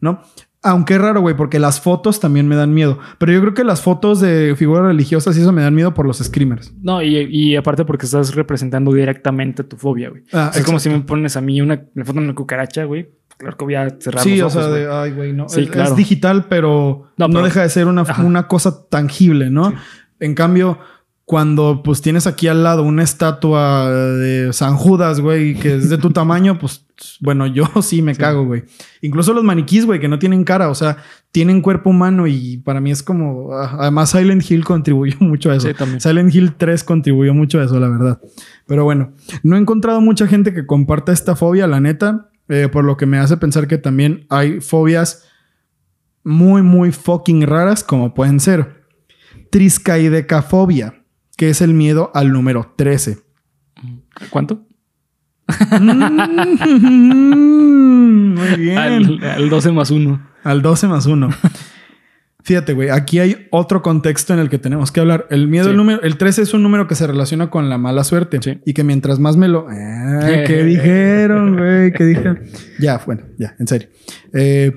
¿no? 0.00 0.20
Aunque 0.62 0.94
es 0.94 1.00
raro, 1.00 1.20
güey, 1.20 1.36
porque 1.36 1.58
las 1.58 1.80
fotos 1.80 2.20
también 2.20 2.48
me 2.48 2.56
dan 2.56 2.74
miedo. 2.74 2.98
Pero 3.18 3.32
yo 3.32 3.40
creo 3.40 3.54
que 3.54 3.64
las 3.64 3.80
fotos 3.80 4.20
de 4.20 4.54
figuras 4.56 4.84
religiosas 4.84 5.36
y 5.36 5.40
eso 5.40 5.52
me 5.52 5.62
dan 5.62 5.74
miedo 5.74 5.94
por 5.94 6.06
los 6.06 6.18
screamers. 6.18 6.72
No, 6.82 7.02
y, 7.02 7.16
y 7.16 7.56
aparte 7.56 7.84
porque 7.84 8.04
estás 8.06 8.34
representando 8.34 8.92
directamente 8.92 9.64
tu 9.64 9.76
fobia, 9.76 10.10
güey. 10.10 10.24
Ah, 10.32 10.50
es 10.54 10.62
como 10.64 10.78
si 10.78 10.90
me 10.90 11.00
pones 11.00 11.36
a 11.36 11.40
mí 11.40 11.60
una, 11.60 11.82
me 11.94 12.04
foto 12.04 12.18
de 12.20 12.26
una 12.26 12.34
cucaracha, 12.34 12.84
güey. 12.84 13.10
Claro 13.38 13.56
que 13.56 13.64
voy 13.64 13.74
a 13.74 13.88
cerrar 13.98 14.22
Sí, 14.22 14.36
los 14.36 14.54
o 14.54 14.58
ojos, 14.58 14.62
sea, 14.62 14.70
güey. 14.70 14.82
de, 14.82 14.92
ay, 14.92 15.12
güey, 15.12 15.32
no. 15.32 15.48
Sí, 15.48 15.62
es, 15.62 15.70
claro. 15.70 15.90
es 15.90 15.96
digital, 15.96 16.46
pero 16.48 17.10
No, 17.16 17.28
deja 17.28 17.62
de 17.62 17.68
ser 17.68 17.86
una, 17.86 18.04
una 18.24 18.46
cosa 18.48 18.86
tangible, 18.88 19.50
¿no? 19.50 19.70
Sí. 19.70 19.76
En 20.20 20.34
cambio, 20.34 20.78
cuando 21.24 21.82
pues 21.82 22.02
tienes 22.02 22.26
aquí 22.26 22.48
al 22.48 22.62
lado 22.62 22.82
una 22.82 23.02
estatua 23.02 23.90
de 23.90 24.52
San 24.52 24.76
Judas, 24.76 25.20
güey, 25.20 25.54
que 25.54 25.76
es 25.76 25.88
de 25.88 25.98
tu 25.98 26.10
tamaño, 26.12 26.58
pues 26.58 26.86
bueno, 27.20 27.46
yo 27.46 27.64
sí 27.82 28.02
me 28.02 28.14
cago, 28.14 28.44
güey. 28.44 28.64
Incluso 29.00 29.32
los 29.32 29.42
maniquís, 29.42 29.84
güey, 29.86 30.00
que 30.00 30.08
no 30.08 30.18
tienen 30.18 30.44
cara, 30.44 30.68
o 30.68 30.74
sea, 30.74 30.98
tienen 31.32 31.60
cuerpo 31.62 31.90
humano 31.90 32.26
y 32.28 32.58
para 32.58 32.80
mí 32.80 32.90
es 32.92 33.02
como... 33.02 33.52
ah, 33.52 33.76
Además, 33.80 34.10
Silent 34.10 34.48
Hill 34.48 34.64
contribuyó 34.64 35.16
mucho 35.20 35.50
a 35.50 35.56
eso. 35.56 35.66
Sí, 35.68 35.74
también. 35.74 36.00
Silent 36.00 36.32
Hill 36.34 36.54
3 36.56 36.84
contribuyó 36.84 37.34
mucho 37.34 37.58
a 37.58 37.64
eso, 37.64 37.80
la 37.80 37.88
verdad. 37.88 38.20
Pero 38.66 38.84
bueno, 38.84 39.12
no 39.42 39.56
he 39.56 39.58
encontrado 39.58 40.00
mucha 40.00 40.26
gente 40.28 40.54
que 40.54 40.66
comparta 40.66 41.10
esta 41.12 41.34
fobia, 41.36 41.66
la 41.66 41.80
neta, 41.80 42.30
eh, 42.48 42.68
por 42.70 42.84
lo 42.84 42.96
que 42.96 43.06
me 43.06 43.18
hace 43.18 43.36
pensar 43.36 43.66
que 43.66 43.78
también 43.78 44.26
hay 44.30 44.60
fobias 44.60 45.24
muy, 46.22 46.62
muy 46.62 46.92
fucking 46.92 47.46
raras, 47.46 47.84
como 47.84 48.14
pueden 48.14 48.40
ser 48.40 48.84
triscaidecafobia, 49.50 51.04
que 51.36 51.50
es 51.50 51.60
el 51.60 51.74
miedo 51.74 52.10
al 52.14 52.32
número 52.32 52.72
13. 52.76 53.18
¿Cuánto? 54.30 54.66
Mm, 55.80 58.34
Muy 58.34 58.56
bien. 58.56 58.78
Al, 58.78 59.22
al 59.22 59.50
12 59.50 59.72
más 59.72 59.90
1. 59.90 60.26
Al 60.42 60.62
12 60.62 60.88
más 60.88 61.06
1. 61.06 61.28
Fíjate, 62.44 62.74
güey, 62.74 62.90
aquí 62.90 63.18
hay 63.20 63.46
otro 63.50 63.80
contexto 63.82 64.34
en 64.34 64.38
el 64.38 64.50
que 64.50 64.58
tenemos 64.58 64.92
que 64.92 65.00
hablar. 65.00 65.26
El 65.30 65.48
miedo 65.48 65.64
Sí. 65.64 65.70
al 65.70 65.76
número, 65.78 66.02
el 66.02 66.18
13 66.18 66.42
es 66.42 66.52
un 66.54 66.62
número 66.62 66.86
que 66.86 66.94
se 66.94 67.06
relaciona 67.06 67.48
con 67.48 67.70
la 67.70 67.78
mala 67.78 68.04
suerte. 68.04 68.38
Sí. 68.42 68.60
Y 68.66 68.74
que 68.74 68.84
mientras 68.84 69.18
más 69.18 69.36
me 69.38 69.48
lo. 69.48 69.66
Ah, 69.68 70.20
¿Qué 70.46 70.62
dijeron, 70.64 71.56
güey? 71.56 71.92
¿Qué 71.92 72.04
dijeron? 72.04 72.40
Ya, 72.78 73.00
bueno, 73.06 73.22
ya, 73.38 73.54
en 73.58 73.66
serio. 73.66 73.88
Eh, 74.34 74.72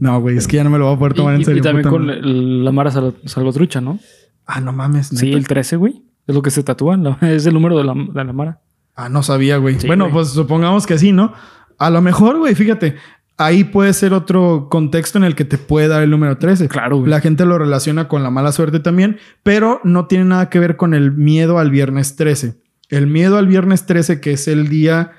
no, 0.00 0.20
güey, 0.20 0.38
es 0.38 0.48
que 0.48 0.56
ya 0.56 0.64
no 0.64 0.70
me 0.70 0.78
lo 0.78 0.86
voy 0.86 0.94
a 0.96 0.98
poder 0.98 1.14
tomar 1.14 1.34
y, 1.34 1.38
en 1.40 1.44
serio. 1.44 1.60
y 1.60 1.62
también 1.62 1.82
puta 1.82 1.90
con 1.90 2.08
el- 2.10 2.64
la 2.64 2.72
Mara 2.72 2.90
Sal- 2.90 3.16
Salvatrucha, 3.26 3.80
¿no? 3.82 3.98
Ah, 4.46 4.60
no 4.62 4.72
mames. 4.72 5.08
Sí, 5.08 5.32
el 5.32 5.46
13, 5.46 5.76
güey. 5.76 6.02
Es 6.26 6.34
lo 6.34 6.40
que 6.40 6.50
se 6.50 6.62
tatúa. 6.62 6.96
la- 6.96 7.18
es 7.28 7.44
el 7.44 7.52
número 7.54 7.76
de 7.76 7.84
la, 7.84 7.92
de 7.94 8.24
la 8.24 8.32
Mara. 8.32 8.60
Ah, 8.94 9.10
no 9.10 9.22
sabía, 9.22 9.58
güey. 9.58 9.78
Sí, 9.78 9.86
bueno, 9.86 10.04
güey. 10.04 10.14
pues 10.14 10.28
supongamos 10.30 10.86
que 10.86 10.96
sí, 10.98 11.12
¿no? 11.12 11.32
A 11.78 11.90
lo 11.90 12.00
mejor, 12.00 12.38
güey, 12.38 12.54
fíjate, 12.54 12.96
ahí 13.38 13.64
puede 13.64 13.92
ser 13.94 14.12
otro 14.12 14.68
contexto 14.70 15.18
en 15.18 15.24
el 15.24 15.34
que 15.34 15.44
te 15.44 15.58
puede 15.58 15.88
dar 15.88 16.02
el 16.02 16.10
número 16.10 16.36
13. 16.38 16.68
Claro, 16.68 16.98
güey. 16.98 17.10
La 17.10 17.20
gente 17.20 17.44
lo 17.46 17.58
relaciona 17.58 18.08
con 18.08 18.22
la 18.22 18.30
mala 18.30 18.52
suerte 18.52 18.80
también, 18.80 19.18
pero 19.42 19.80
no 19.84 20.06
tiene 20.06 20.24
nada 20.26 20.50
que 20.50 20.58
ver 20.58 20.76
con 20.76 20.92
el 20.94 21.12
miedo 21.12 21.58
al 21.58 21.70
viernes 21.70 22.16
13. 22.16 22.60
El 22.90 23.06
miedo 23.06 23.36
al 23.38 23.46
viernes 23.46 23.86
13, 23.86 24.20
que 24.20 24.32
es 24.32 24.48
el 24.48 24.68
día 24.68 25.12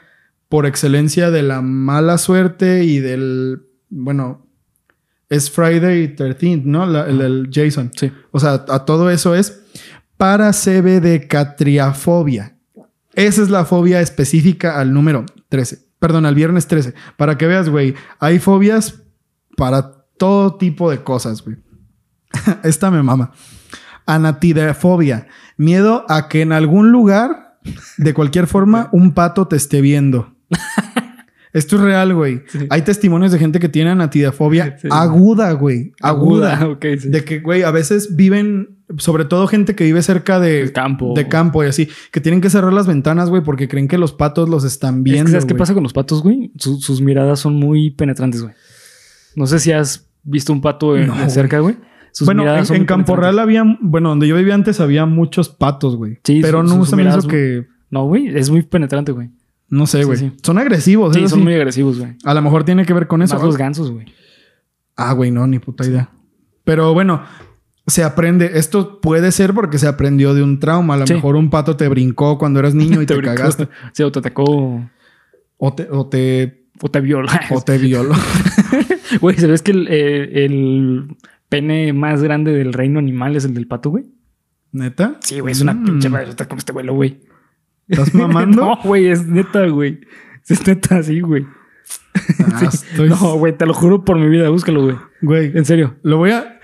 por 0.50 0.66
excelencia 0.66 1.30
de 1.32 1.44
la 1.44 1.62
mala 1.62 2.18
suerte 2.18 2.84
y 2.84 3.00
del, 3.00 3.62
bueno, 3.90 4.46
es 5.30 5.52
Friday 5.52 6.16
13th, 6.16 6.64
¿no? 6.64 6.88
La- 6.88 7.08
el 7.08 7.20
del 7.20 7.50
Jason. 7.54 7.92
Sí. 7.96 8.12
O 8.32 8.40
sea, 8.40 8.66
a 8.68 8.86
todo 8.86 9.12
eso 9.12 9.36
es 9.36 9.62
paracebedecatriafobia. 10.18 12.56
Esa 13.14 13.42
es 13.42 13.50
la 13.50 13.66
fobia 13.66 14.02
específica 14.02 14.80
al 14.80 14.94
número 14.94 15.26
13. 15.50 15.80
Perdón, 16.00 16.26
al 16.26 16.36
viernes 16.36 16.68
13. 16.68 16.94
Para 17.18 17.38
que 17.38 17.46
veas, 17.48 17.70
güey, 17.70 17.94
hay 18.20 18.40
fobias 18.40 19.04
para 19.58 19.92
todo 20.18 20.56
tipo 20.56 20.90
de 20.90 21.04
cosas, 21.04 21.44
güey. 21.44 21.58
Esta 22.64 22.90
me 22.92 23.04
mama. 23.04 23.32
Anatidefobia. 24.06 25.28
Miedo 25.58 26.06
a 26.10 26.28
que 26.30 26.42
en 26.42 26.52
algún 26.52 26.92
lugar, 26.92 27.58
de 27.98 28.14
cualquier 28.14 28.48
forma, 28.48 28.90
un 28.94 29.14
pato 29.14 29.48
te 29.48 29.56
esté 29.56 29.82
viendo. 29.82 30.36
Esto 31.54 31.78
es 31.78 31.82
real, 31.82 32.14
güey. 32.14 32.44
Sí. 32.48 32.68
Hay 32.70 32.84
testimonios 32.84 33.32
de 33.32 33.40
gente 33.40 33.60
que 33.60 33.70
tiene 33.70 33.90
anatidefobia 33.90 34.78
Sí. 34.80 34.88
aguda, 34.92 35.52
güey. 35.54 35.94
Aguda. 36.02 36.68
ok, 36.68 36.86
sí. 37.00 37.10
De 37.10 37.24
que, 37.24 37.40
güey, 37.40 37.64
a 37.64 37.72
veces 37.72 38.16
viven, 38.16 38.79
sobre 38.98 39.26
todo 39.26 39.46
gente 39.48 39.76
que 39.76 39.84
vive 39.84 40.02
cerca 40.02 40.40
de 40.40 40.62
El 40.62 40.74
campo. 40.74 41.14
de 41.16 41.28
campo 41.28 41.64
y 41.64 41.68
así, 41.68 41.90
que 42.12 42.22
tienen 42.22 42.42
que 42.42 42.50
cerrar 42.50 42.74
las 42.74 42.88
ventanas, 42.88 43.30
güey, 43.30 43.44
porque 43.44 43.68
creen 43.68 43.88
que 43.88 43.98
los 43.98 44.14
patos 44.14 44.50
los 44.50 44.64
están 44.64 44.98
Es 44.98 45.04
viendo. 45.04 45.26
que, 45.26 45.32
¿Sabes 45.32 45.46
qué 45.46 45.56
pasa 45.56 45.74
con 45.74 45.84
los 45.84 45.94
patos, 45.94 46.24
güey? 46.24 46.52
Su- 46.58 46.80
sus 46.82 47.00
miradas 47.02 47.40
son 47.40 47.56
muy 47.56 47.92
penetrantes, 47.92 48.42
güey. 48.42 48.54
No 49.36 49.46
sé 49.48 49.60
si 49.60 49.72
has 49.72 50.08
visto 50.24 50.52
un 50.52 50.62
pato 50.62 50.94
de, 50.96 51.06
No, 51.06 51.16
de 51.16 51.30
cerca, 51.30 51.60
güey. 51.60 51.78
Sus 52.12 52.26
Bueno, 52.26 52.42
miradas 52.42 52.72
en, 52.72 52.86
Campo 52.86 53.16
Real 53.16 53.38
había, 53.38 53.64
bueno, 53.82 54.10
donde 54.10 54.28
yo 54.28 54.36
vivía 54.36 54.56
antes 54.56 54.80
había 54.80 55.06
muchos 55.06 55.48
patos, 55.50 55.96
güey. 55.96 56.18
Sí, 56.24 56.40
pero 56.42 56.68
su- 56.68 56.76
no 56.78 56.84
se 56.86 56.96
me 56.96 57.04
hizo 57.08 57.28
que, 57.28 57.68
No, 57.92 58.06
güey, 58.08 58.28
es 58.36 58.50
muy 58.50 58.64
penetrante, 58.64 59.12
güey. 59.12 59.30
no 59.70 59.86
sé, 59.86 60.04
güey. 60.04 60.18
sí. 60.18 60.32
Son 60.42 60.58
agresivos, 60.58 61.16
Sí, 61.16 61.28
son 61.28 61.44
muy 61.44 61.54
agresivos, 61.54 62.00
güey. 62.00 62.16
A 62.26 62.34
lo 62.34 62.42
mejor 62.42 62.64
tiene 62.64 62.86
que 62.86 62.94
ver 62.94 63.06
con 63.06 63.22
eso. 63.22 63.36
Más 63.36 63.44
los 63.44 63.56
gansos, 63.58 63.92
güey. 63.92 64.08
Ah, 64.96 65.14
güey, 65.14 65.30
no, 65.30 65.46
ni 65.46 65.60
puta 65.60 65.86
idea. 65.86 66.10
Pero 66.64 66.94
bueno, 66.94 67.22
se 67.90 68.04
aprende. 68.04 68.52
Esto 68.56 69.00
puede 69.02 69.32
ser 69.32 69.54
porque 69.54 69.78
se 69.78 69.88
aprendió 69.88 70.34
de 70.34 70.44
un 70.44 70.60
trauma. 70.60 70.94
A 70.96 70.98
lo 70.98 71.08
Sí. 71.08 71.14
mejor 71.16 71.36
un 71.36 71.50
pato 71.50 71.76
te 71.78 71.88
brincó 71.88 72.38
cuando 72.38 72.60
eras 72.60 72.74
niño 72.76 73.02
y 73.02 73.06
te, 73.06 73.16
brincó. 73.16 73.36
cagaste. 73.36 73.68
Sí, 73.94 74.04
o 74.04 74.12
te 74.12 74.20
atacó 74.20 74.84
O 75.58 75.74
te, 75.74 75.88
o 75.92 76.08
te, 76.08 76.66
o 76.82 76.90
te 76.90 77.02
viola. 77.02 77.42
o 77.50 77.62
te 77.62 77.78
violó. 77.78 78.14
Güey, 79.22 79.38
¿sabes 79.38 79.62
que 79.64 79.72
el, 79.72 79.88
eh, 79.90 80.46
el 80.46 81.16
pene 81.50 81.94
más 81.94 82.22
grande 82.22 82.52
del 82.52 82.74
reino 82.74 83.00
animal 83.00 83.36
es 83.36 83.44
el 83.44 83.54
del 83.56 83.66
pato, 83.68 83.90
güey? 83.90 84.06
¿Neta? 84.72 85.18
Sí, 85.22 85.40
güey, 85.40 85.52
es 85.52 85.62
una 85.62 85.74
Mm. 85.74 85.84
pinche 85.86 86.10
madre. 86.10 86.30
Está 86.30 86.48
como 86.48 86.60
este 86.60 86.72
vuelo, 86.72 86.94
güey. 86.94 87.20
¿Estás 87.88 88.14
mamando? 88.14 88.62
no, 88.66 88.78
güey, 88.84 89.08
es 89.08 89.26
neta, 89.26 89.66
güey. 89.68 90.00
Es 90.48 90.66
neta, 90.68 91.02
sí, 91.02 91.22
güey. 91.22 91.44
Ah, 92.54 92.70
estoy- 92.72 93.10
No, 93.10 93.36
güey, 93.40 93.58
te 93.58 93.66
lo 93.66 93.74
juro 93.74 94.06
por 94.06 94.20
mi 94.20 94.30
vida, 94.30 94.48
búscalo, 94.50 94.84
güey. 94.84 94.96
Güey, 95.24 95.52
En 95.56 95.66
serio. 95.66 95.96
lo 96.04 96.18
voy 96.18 96.32
a... 96.32 96.59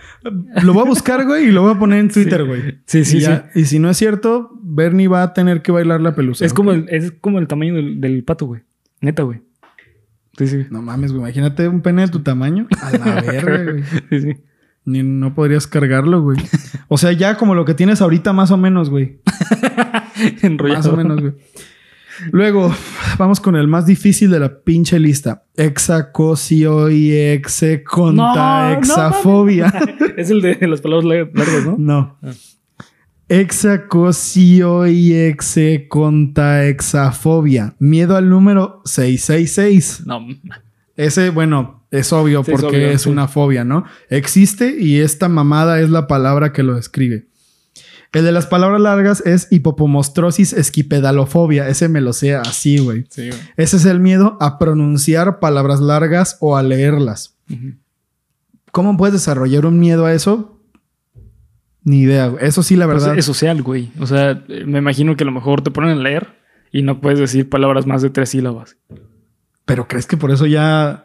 Lo 0.63 0.73
voy 0.73 0.83
a 0.85 0.89
buscar, 0.89 1.25
güey, 1.25 1.47
y 1.47 1.51
lo 1.51 1.61
voy 1.61 1.73
a 1.75 1.79
poner 1.79 1.99
en 1.99 2.09
Twitter, 2.09 2.43
güey. 2.45 2.79
Sí, 2.85 3.05
sí, 3.05 3.17
y, 3.17 3.19
ya- 3.21 3.49
y 3.53 3.65
si 3.65 3.79
no 3.79 3.89
es 3.89 3.97
cierto, 3.97 4.51
Bernie 4.61 5.07
va 5.07 5.21
a 5.23 5.33
tener 5.33 5.61
que 5.61 5.71
bailar 5.71 6.01
la 6.01 6.15
pelusa. 6.15 6.45
Es 6.45 6.53
como 6.53 6.71
el, 6.71 6.87
es 6.89 7.11
como 7.21 7.39
el 7.39 7.47
tamaño 7.47 7.75
del, 7.75 8.01
del 8.01 8.23
pato, 8.23 8.45
güey. 8.47 8.61
Neta, 9.01 9.23
güey. 9.23 9.41
Sí, 10.37 10.47
sí. 10.47 10.65
No 10.71 10.81
mames, 10.81 11.11
güey. 11.11 11.21
Imagínate 11.23 11.67
un 11.67 11.81
pene 11.81 12.01
de 12.03 12.07
tu 12.09 12.19
tamaño. 12.19 12.67
A 12.81 12.91
la 12.97 13.21
verga, 13.21 13.71
güey. 13.71 13.83
Sí, 14.09 14.21
sí. 14.21 14.33
Ni 14.83 15.01
no 15.03 15.33
podrías 15.33 15.65
cargarlo, 15.67 16.21
güey. 16.21 16.37
O 16.87 16.97
sea, 16.97 17.11
ya 17.11 17.37
como 17.37 17.55
lo 17.55 17.65
que 17.65 17.73
tienes 17.73 18.01
ahorita, 18.01 18.33
más 18.33 18.51
o 18.51 18.57
menos, 18.57 18.89
güey. 18.89 19.19
Enrollado. 20.41 20.79
Más 20.79 20.87
o 20.93 20.97
menos, 20.97 21.21
güey. 21.21 21.33
Luego, 22.31 22.73
vamos 23.17 23.39
con 23.39 23.55
el 23.55 23.67
más 23.67 23.85
difícil 23.85 24.29
de 24.31 24.39
la 24.39 24.59
pinche 24.61 24.99
lista. 24.99 25.43
Hexacosio 25.55 26.89
y 26.89 27.11
execonta 27.13 28.23
No, 28.23 28.35
no 28.35 28.71
hexafobia. 28.79 29.73
es 30.17 30.29
el 30.29 30.41
de 30.41 30.57
las 30.67 30.81
palabras 30.81 31.05
lar- 31.05 31.29
largas, 31.33 31.65
¿no? 31.65 31.75
No. 31.77 32.17
Ah. 32.23 32.31
Hexacosio 33.27 34.85
y 34.87 35.13
execonta 35.13 36.65
hexafobia. 36.67 37.73
Miedo 37.79 38.15
al 38.17 38.29
número 38.29 38.81
666. 38.85 40.03
No. 40.05 40.25
Ese, 40.95 41.29
bueno, 41.31 41.85
es 41.91 42.13
obvio 42.13 42.43
Sí, 42.43 42.51
es 42.51 42.61
porque 42.61 42.77
obvio, 42.77 42.89
es 42.91 43.01
sí. 43.03 43.09
una 43.09 43.27
fobia, 43.27 43.63
¿no? 43.63 43.83
Existe 44.09 44.75
y 44.79 44.99
esta 44.99 45.27
mamada 45.29 45.81
es 45.81 45.89
la 45.89 46.07
palabra 46.07 46.53
que 46.53 46.63
lo 46.63 46.75
describe. 46.75 47.25
El 48.15 48.23
de 48.23 48.31
las 48.31 48.45
palabras 48.47 48.79
largas 48.81 49.21
es 49.25 49.47
hipopomostrosis 49.51 50.53
esquipedalofobia. 50.53 51.67
Ese 51.67 51.89
me 51.89 52.01
lo 52.01 52.13
sé 52.13 52.33
así, 52.35 52.77
güey. 52.77 53.05
Sí, 53.09 53.27
güey. 53.29 53.39
Ese 53.57 53.77
es 53.77 53.85
el 53.85 53.99
miedo 53.99 54.37
a 54.39 54.57
pronunciar 54.57 55.39
palabras 55.39 55.81
largas 55.81 56.37
o 56.39 56.55
a 56.57 56.63
leerlas. 56.63 57.35
¿Cómo 58.71 58.97
puedes 58.97 59.13
desarrollar 59.13 59.65
un 59.65 59.79
miedo 59.79 60.05
a 60.05 60.13
eso? 60.13 60.59
Ni 61.83 61.99
idea, 62.01 62.27
güey. 62.27 62.45
Eso 62.45 62.63
sí, 62.63 62.75
la 62.75 62.85
Pues 62.85 63.03
verdad. 63.03 63.17
es 63.19 63.25
social, 63.25 63.61
güey. 63.61 63.91
O 63.99 64.07
sea, 64.07 64.43
eh, 64.47 64.63
me 64.65 64.79
imagino 64.79 65.15
que 65.15 65.23
a 65.23 65.27
lo 65.27 65.31
mejor 65.31 65.61
te 65.61 65.71
ponen 65.71 65.91
a 65.97 66.01
leer 66.01 66.35
y 66.71 66.81
no 66.81 66.99
puedes 67.01 67.19
decir 67.19 67.49
palabras 67.49 67.85
más 67.85 68.01
de 68.01 68.09
tres 68.09 68.29
sílabas. 68.29 68.77
Pero 69.65 69.87
crees 69.87 70.07
que 70.07 70.17
por 70.17 70.31
eso 70.31 70.45
ya. 70.45 71.04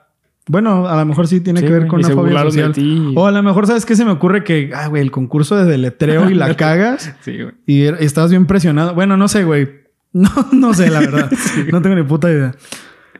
Bueno, 0.53 0.89
a 0.89 0.97
lo 0.99 1.07
mejor 1.07 1.29
sí 1.29 1.41
tiene 1.41 1.61
Sí, 1.61 1.67
que 1.67 1.73
ver 1.73 1.87
con 1.87 2.01
una 2.01 2.09
fobia 2.11 2.43
social. 2.43 2.73
O 3.15 3.25
a 3.27 3.31
lo 3.31 3.41
mejor, 3.45 3.69
¿sabes 3.69 3.87
qué 3.87 3.95
se 3.95 4.05
me 4.05 4.11
ocurre? 4.11 4.43
Que, 4.43 4.73
ah, 4.75 4.89
güey, 4.89 5.01
el 5.01 5.13
concurso 5.13 5.55
de 5.57 5.65
deletreo 5.65 6.29
y 6.29 6.35
la 6.35 6.57
cagas 6.57 7.15
Sí, 7.21 7.41
güey. 7.41 7.55
y 7.67 7.83
er- 7.85 7.99
estás 8.01 8.31
bien 8.31 8.47
presionado. 8.47 8.93
Bueno, 8.95 9.17
no 9.17 9.29
sé, 9.29 9.45
güey. 9.45 9.69
No, 10.13 10.29
no 10.51 10.75
sé, 10.75 10.91
la 10.91 10.99
verdad. 10.99 11.31
No 11.73 11.81
tengo 11.83 11.95
ni 11.95 12.03
puta 12.03 12.29
idea. 12.33 12.53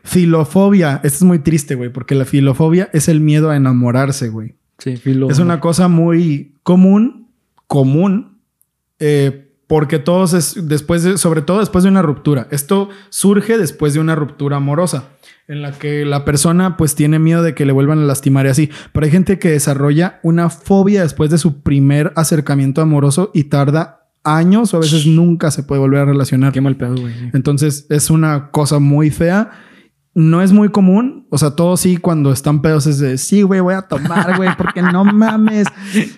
Filofobia. 0.03 0.95
Esto 1.03 1.17
es 1.19 1.23
muy 1.23 1.39
triste, 1.39 1.75
güey, 1.75 1.89
porque 1.89 2.15
la 2.15 2.25
filofobia 2.25 2.89
es 2.91 3.07
el 3.07 3.21
miedo 3.21 3.49
a 3.49 3.55
enamorarse, 3.55 4.29
güey. 4.29 4.55
Sí, 4.77 4.97
filo. 4.97 5.29
Es 5.29 5.39
una 5.39 5.59
cosa 5.61 5.87
muy 5.87 6.55
común, 6.63 7.29
común, 7.67 8.39
eh, 8.99 9.47
porque 9.67 9.99
todos 9.99 10.33
es 10.33 10.67
después 10.67 11.03
de, 11.03 11.17
sobre 11.17 11.41
todo 11.43 11.59
después 11.59 11.83
de 11.85 11.89
una 11.89 12.01
ruptura. 12.01 12.47
Esto 12.51 12.89
surge 13.09 13.57
después 13.57 13.93
de 13.93 13.99
una 14.01 14.15
ruptura 14.15 14.57
amorosa, 14.57 15.09
en 15.51 15.61
la 15.61 15.73
que 15.73 16.05
la 16.05 16.23
persona 16.23 16.77
pues 16.77 16.95
tiene 16.95 17.19
miedo 17.19 17.43
de 17.43 17.53
que 17.53 17.65
le 17.65 17.73
vuelvan 17.73 17.99
a 17.99 18.03
lastimar 18.03 18.45
y 18.45 18.49
así. 18.49 18.69
Pero 18.93 19.05
hay 19.05 19.11
gente 19.11 19.37
que 19.37 19.51
desarrolla 19.51 20.21
una 20.23 20.49
fobia 20.49 21.01
después 21.01 21.29
de 21.29 21.37
su 21.37 21.61
primer 21.61 22.13
acercamiento 22.15 22.81
amoroso 22.81 23.31
y 23.33 23.45
tarda 23.45 24.07
años 24.23 24.73
o 24.73 24.77
a 24.77 24.79
veces 24.79 25.05
nunca 25.05 25.51
se 25.51 25.63
puede 25.63 25.81
volver 25.81 25.99
a 25.99 26.05
relacionar. 26.05 26.53
Qué 26.53 26.61
mal 26.61 26.77
pedo, 26.77 26.95
güey. 26.95 27.13
Entonces 27.33 27.85
es 27.89 28.09
una 28.09 28.49
cosa 28.51 28.79
muy 28.79 29.11
fea. 29.11 29.51
No 30.13 30.41
es 30.41 30.53
muy 30.53 30.69
común. 30.69 31.27
O 31.29 31.37
sea, 31.37 31.51
todos 31.51 31.81
sí 31.81 31.97
cuando 31.97 32.31
están 32.31 32.61
pedos 32.61 32.87
es 32.87 32.99
de 32.99 33.17
sí, 33.17 33.41
güey, 33.41 33.59
voy 33.59 33.73
a 33.73 33.81
tomar, 33.81 34.37
güey, 34.37 34.51
porque 34.57 34.81
no 34.81 35.03
mames. 35.13 35.67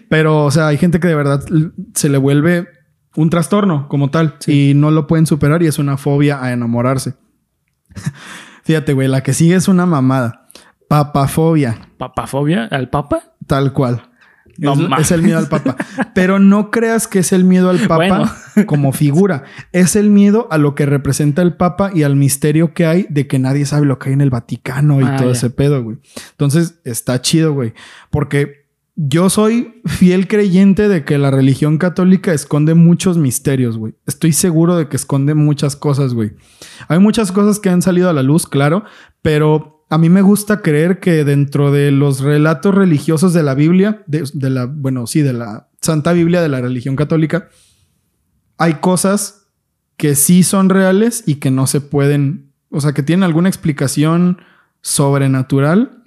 Pero, 0.09 0.45
o 0.45 0.51
sea, 0.51 0.67
hay 0.67 0.77
gente 0.77 0.99
que 0.99 1.07
de 1.07 1.15
verdad 1.15 1.43
se 1.95 2.09
le 2.09 2.19
vuelve 2.19 2.67
un 3.15 3.31
trastorno 3.31 3.87
como 3.87 4.11
tal 4.11 4.35
y 4.45 4.73
no 4.75 4.91
lo 4.91 5.07
pueden 5.07 5.25
superar 5.25 5.63
y 5.63 5.67
es 5.67 5.79
una 5.79 5.97
fobia 5.97 6.43
a 6.43 6.53
enamorarse. 6.53 7.15
Fíjate, 8.63 8.93
güey, 8.93 9.07
la 9.07 9.21
que 9.21 9.33
sigue 9.33 9.55
es 9.55 9.67
una 9.67 9.85
mamada. 9.85 10.47
Papafobia, 10.87 11.77
¿Papafobia 11.97 12.65
al 12.65 12.89
papa? 12.89 13.21
tal 13.47 13.73
cual. 13.73 14.03
No 14.59 14.73
es, 14.73 14.79
es 14.99 15.11
el 15.11 15.23
miedo 15.23 15.39
al 15.39 15.47
papa. 15.47 15.75
Pero 16.13 16.37
no 16.37 16.69
creas 16.69 17.07
que 17.07 17.19
es 17.19 17.33
el 17.33 17.43
miedo 17.43 17.71
al 17.71 17.79
papa 17.79 17.95
Bueno. 17.95 18.31
como 18.67 18.91
figura. 18.91 19.43
Es 19.71 19.95
el 19.95 20.11
miedo 20.11 20.47
a 20.51 20.59
lo 20.59 20.75
que 20.75 20.85
representa 20.85 21.41
el 21.41 21.55
papa 21.55 21.89
y 21.93 22.03
al 22.03 22.15
misterio 22.15 22.73
que 22.75 22.85
hay 22.85 23.07
de 23.09 23.25
que 23.25 23.39
nadie 23.39 23.65
sabe 23.65 23.87
lo 23.87 23.97
que 23.97 24.09
hay 24.09 24.13
en 24.13 24.21
el 24.21 24.29
Vaticano 24.29 25.01
y 25.01 25.05
Ah, 25.05 25.15
todo 25.17 25.29
ya. 25.29 25.33
ese 25.37 25.49
pedo, 25.49 25.81
güey. 25.83 25.97
Entonces 26.31 26.79
está 26.83 27.19
chido, 27.19 27.53
güey. 27.53 27.73
Porque 28.11 28.62
yo 28.95 29.29
soy 29.29 29.81
fiel 29.85 30.27
creyente 30.27 30.87
de 30.87 31.03
que 31.03 31.17
la 31.17 31.31
religión 31.31 31.77
católica 31.77 32.33
esconde 32.33 32.75
muchos 32.75 33.17
misterios, 33.17 33.77
güey. 33.77 33.95
Estoy 34.05 34.33
seguro 34.33 34.75
de 34.75 34.87
que 34.87 34.95
esconde 34.95 35.33
muchas 35.33 35.75
cosas, 35.75 36.13
güey. 36.13 36.33
Hay 36.87 36.99
muchas 36.99 37.31
cosas 37.31 37.59
que 37.59 37.69
han 37.69 37.81
salido 37.81 38.09
a 38.09 38.13
la 38.13 38.23
luz, 38.23 38.45
claro, 38.45 38.83
pero 39.21 39.85
a 39.89 39.97
mí 39.97 40.09
me 40.09 40.21
gusta 40.21 40.61
creer 40.61 40.99
que 40.99 41.23
dentro 41.23 41.71
de 41.71 41.91
los 41.91 42.21
relatos 42.21 42.73
religiosos 42.73 43.33
de 43.33 43.43
la 43.43 43.55
Biblia, 43.55 44.03
de, 44.07 44.29
de 44.33 44.49
la, 44.49 44.65
bueno, 44.65 45.07
sí, 45.07 45.21
de 45.21 45.33
la 45.33 45.69
Santa 45.81 46.13
Biblia 46.13 46.41
de 46.41 46.49
la 46.49 46.61
religión 46.61 46.95
católica, 46.95 47.49
hay 48.57 48.75
cosas 48.75 49.47
que 49.97 50.15
sí 50.15 50.43
son 50.43 50.69
reales 50.69 51.23
y 51.25 51.35
que 51.35 51.51
no 51.51 51.67
se 51.67 51.81
pueden, 51.81 52.53
o 52.69 52.81
sea, 52.81 52.93
que 52.93 53.03
tienen 53.03 53.23
alguna 53.23 53.49
explicación 53.49 54.39
sobrenatural. 54.81 56.02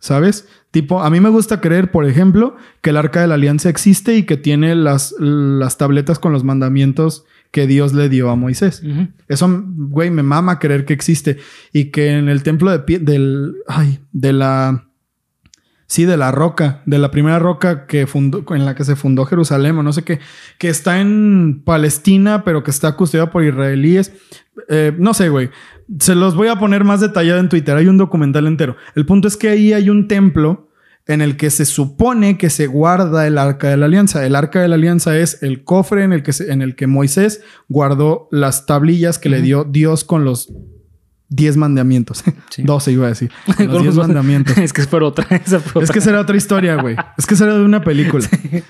¿Sabes? 0.00 0.48
Tipo, 0.72 1.02
a 1.02 1.10
mí 1.10 1.20
me 1.20 1.28
gusta 1.28 1.60
creer, 1.60 1.90
por 1.90 2.04
ejemplo, 2.06 2.56
que 2.80 2.90
el 2.90 2.96
arca 2.96 3.20
de 3.20 3.28
la 3.28 3.34
alianza 3.34 3.68
existe 3.68 4.16
y 4.16 4.24
que 4.24 4.36
tiene 4.36 4.74
las, 4.74 5.14
las 5.18 5.78
tabletas 5.78 6.18
con 6.18 6.32
los 6.32 6.42
mandamientos 6.42 7.24
que 7.50 7.66
Dios 7.66 7.92
le 7.92 8.08
dio 8.08 8.30
a 8.30 8.36
Moisés. 8.36 8.82
Eso, 9.28 9.64
güey, 9.76 10.10
me 10.10 10.22
mama 10.22 10.58
creer 10.58 10.84
que 10.84 10.92
existe. 10.92 11.38
Y 11.72 11.86
que 11.86 12.12
en 12.12 12.28
el 12.28 12.42
templo 12.42 12.70
de 12.70 12.80
pie, 12.80 12.98
del. 12.98 13.54
Ay, 13.66 14.00
de 14.12 14.32
la. 14.32 14.86
Sí, 15.90 16.04
de 16.04 16.16
la 16.16 16.30
roca, 16.30 16.82
de 16.86 16.98
la 16.98 17.10
primera 17.10 17.40
roca 17.40 17.84
que 17.86 18.06
fundó, 18.06 18.44
en 18.54 18.64
la 18.64 18.76
que 18.76 18.84
se 18.84 18.94
fundó 18.94 19.24
Jerusalén, 19.26 19.76
o 19.76 19.82
no 19.82 19.92
sé 19.92 20.04
qué, 20.04 20.20
que 20.56 20.68
está 20.68 21.00
en 21.00 21.62
Palestina, 21.64 22.44
pero 22.44 22.62
que 22.62 22.70
está 22.70 22.94
custodiada 22.94 23.32
por 23.32 23.42
israelíes. 23.42 24.12
Eh, 24.68 24.92
no 24.96 25.14
sé, 25.14 25.30
güey. 25.30 25.50
Se 25.98 26.14
los 26.14 26.36
voy 26.36 26.46
a 26.46 26.60
poner 26.60 26.84
más 26.84 27.00
detallado 27.00 27.40
en 27.40 27.48
Twitter. 27.48 27.76
Hay 27.76 27.88
un 27.88 27.98
documental 27.98 28.46
entero. 28.46 28.76
El 28.94 29.04
punto 29.04 29.26
es 29.26 29.36
que 29.36 29.48
ahí 29.48 29.72
hay 29.72 29.90
un 29.90 30.06
templo 30.06 30.68
en 31.08 31.22
el 31.22 31.36
que 31.36 31.50
se 31.50 31.64
supone 31.64 32.38
que 32.38 32.50
se 32.50 32.68
guarda 32.68 33.26
el 33.26 33.36
arca 33.36 33.68
de 33.68 33.76
la 33.76 33.86
alianza. 33.86 34.24
El 34.24 34.36
arca 34.36 34.60
de 34.62 34.68
la 34.68 34.76
alianza 34.76 35.18
es 35.18 35.42
el 35.42 35.64
cofre 35.64 36.04
en 36.04 36.12
el 36.12 36.22
que, 36.22 36.32
se- 36.32 36.52
en 36.52 36.62
el 36.62 36.76
que 36.76 36.86
Moisés 36.86 37.42
guardó 37.68 38.28
las 38.30 38.64
tablillas 38.64 39.18
que 39.18 39.28
le 39.28 39.42
dio 39.42 39.64
Dios 39.64 40.04
con 40.04 40.24
los 40.24 40.52
10 41.30 41.56
mandamientos. 41.56 42.22
Sí. 42.50 42.62
12 42.64 42.92
iba 42.92 43.06
a 43.06 43.08
decir. 43.10 43.30
Los 43.46 43.56
Con 43.56 43.68
10 43.82 43.84
los- 43.84 43.96
mandamientos. 43.96 44.58
es 44.58 44.72
que 44.72 44.80
es 44.82 44.86
por 44.88 45.02
otra. 45.04 45.24
Esa 45.44 45.60
fue 45.60 45.82
Es 45.84 45.90
que 45.90 45.98
otra. 46.00 46.10
será 46.10 46.20
otra 46.20 46.36
historia, 46.36 46.76
güey. 46.76 46.96
Es 47.16 47.26
que 47.26 47.36
será 47.36 47.54
de 47.56 47.64
una 47.64 47.82
película. 47.82 48.24
Sé. 48.26 48.64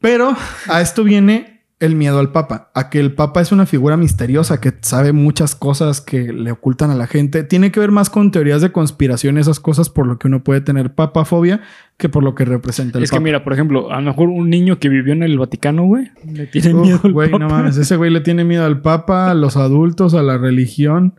Pero 0.00 0.36
a 0.68 0.80
esto 0.80 1.04
viene 1.04 1.60
el 1.80 1.96
miedo 1.96 2.20
al 2.20 2.30
Papa, 2.30 2.70
a 2.74 2.90
que 2.90 3.00
el 3.00 3.12
Papa 3.12 3.40
es 3.40 3.50
una 3.50 3.66
figura 3.66 3.96
misteriosa 3.96 4.60
que 4.60 4.72
sabe 4.82 5.12
muchas 5.12 5.56
cosas 5.56 6.00
que 6.00 6.32
le 6.32 6.52
ocultan 6.52 6.90
a 6.90 6.94
la 6.94 7.08
gente. 7.08 7.42
Tiene 7.42 7.72
que 7.72 7.80
ver 7.80 7.90
más 7.90 8.08
con 8.08 8.30
teorías 8.30 8.62
de 8.62 8.70
conspiración, 8.70 9.36
esas 9.36 9.58
cosas 9.58 9.88
por 9.88 10.06
lo 10.06 10.16
que 10.16 10.28
uno 10.28 10.44
puede 10.44 10.60
tener 10.60 10.94
papafobia 10.94 11.60
que 11.96 12.08
por 12.08 12.22
lo 12.22 12.36
que 12.36 12.44
representa 12.44 12.98
el 12.98 13.04
Es 13.04 13.10
que 13.10 13.16
Papa. 13.16 13.24
mira, 13.24 13.42
por 13.42 13.52
ejemplo, 13.52 13.90
a 13.90 14.00
lo 14.00 14.06
mejor 14.10 14.28
un 14.28 14.48
niño 14.48 14.78
que 14.78 14.88
vivió 14.88 15.12
en 15.12 15.24
el 15.24 15.36
Vaticano, 15.38 15.84
güey, 15.84 16.10
le 16.24 16.46
tiene 16.46 16.72
Uf, 16.72 16.82
miedo 16.86 17.00
al 17.02 17.12
güey, 17.12 17.30
no 17.32 17.38
papa. 17.40 17.52
mames, 17.54 17.76
ese 17.76 17.96
güey 17.96 18.12
le 18.12 18.20
tiene 18.20 18.44
miedo 18.44 18.64
al 18.64 18.80
Papa, 18.80 19.30
a 19.32 19.34
los 19.34 19.56
adultos, 19.56 20.14
a 20.14 20.22
la 20.22 20.38
religión, 20.38 21.18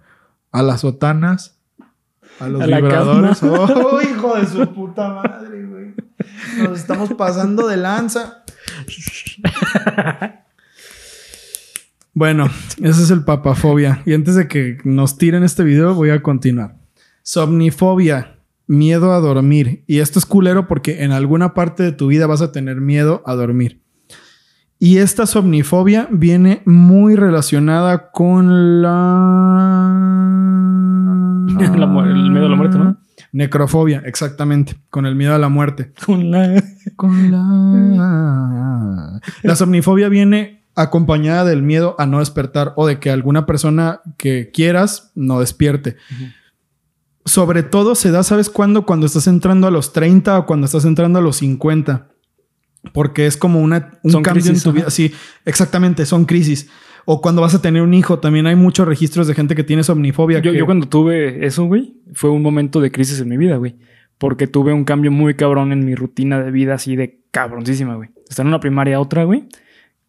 a 0.54 0.62
las 0.62 0.82
sotanas, 0.82 1.60
a 2.40 2.48
los 2.48 2.62
A 2.62 2.66
vibradores. 2.68 3.44
¡Oh, 3.44 4.00
hijo 4.10 4.36
de 4.38 4.48
su 4.48 4.74
puta 4.74 5.10
madre, 5.10 5.66
güey! 5.66 5.94
Nos 6.60 6.80
estamos 6.80 7.14
pasando 7.16 7.68
de 7.68 7.76
lanza. 7.76 8.46
Bueno, 12.14 12.48
ese 12.78 13.04
es 13.04 13.10
el 13.10 13.26
papafobia. 13.26 14.04
Y 14.06 14.14
antes 14.14 14.36
de 14.36 14.48
que 14.48 14.78
nos 14.84 15.18
tiren 15.18 15.44
este 15.44 15.64
video, 15.64 15.96
voy 15.96 16.12
a 16.12 16.22
continuar. 16.22 16.78
Somnifobia, 17.24 18.38
miedo 18.68 19.14
a 19.14 19.20
dormir. 19.20 19.84
Y 19.88 19.98
esto 19.98 20.20
es 20.20 20.28
culero 20.28 20.68
porque 20.68 21.04
en 21.04 21.12
alguna 21.12 21.56
parte 21.56 21.82
de 21.82 21.92
tu 21.92 22.08
vida 22.08 22.28
vas 22.28 22.44
a 22.44 22.52
tener 22.52 22.80
miedo 22.82 23.24
a 23.26 23.34
dormir. 23.34 23.82
Y 24.78 24.98
esta 24.98 25.26
somnifobia 25.26 26.08
viene 26.12 26.62
muy 26.66 27.16
relacionada 27.16 28.12
con 28.12 28.82
la... 28.84 30.43
La 31.78 31.86
el 32.10 32.32
miedo 32.32 32.46
a 32.46 32.50
la 32.50 32.56
muerte, 32.56 32.78
¿no? 32.78 32.98
Necrofobia, 33.32 34.04
exactamente, 34.06 34.76
con 34.90 35.06
el 35.06 35.16
miedo 35.16 35.34
a 35.34 35.40
la 35.40 35.50
muerte. 35.50 35.92
Con 36.06 36.32
la... 36.32 36.64
Con 36.96 37.32
la... 37.32 39.20
La 39.42 39.56
somnifobia 39.56 40.10
viene 40.10 40.64
acompañada 40.76 41.46
del 41.46 41.62
miedo 41.62 41.96
a 42.00 42.06
no 42.06 42.20
despertar 42.20 42.74
o 42.76 42.88
de 42.88 43.00
que 43.00 43.12
alguna 43.12 43.46
persona 43.46 44.02
que 44.18 44.52
quieras 44.52 45.12
no 45.16 45.40
despierte. 45.40 45.98
Sobre 47.26 47.64
todo 47.64 47.96
se 47.96 48.12
da, 48.12 48.24
¿sabes 48.24 48.50
cuándo? 48.50 48.86
Cuando 48.86 49.06
estás 49.06 49.28
entrando 49.28 49.68
a 49.68 49.72
los 49.72 49.94
30 49.94 50.40
o 50.40 50.46
cuando 50.46 50.66
estás 50.66 50.86
entrando 50.86 51.20
a 51.20 51.22
los 51.22 51.38
50. 51.38 52.10
Porque 52.92 53.28
es 53.28 53.38
como 53.38 53.62
una, 53.62 54.00
un 54.04 54.12
Son 54.12 54.24
cambio 54.24 54.44
crisis, 54.44 54.66
en 54.66 54.72
tu 54.72 54.76
vida. 54.76 54.90
Sí, 54.90 55.14
exactamente, 55.46 56.06
son 56.06 56.26
crisis. 56.26 56.70
O 57.06 57.22
cuando 57.22 57.42
vas 57.42 57.54
a 57.54 57.62
tener 57.62 57.82
un 57.82 57.94
hijo, 57.94 58.20
también 58.20 58.48
hay 58.48 58.56
muchos 58.56 58.88
registros 58.88 59.28
de 59.28 59.34
gente 59.34 59.56
que 59.56 59.64
tiene 59.64 59.84
somnifobia. 59.84 60.40
Yo, 60.40 60.52
que- 60.54 60.58
yo 60.58 60.66
cuando 60.66 60.88
tuve 60.88 61.46
eso, 61.46 61.66
güey, 61.66 61.96
fue 62.14 62.30
un 62.30 62.42
momento 62.42 62.80
de 62.80 62.92
crisis 62.92 63.20
en 63.20 63.28
mi 63.30 63.38
vida, 63.38 63.58
güey. 63.58 63.76
Porque 64.18 64.48
tuve 64.48 64.72
un 64.74 64.86
cambio 64.86 65.12
muy 65.12 65.34
cabrón 65.36 65.72
en 65.74 65.86
mi 65.86 65.96
rutina 65.96 66.42
de 66.42 66.52
vida, 66.52 66.76
así 66.76 66.96
de 66.96 67.20
cabroncísima, 67.32 67.96
güey. 67.96 68.10
Estar 68.30 68.46
en 68.46 68.48
una 68.50 68.60
primaria 68.62 68.96
a 68.96 69.00
otra, 69.02 69.26
güey, 69.26 69.46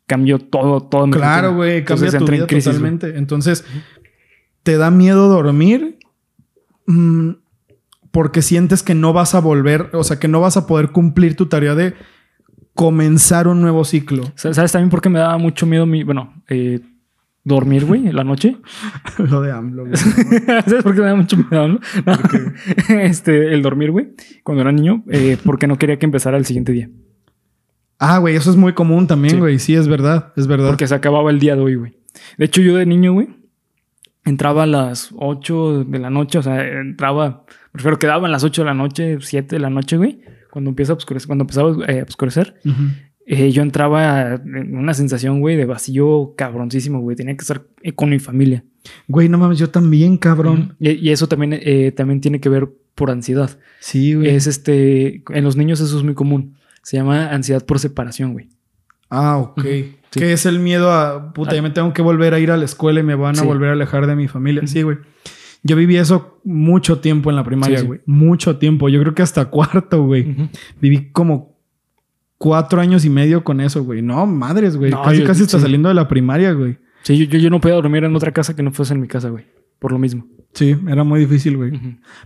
cambió 0.06 0.38
todo, 0.38 0.82
todo. 0.82 1.06
mi 1.06 1.12
Claro, 1.14 1.54
güey, 1.54 1.84
cambia 1.84 2.06
Entonces 2.06 2.10
tu 2.12 2.16
entré 2.18 2.36
en 2.36 2.40
vida 2.40 2.46
crisis, 2.46 2.78
güey. 2.78 2.92
totalmente. 2.92 3.18
Entonces, 3.18 3.64
¿te 4.62 4.76
da 4.76 4.90
miedo 4.92 5.28
dormir? 5.28 5.98
Mm, 6.86 7.30
porque 8.12 8.42
sientes 8.42 8.82
que 8.84 8.94
no 8.94 9.12
vas 9.12 9.34
a 9.34 9.40
volver, 9.40 9.90
o 9.94 10.04
sea, 10.04 10.20
que 10.20 10.28
no 10.28 10.40
vas 10.40 10.56
a 10.56 10.66
poder 10.68 10.90
cumplir 10.90 11.34
tu 11.34 11.46
tarea 11.46 11.74
de 11.74 11.94
comenzar 12.74 13.48
un 13.48 13.60
nuevo 13.60 13.84
ciclo. 13.84 14.24
Sa- 14.34 14.52
¿Sabes 14.54 14.72
también 14.72 14.90
por 14.90 15.00
qué 15.00 15.08
me 15.08 15.18
daba 15.18 15.38
mucho 15.38 15.66
miedo 15.66 15.86
mi, 15.86 16.02
bueno, 16.02 16.42
eh, 16.48 16.80
dormir, 17.44 17.84
güey, 17.84 18.08
en 18.08 18.16
la 18.16 18.24
noche? 18.24 18.56
Lo 19.18 19.40
de 19.42 19.52
AMLO. 19.52 19.84
güey. 19.86 19.96
¿Sabes 20.66 20.82
por 20.82 20.94
qué 20.94 21.00
me 21.00 21.06
da 21.06 21.14
mucho 21.14 21.36
miedo? 21.36 21.68
No. 21.68 21.78
este, 23.00 23.52
el 23.54 23.62
dormir, 23.62 23.90
güey, 23.90 24.14
cuando 24.42 24.62
era 24.62 24.72
niño, 24.72 25.04
eh, 25.10 25.36
porque 25.44 25.66
no 25.66 25.76
quería 25.78 25.98
que 25.98 26.06
empezara 26.06 26.36
el 26.36 26.44
siguiente 26.46 26.72
día. 26.72 26.90
ah, 27.98 28.18
güey, 28.18 28.34
eso 28.36 28.50
es 28.50 28.56
muy 28.56 28.72
común 28.74 29.06
también, 29.06 29.34
Sí. 29.34 29.40
güey. 29.40 29.58
Sí, 29.58 29.74
es 29.74 29.88
verdad, 29.88 30.32
es 30.36 30.46
verdad. 30.46 30.68
Porque 30.68 30.86
se 30.86 30.94
acababa 30.94 31.30
el 31.30 31.38
día 31.38 31.54
de 31.56 31.62
hoy, 31.62 31.74
güey. 31.76 31.96
De 32.38 32.44
hecho, 32.46 32.60
yo 32.60 32.76
de 32.76 32.86
niño, 32.86 33.12
güey, 33.12 33.28
entraba 34.24 34.64
a 34.64 34.66
las 34.66 35.10
8 35.16 35.84
de 35.84 35.98
la 35.98 36.10
noche, 36.10 36.38
o 36.38 36.42
sea, 36.42 36.62
entraba, 36.66 37.44
prefiero 37.72 37.98
quedaba 37.98 38.26
a 38.26 38.30
las 38.30 38.42
8 38.44 38.62
de 38.62 38.66
la 38.66 38.74
noche, 38.74 39.18
7 39.20 39.56
de 39.56 39.60
la 39.60 39.70
noche, 39.70 39.96
güey, 39.96 40.20
cuando 40.54 40.70
empieza 40.70 40.92
a 40.92 40.96
oscurecer, 40.96 41.26
cuando 41.26 41.42
empezaba 41.42 41.74
eh, 41.92 42.00
a 42.00 42.04
oscurecer. 42.04 42.54
Eh, 43.26 43.50
yo 43.50 43.62
entraba 43.62 44.34
en 44.34 44.76
una 44.76 44.94
sensación, 44.94 45.40
güey, 45.40 45.56
de 45.56 45.64
vacío 45.64 46.34
cabroncísimo, 46.36 47.00
güey. 47.00 47.16
Tenía 47.16 47.34
que 47.36 47.42
estar 47.42 47.62
eh, 47.82 47.92
con 47.92 48.10
mi 48.10 48.20
familia. 48.20 48.62
Güey, 49.08 49.28
no 49.28 49.36
mames, 49.38 49.58
yo 49.58 49.70
también, 49.70 50.16
cabrón. 50.16 50.76
Y, 50.78 50.90
y 50.92 51.10
eso 51.10 51.26
también, 51.26 51.58
eh, 51.60 51.90
también 51.92 52.20
tiene 52.20 52.38
que 52.40 52.48
ver 52.48 52.68
por 52.94 53.10
ansiedad. 53.10 53.50
Sí, 53.80 54.14
güey. 54.14 54.28
Es 54.28 54.46
este, 54.46 55.22
en 55.30 55.42
los 55.44 55.56
niños 55.56 55.80
eso 55.80 55.96
es 55.98 56.04
muy 56.04 56.14
común. 56.14 56.54
Se 56.82 56.96
llama 56.96 57.30
ansiedad 57.30 57.64
por 57.64 57.78
separación, 57.80 58.34
güey. 58.34 58.48
Ah, 59.10 59.38
ok. 59.38 59.62
Sí. 59.64 60.20
Que 60.20 60.32
es 60.32 60.46
el 60.46 60.60
miedo 60.60 60.92
a, 60.92 61.32
puta, 61.32 61.54
ya 61.56 61.62
me 61.62 61.70
tengo 61.70 61.92
que 61.92 62.02
volver 62.02 62.34
a 62.34 62.38
ir 62.38 62.50
a 62.52 62.56
la 62.56 62.64
escuela 62.66 63.00
y 63.00 63.02
me 63.02 63.16
van 63.16 63.36
a 63.36 63.40
Sí. 63.40 63.46
volver 63.46 63.70
a 63.70 63.72
alejar 63.72 64.06
de 64.06 64.14
mi 64.14 64.28
familia. 64.28 64.64
Sí, 64.66 64.82
güey. 64.82 64.98
Yo 65.66 65.74
viví 65.76 65.96
eso 65.96 66.40
mucho 66.44 67.00
tiempo 67.00 67.30
en 67.30 67.36
la 67.36 67.42
primaria, 67.44 67.78
Sí, 67.78 67.82
sí. 67.82 67.86
güey. 67.88 68.00
Mucho 68.06 68.58
tiempo. 68.58 68.88
Yo 68.90 69.00
creo 69.00 69.14
que 69.14 69.22
hasta 69.22 69.44
cuarto, 69.50 70.04
güey. 70.04 70.36
Viví 70.80 71.10
como 71.10 71.58
cuatro 72.38 72.80
años 72.80 73.04
y 73.04 73.10
medio 73.10 73.42
con 73.42 73.60
eso, 73.60 73.82
güey. 73.82 74.02
No, 74.02 74.26
madres, 74.26 74.76
güey. 74.76 74.90
No, 74.90 75.02
casi, 75.02 75.20
yo- 75.20 75.26
casi 75.26 75.42
está 75.42 75.56
sí. 75.58 75.62
saliendo 75.62 75.88
de 75.88 75.94
la 75.94 76.06
primaria, 76.06 76.52
güey. 76.52 76.78
Sí, 77.02 77.16
yo, 77.18 77.24
yo, 77.26 77.38
yo 77.38 77.50
no 77.50 77.60
podía 77.60 77.74
dormir 77.76 78.04
en 78.04 78.14
otra 78.14 78.32
casa 78.32 78.54
que 78.54 78.62
no 78.62 78.72
fuese 78.72 78.94
en 78.94 79.00
mi 79.00 79.08
casa, 79.08 79.30
güey. 79.30 79.46
Por 79.78 79.90
lo 79.92 79.98
mismo. 79.98 80.26
Sí, 80.52 80.76
era 80.86 81.02
muy 81.02 81.20
difícil, 81.20 81.56
güey. 81.56 81.72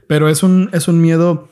Pero 0.07 0.29
es 0.29 0.43
un, 0.43 0.69
es 0.73 0.87
un 0.89 1.01
miedo 1.01 1.49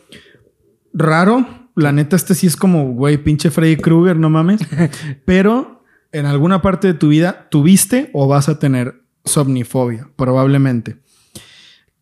raro. 0.92 1.46
La 1.74 1.92
neta, 1.92 2.16
este 2.16 2.34
sí 2.34 2.46
es 2.46 2.56
como, 2.56 2.92
güey, 2.94 3.18
pinche 3.18 3.50
Freddy 3.50 3.76
Krueger, 3.76 4.16
no 4.16 4.30
mames. 4.30 4.60
Pero 5.24 5.84
en 6.12 6.26
alguna 6.26 6.62
parte 6.62 6.88
de 6.88 6.94
tu 6.94 7.08
vida 7.08 7.48
tuviste 7.50 8.10
o 8.12 8.26
vas 8.28 8.48
a 8.48 8.58
tener 8.58 9.02
somnifobia, 9.24 10.08
probablemente. 10.16 10.96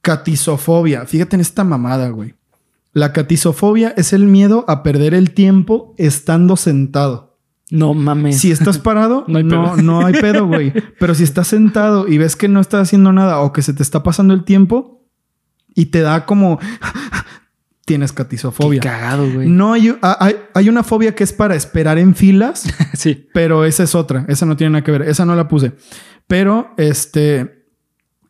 Catisofobia. 0.05 1.07
Fíjate 1.07 1.35
en 1.37 1.41
esta 1.41 1.65
mamada, 1.65 2.11
güey. 2.11 2.35
La 2.93 3.13
catisofobia 3.13 3.93
es 3.97 4.13
el 4.13 4.27
miedo 4.27 4.67
a 4.69 4.83
perder 4.83 5.15
el 5.15 5.33
tiempo 5.33 5.95
estando 5.99 6.57
sentado. 6.57 7.39
No 7.71 7.95
mames. 7.95 8.39
Si 8.39 8.53
estás 8.53 8.79
parado, 8.79 9.25
No 9.29 9.39
hay 9.39 9.45
no, 9.45 9.73
pedo. 9.75 9.83
no 9.83 10.07
hay 10.07 10.13
pedo, 10.13 10.47
güey. 10.47 10.73
Pero 11.01 11.15
si 11.15 11.25
estás 11.25 11.49
sentado 11.49 12.07
y 12.07 12.19
ves 12.19 12.37
que 12.37 12.49
no 12.49 12.61
estás 12.61 12.83
haciendo 12.83 13.13
nada 13.13 13.41
o 13.41 13.53
que 13.55 13.63
se 13.63 13.73
te 13.73 13.83
está 13.83 14.03
pasando 14.03 14.35
el 14.35 14.45
tiempo 14.45 15.03
y 15.75 15.87
te 15.87 16.01
da 16.03 16.27
como... 16.27 16.61
Tienes 17.87 18.13
Qué 18.13 18.17
catisofobia. 18.19 18.81
cagado, 18.81 19.31
güey. 19.31 19.49
No 19.49 19.73
hay, 19.73 19.95
hay, 20.01 20.37
hay 20.55 20.69
una 20.69 20.83
fobia 20.83 21.15
que 21.15 21.25
es 21.25 21.33
para 21.35 21.55
esperar 21.55 21.99
en 21.99 22.15
filas, 22.15 22.65
sí. 22.95 23.29
pero 23.35 23.65
esa 23.65 23.83
es 23.83 23.95
otra. 23.95 24.25
Esa 24.29 24.47
no 24.47 24.57
tiene 24.57 24.71
nada 24.73 24.85
que 24.85 24.93
ver. 24.93 25.03
Esa 25.03 25.25
no 25.25 25.35
la 25.35 25.49
puse. 25.49 25.73
Pero 26.27 26.73
este... 26.77 27.64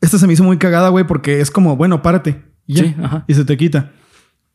Esta 0.04 0.18
se 0.18 0.26
me 0.26 0.32
hizo 0.34 0.44
muy 0.44 0.58
cagada, 0.58 0.90
güey, 0.90 1.06
porque 1.06 1.40
es 1.40 1.50
como, 1.50 1.76
bueno, 1.76 2.02
párate. 2.02 2.44
Y, 2.66 2.74
ya. 2.74 2.82
Sí, 2.84 2.94
ajá. 3.02 3.24
y 3.26 3.34
se 3.34 3.44
te 3.44 3.56
quita. 3.56 3.92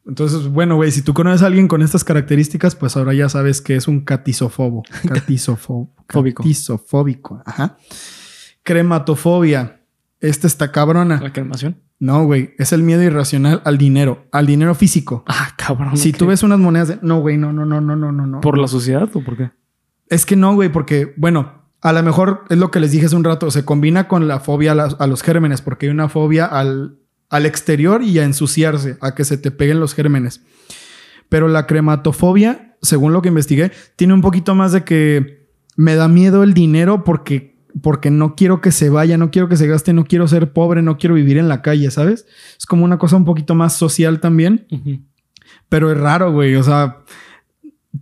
Entonces, 0.07 0.47
bueno, 0.47 0.75
güey, 0.75 0.91
si 0.91 1.01
tú 1.01 1.13
conoces 1.13 1.41
a 1.43 1.47
alguien 1.47 1.67
con 1.67 1.81
estas 1.81 2.03
características, 2.03 2.75
pues 2.75 2.95
ahora 2.97 3.13
ya 3.13 3.29
sabes 3.29 3.61
que 3.61 3.75
es 3.75 3.87
un 3.87 4.01
catisofobo. 4.01 4.83
Catisofo- 5.05 5.89
Fóbico. 6.07 6.43
Catisofóbico. 6.43 7.41
Ajá. 7.45 7.77
Crematofobia. 8.63 9.81
Esta 10.19 10.47
está 10.47 10.71
cabrona. 10.71 11.19
La 11.21 11.31
calmación. 11.33 11.77
No, 11.99 12.23
güey. 12.25 12.51
Es 12.57 12.73
el 12.73 12.83
miedo 12.83 13.01
irracional 13.03 13.61
al 13.65 13.77
dinero, 13.77 14.27
al 14.31 14.45
dinero 14.45 14.75
físico. 14.75 15.23
Ah, 15.27 15.49
cabrón. 15.57 15.97
Si 15.97 16.11
tú 16.13 16.27
ves 16.27 16.43
unas 16.43 16.59
monedas 16.59 16.87
de. 16.89 16.99
No, 17.01 17.19
güey, 17.21 17.37
no, 17.37 17.51
no, 17.53 17.65
no, 17.65 17.81
no, 17.81 17.95
no, 17.95 18.11
no, 18.11 18.25
no. 18.25 18.41
¿Por 18.41 18.57
la 18.57 18.67
sociedad 18.67 19.09
o 19.13 19.23
por 19.23 19.37
qué? 19.37 19.51
Es 20.07 20.25
que 20.25 20.35
no, 20.35 20.55
güey, 20.55 20.69
porque, 20.71 21.13
bueno, 21.17 21.58
a 21.81 21.93
lo 21.93 22.03
mejor 22.03 22.43
es 22.49 22.57
lo 22.57 22.71
que 22.71 22.79
les 22.79 22.91
dije 22.91 23.05
hace 23.05 23.15
un 23.15 23.23
rato, 23.23 23.51
se 23.51 23.65
combina 23.65 24.07
con 24.07 24.27
la 24.27 24.39
fobia 24.39 24.73
a, 24.73 25.07
los 25.07 25.23
gérmenes, 25.23 25.61
porque 25.61 25.85
hay 25.85 25.91
una 25.91 26.09
fobia 26.09 26.45
al, 26.45 26.97
al 27.29 27.45
exterior 27.45 28.03
y 28.03 28.19
a 28.19 28.23
ensuciarse, 28.23 28.97
a 29.01 29.15
que 29.15 29.23
se 29.23 29.37
te 29.37 29.51
peguen 29.51 29.79
los 29.79 29.93
gérmenes. 29.93 30.41
Pero 31.29 31.47
la 31.47 31.67
crematofobia, 31.67 32.75
según 32.81 33.13
lo 33.13 33.21
que 33.21 33.29
investigué, 33.29 33.71
tiene 33.95 34.13
un 34.13 34.21
poquito 34.21 34.55
más 34.55 34.71
de 34.71 34.83
que 34.83 35.47
me 35.77 35.95
da 35.95 36.09
miedo 36.09 36.43
el 36.43 36.53
dinero 36.53 37.03
porque, 37.05 37.57
porque 37.81 38.11
no 38.11 38.35
quiero 38.35 38.59
que 38.59 38.71
se 38.71 38.89
vaya, 38.89 39.17
no 39.17 39.31
quiero 39.31 39.47
que 39.47 39.55
se 39.55 39.67
gaste, 39.67 39.93
no 39.93 40.03
quiero 40.03 40.27
ser 40.27 40.51
pobre, 40.51 40.81
no 40.81 40.97
quiero 40.97 41.15
vivir 41.15 41.37
en 41.37 41.47
la 41.47 41.61
calle, 41.61 41.89
¿sabes? 41.91 42.25
Es 42.57 42.65
como 42.65 42.83
una 42.83 42.97
cosa 42.97 43.15
un 43.15 43.25
poquito 43.25 43.55
más 43.55 43.73
social 43.73 44.19
también. 44.19 44.67
Pero 45.69 45.91
es 45.91 45.97
raro, 45.97 46.33
güey. 46.33 46.55
O 46.55 46.63
sea, 46.63 46.97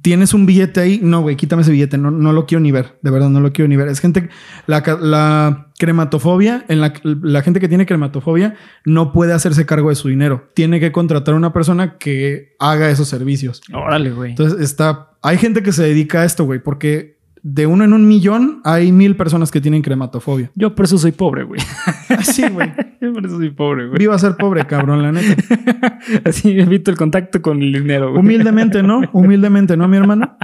tienes 0.02 0.34
un 0.34 0.45
billete 0.45 0.80
ahí. 0.80 1.00
No, 1.02 1.22
güey, 1.22 1.36
quítame 1.36 1.62
ese 1.62 1.72
billete. 1.72 1.98
No, 1.98 2.12
no 2.12 2.34
lo 2.34 2.45
quiero 2.45 2.62
ni 2.62 2.72
ver. 2.72 2.98
De 3.02 3.12
verdad, 3.12 3.30
no 3.30 3.39
lo 3.39 3.52
quiero 3.52 3.68
ni 3.68 3.76
ver. 3.76 3.88
Es 3.88 4.00
gente. 4.00 4.30
La, 4.66 4.84
la 5.02 5.68
crematofobia, 5.78 6.66
en 6.68 6.82
la, 6.82 6.93
la 7.04 7.41
gente 7.41 7.60
que 7.60 7.68
tiene 7.68 7.86
crematofobia, 7.86 8.56
no 8.86 9.12
puede 9.12 9.34
hacerse 9.34 9.66
cargo 9.66 9.89
de 9.89 9.95
su 9.95 10.08
dinero. 10.08 10.50
Tiene 10.54 10.80
que 10.80 10.91
contratar 10.91 11.34
a 11.34 11.38
una 11.38 11.54
persona 11.54 11.98
que 11.98 12.56
haga 12.60 12.89
esos 12.89 13.08
servicios. 13.08 13.62
Órale, 13.74 14.12
güey. 14.12 14.32
Entonces 14.32 14.62
está. 14.62 15.12
Hay 15.22 15.38
gente 15.38 15.64
que 15.64 15.72
se 15.72 15.84
dedica 15.84 16.22
a 16.22 16.26
esto, 16.26 16.45
güey, 16.45 16.60
porque 16.60 17.16
de 17.44 17.66
uno 17.66 17.84
en 17.84 17.94
un 17.94 18.08
millón 18.08 18.62
hay 18.64 18.92
mil 18.92 19.16
personas 19.16 19.52
que 19.52 19.62
tienen 19.62 19.82
crematofobia. 19.82 20.52
Yo 20.56 20.76
por 20.76 20.86
eso 20.86 20.98
soy 20.98 21.12
pobre, 21.12 21.44
güey. 21.44 21.62
Sí, 22.24 22.48
güey. 22.50 22.74
Yo 23.02 23.14
por 23.14 23.26
eso 23.26 23.38
soy 23.38 23.52
pobre, 23.52 23.88
güey. 23.88 24.00
Viva 24.00 24.16
a 24.16 24.20
ser 24.20 24.36
pobre, 24.38 24.66
cabrón, 24.66 25.04
la 25.04 25.12
neta. 25.12 26.00
Así 26.26 26.60
evito 26.60 26.90
el 26.90 26.98
contacto 26.98 27.42
con 27.42 27.62
el 27.62 27.72
dinero, 27.72 28.12
güey. 28.12 28.22
Humildemente, 28.22 28.82
¿no? 28.82 29.02
Humildemente, 29.14 29.78
¿no, 29.78 29.88
mi 29.88 29.98
hermano? 29.98 30.36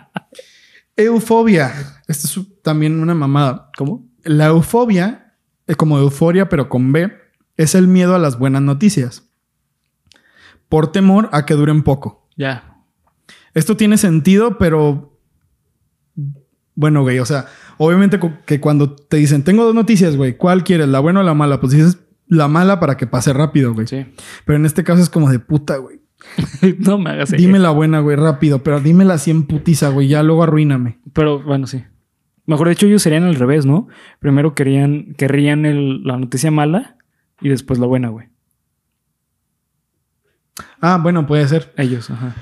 Eufobia. 0.96 1.72
Esta 2.08 2.28
es 2.28 2.39
también 2.62 3.00
una 3.00 3.16
mamada. 3.16 3.70
¿Cómo? 3.78 4.08
La 4.24 4.48
eufobia, 4.48 5.36
es 5.66 5.76
como 5.76 5.98
euforia, 5.98 6.48
pero 6.48 6.70
con 6.70 6.91
B, 6.91 7.12
es 7.58 7.76
el 7.76 7.88
miedo 7.88 8.16
a 8.16 8.20
las 8.20 8.38
buenas 8.38 8.62
noticias. 8.62 9.30
Por 10.70 10.91
temor 10.91 11.30
a 11.32 11.46
que 11.46 11.56
duren 11.56 11.84
poco. 11.84 12.30
Ya. 12.38 12.84
Esto 13.54 13.78
tiene 13.78 13.98
sentido, 13.98 14.58
pero. 14.58 15.12
Bueno, 16.76 17.01
güey, 17.03 17.19
o 17.19 17.26
sea, 17.26 17.45
obviamente 17.78 18.19
que 18.45 18.59
cuando 18.59 18.95
te 18.95 19.17
dicen, 19.17 19.43
tengo 19.43 19.63
dos 19.63 19.76
noticias, 19.76 20.15
güey, 20.15 20.36
¿cuál 20.38 20.63
quieres, 20.63 20.88
la 20.88 20.99
buena 20.99 21.19
o 21.19 21.24
la 21.24 21.34
mala? 21.34 21.59
Pues 21.59 21.74
dices 21.74 21.99
la 22.28 22.47
mala 22.47 22.80
para 22.80 22.97
que 22.97 23.05
pase 23.05 23.32
rápido, 23.34 23.74
güey. 23.74 23.86
Sí. 23.88 24.05
Pero 24.45 24.57
en 24.57 24.65
este 24.65 24.84
caso 24.84 25.01
es 25.01 25.09
como 25.09 25.30
de 25.30 25.39
puta, 25.39 25.78
güey. 25.78 25.99
no 26.80 26.97
me 26.97 27.11
hagas 27.11 27.32
Dime 27.32 27.59
la 27.59 27.69
buena, 27.71 27.99
güey, 27.99 28.15
rápido, 28.15 28.63
pero 28.63 28.80
dímela 28.80 29.15
así 29.15 29.30
en 29.30 29.43
putiza, 29.43 29.89
güey, 29.89 30.07
ya 30.07 30.24
luego 30.24 30.43
arruíname. 30.43 30.99
Pero 31.13 31.43
bueno, 31.43 31.67
sí. 31.67 31.84
Mejor 32.45 32.69
dicho, 32.69 32.88
ellos 32.88 33.01
serían 33.01 33.24
al 33.24 33.36
revés, 33.36 33.65
¿no? 33.65 33.88
Primero 34.19 34.55
querían, 34.55 35.13
querrían 35.17 35.65
el- 35.65 36.03
la 36.03 36.17
noticia 36.17 36.49
mala 36.51 36.97
y 37.39 37.49
después 37.49 37.80
la 37.80 37.86
buena, 37.88 38.09
güey. 38.09 38.28
Ah, 40.82 40.99
bueno, 41.01 41.26
puede 41.26 41.47
ser. 41.47 41.74
Ellos, 41.78 42.09
ajá. 42.09 42.36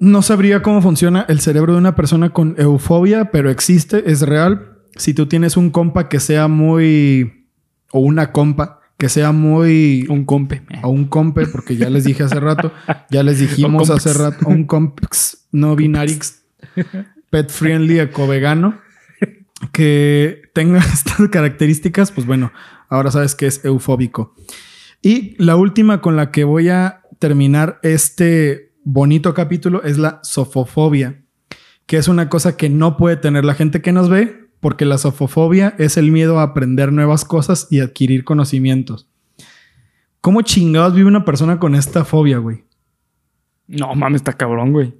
No 0.00 0.20
sabría 0.20 0.60
cómo 0.60 0.82
funciona 0.82 1.24
el 1.28 1.40
cerebro 1.40 1.72
de 1.72 1.78
una 1.78 1.94
persona 1.94 2.28
con 2.28 2.54
eufobia, 2.58 3.30
pero 3.30 3.48
existe, 3.50 4.10
es 4.10 4.20
real. 4.20 4.76
Si 4.96 5.14
tú 5.14 5.26
tienes 5.26 5.56
un 5.56 5.70
compa 5.70 6.10
que 6.10 6.20
sea 6.20 6.46
muy... 6.46 7.46
o 7.90 8.00
una 8.00 8.32
compa 8.32 8.80
que 8.98 9.08
sea 9.08 9.32
muy... 9.32 10.04
Un 10.10 10.26
compe. 10.26 10.60
o 10.82 10.90
un 10.90 11.06
compe, 11.06 11.46
porque 11.46 11.76
ya 11.76 11.88
les 11.88 12.04
dije 12.04 12.24
hace 12.24 12.38
rato, 12.38 12.70
ya 13.10 13.22
les 13.22 13.38
dijimos 13.40 13.88
hace 13.88 14.12
rato, 14.12 14.46
un 14.46 14.64
compex 14.64 15.46
no 15.52 15.74
binarix, 15.74 16.42
pet 17.30 17.48
friendly, 17.48 17.98
eco-vegano, 18.00 18.78
que 19.72 20.42
tenga 20.52 20.78
estas 20.92 21.28
características, 21.30 22.12
pues 22.12 22.26
bueno, 22.26 22.52
ahora 22.90 23.10
sabes 23.10 23.34
que 23.34 23.46
es 23.46 23.64
eufóbico. 23.64 24.34
Y 25.00 25.42
la 25.42 25.56
última 25.56 26.02
con 26.02 26.16
la 26.16 26.30
que 26.30 26.44
voy 26.44 26.68
a 26.68 27.02
terminar 27.18 27.78
este 27.82 28.67
bonito 28.90 29.34
capítulo 29.34 29.82
es 29.82 29.98
la 29.98 30.20
sofofobia, 30.22 31.22
que 31.84 31.98
es 31.98 32.08
una 32.08 32.30
cosa 32.30 32.56
que 32.56 32.70
no 32.70 32.96
puede 32.96 33.16
tener 33.16 33.44
la 33.44 33.54
gente 33.54 33.82
que 33.82 33.92
nos 33.92 34.08
ve, 34.08 34.48
porque 34.60 34.86
la 34.86 34.96
sofofobia 34.96 35.74
es 35.78 35.98
el 35.98 36.10
miedo 36.10 36.38
a 36.38 36.42
aprender 36.42 36.90
nuevas 36.90 37.26
cosas 37.26 37.68
y 37.70 37.80
adquirir 37.80 38.24
conocimientos. 38.24 39.06
¿Cómo 40.22 40.40
chingados 40.40 40.94
vive 40.94 41.06
una 41.06 41.26
persona 41.26 41.58
con 41.58 41.74
esta 41.74 42.06
fobia, 42.06 42.38
güey? 42.38 42.64
No 43.66 43.94
mames, 43.94 44.22
está 44.22 44.32
cabrón, 44.32 44.72
güey. 44.72 44.94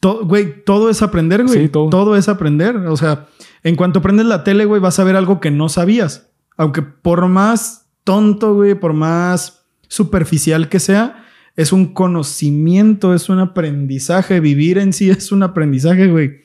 Todo, 0.00 0.24
güey, 0.24 0.64
todo 0.64 0.88
es 0.88 1.02
aprender, 1.02 1.44
güey. 1.44 1.64
Sí, 1.64 1.68
todo. 1.68 1.90
todo 1.90 2.16
es 2.16 2.30
aprender. 2.30 2.76
O 2.76 2.96
sea, 2.96 3.26
en 3.62 3.76
cuanto 3.76 4.00
prendes 4.00 4.26
la 4.26 4.44
tele, 4.44 4.64
güey, 4.64 4.80
vas 4.80 4.98
a 4.98 5.04
ver 5.04 5.14
algo 5.14 5.40
que 5.40 5.50
no 5.50 5.68
sabías. 5.68 6.30
Aunque 6.56 6.80
por 6.80 7.28
más 7.28 7.90
tonto, 8.02 8.54
güey, 8.54 8.74
por 8.74 8.94
más 8.94 9.66
superficial 9.88 10.70
que 10.70 10.80
sea, 10.80 11.23
es 11.56 11.72
un 11.72 11.92
conocimiento, 11.94 13.14
es 13.14 13.28
un 13.28 13.38
aprendizaje. 13.40 14.40
Vivir 14.40 14.78
en 14.78 14.92
sí 14.92 15.10
es 15.10 15.32
un 15.32 15.42
aprendizaje, 15.42 16.08
güey. 16.08 16.42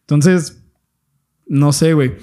Entonces, 0.00 0.62
no 1.46 1.72
sé, 1.72 1.92
güey. 1.94 2.14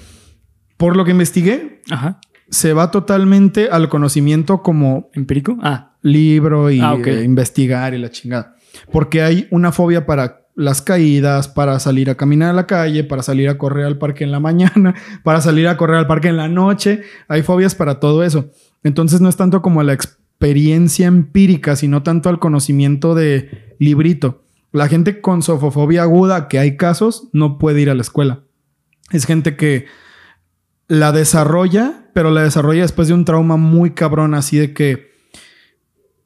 Por 0.76 0.96
lo 0.96 1.04
que 1.04 1.12
investigué, 1.12 1.82
Ajá. 1.90 2.20
se 2.50 2.72
va 2.72 2.90
totalmente 2.90 3.68
al 3.70 3.88
conocimiento 3.88 4.62
como 4.62 5.10
¿Empírico? 5.14 5.56
Ah, 5.62 5.96
libro 6.02 6.70
y 6.70 6.80
Ah, 6.80 6.96
eh, 7.04 7.22
investigar 7.24 7.94
y 7.94 7.98
la 7.98 8.10
chingada. 8.10 8.56
Porque 8.90 9.22
hay 9.22 9.46
una 9.50 9.70
fobia 9.70 10.04
para 10.04 10.40
las 10.56 10.82
caídas, 10.82 11.48
para 11.48 11.78
salir 11.80 12.10
a 12.10 12.14
caminar 12.16 12.50
a 12.50 12.52
la 12.52 12.66
calle, 12.66 13.02
para 13.04 13.22
salir 13.22 13.48
a 13.48 13.58
correr 13.58 13.86
al 13.86 13.98
parque 13.98 14.24
en 14.24 14.32
la 14.32 14.40
mañana, 14.40 14.94
para 15.22 15.40
salir 15.40 15.68
a 15.68 15.76
correr 15.76 15.96
al 15.96 16.06
parque 16.06 16.28
en 16.28 16.36
la 16.36 16.48
noche. 16.48 17.02
Hay 17.28 17.42
fobias 17.42 17.74
para 17.74 18.00
todo 18.00 18.24
eso. 18.24 18.50
Entonces 18.82 19.20
no 19.20 19.28
es 19.28 19.36
tanto 19.36 19.62
como 19.62 19.82
la 19.82 19.96
experiencia 20.44 21.06
empírica, 21.06 21.74
sino 21.74 22.02
tanto 22.02 22.28
al 22.28 22.38
conocimiento 22.38 23.14
de 23.14 23.74
librito. 23.78 24.42
La 24.72 24.88
gente 24.88 25.22
con 25.22 25.40
sofofobia 25.40 26.02
aguda, 26.02 26.48
que 26.48 26.58
hay 26.58 26.76
casos, 26.76 27.28
no 27.32 27.56
puede 27.56 27.80
ir 27.80 27.88
a 27.88 27.94
la 27.94 28.02
escuela. 28.02 28.40
Es 29.10 29.24
gente 29.24 29.56
que 29.56 29.86
la 30.86 31.12
desarrolla, 31.12 32.10
pero 32.12 32.30
la 32.30 32.42
desarrolla 32.42 32.82
después 32.82 33.08
de 33.08 33.14
un 33.14 33.24
trauma 33.24 33.56
muy 33.56 33.92
cabrón, 33.92 34.34
así 34.34 34.58
de 34.58 34.74
que 34.74 35.12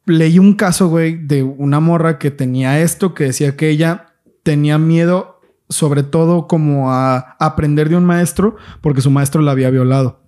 leí 0.05 0.41
un 0.41 0.55
caso, 0.55 0.89
güey, 0.89 1.17
de 1.17 1.45
una 1.45 1.79
morra 1.79 2.19
que 2.19 2.33
tenía 2.33 2.81
esto, 2.81 3.15
que 3.15 3.25
decía 3.25 3.57
que 3.57 3.69
ella 3.69 4.15
tenía 4.43 4.79
miedo, 4.79 5.41
sobre 5.69 6.03
todo 6.03 6.49
como 6.49 6.91
a 6.91 7.37
aprender 7.39 7.89
de 7.89 7.95
un 7.95 8.05
maestro, 8.05 8.57
porque 8.81 9.01
su 9.01 9.13
maestro 9.13 9.43
la 9.43 9.53
había 9.53 9.71
violado. 9.71 10.25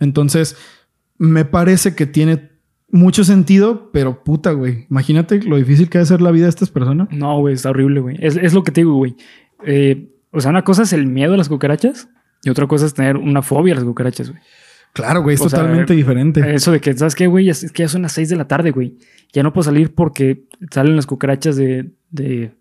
Entonces, 0.00 0.56
me 1.18 1.44
parece 1.44 1.94
que 1.94 2.06
tiene 2.06 2.47
mucho 2.90 3.24
sentido, 3.24 3.90
pero 3.92 4.22
puta, 4.24 4.52
güey. 4.52 4.86
Imagínate 4.90 5.42
lo 5.42 5.56
difícil 5.56 5.88
que 5.88 5.98
debe 5.98 6.06
ser 6.06 6.20
la 6.20 6.30
vida 6.30 6.44
de 6.44 6.50
estas 6.50 6.70
personas. 6.70 7.08
No, 7.10 7.38
güey, 7.40 7.54
está 7.54 7.70
horrible, 7.70 8.00
güey. 8.00 8.16
Es, 8.20 8.36
es 8.36 8.54
lo 8.54 8.62
que 8.62 8.72
te 8.72 8.80
digo, 8.80 8.94
güey. 8.94 9.16
Eh, 9.64 10.10
o 10.30 10.40
sea, 10.40 10.50
una 10.50 10.64
cosa 10.64 10.82
es 10.82 10.92
el 10.92 11.06
miedo 11.06 11.34
a 11.34 11.36
las 11.36 11.48
cucarachas 11.48 12.08
y 12.42 12.50
otra 12.50 12.66
cosa 12.66 12.86
es 12.86 12.94
tener 12.94 13.16
una 13.16 13.42
fobia 13.42 13.74
a 13.74 13.76
las 13.76 13.84
cucarachas, 13.84 14.30
güey. 14.30 14.42
Claro, 14.92 15.22
güey, 15.22 15.34
es 15.34 15.40
O 15.40 15.48
sea, 15.48 15.60
totalmente 15.60 15.94
diferente. 15.94 16.54
Eso 16.54 16.72
de 16.72 16.80
que, 16.80 16.96
¿sabes 16.96 17.14
qué, 17.14 17.26
güey? 17.26 17.48
Es 17.50 17.70
que 17.72 17.82
ya 17.82 17.88
son 17.88 18.02
las 18.02 18.12
6 18.12 18.30
de 18.30 18.36
la 18.36 18.48
tarde, 18.48 18.70
güey. 18.70 18.96
Ya 19.32 19.42
no 19.42 19.52
puedo 19.52 19.64
salir 19.64 19.94
porque 19.94 20.44
salen 20.70 20.96
las 20.96 21.06
cucarachas 21.06 21.56
de, 21.56 21.90
de, 22.10 22.52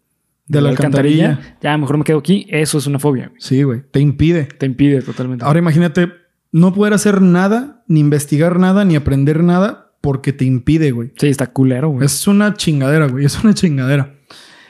De 0.46 0.62
la 0.62 0.70
alcantarilla. 0.70 1.58
Ya, 1.62 1.78
mejor 1.78 1.98
me 1.98 2.04
quedo 2.04 2.20
aquí. 2.20 2.46
Eso 2.50 2.78
es 2.78 2.86
una 2.86 3.00
fobia, 3.00 3.30
güey. 3.30 3.42
Sí, 3.42 3.64
güey, 3.64 3.82
te 3.90 4.02
impide. 4.02 4.44
Te 4.44 4.66
impide 4.66 5.02
totalmente. 5.02 5.46
Ahora 5.46 5.60
imagínate 5.60 6.12
no 6.52 6.74
poder 6.74 6.94
hacer 6.94 7.22
nada, 7.22 7.84
ni 7.88 8.00
investigar 8.00 8.60
nada, 8.60 8.86
ni 8.86 8.96
aprender 8.96 9.44
nada, 9.44 9.87
porque 10.08 10.32
te 10.32 10.46
impide, 10.46 10.92
güey. 10.92 11.12
sí, 11.18 11.28
está 11.28 11.48
culero, 11.48 11.90
güey. 11.90 12.06
Es 12.06 12.26
una 12.28 12.54
chingadera, 12.54 13.10
güey. 13.10 13.26
Es 13.26 13.44
una 13.44 13.54
chingadera. 13.54 14.14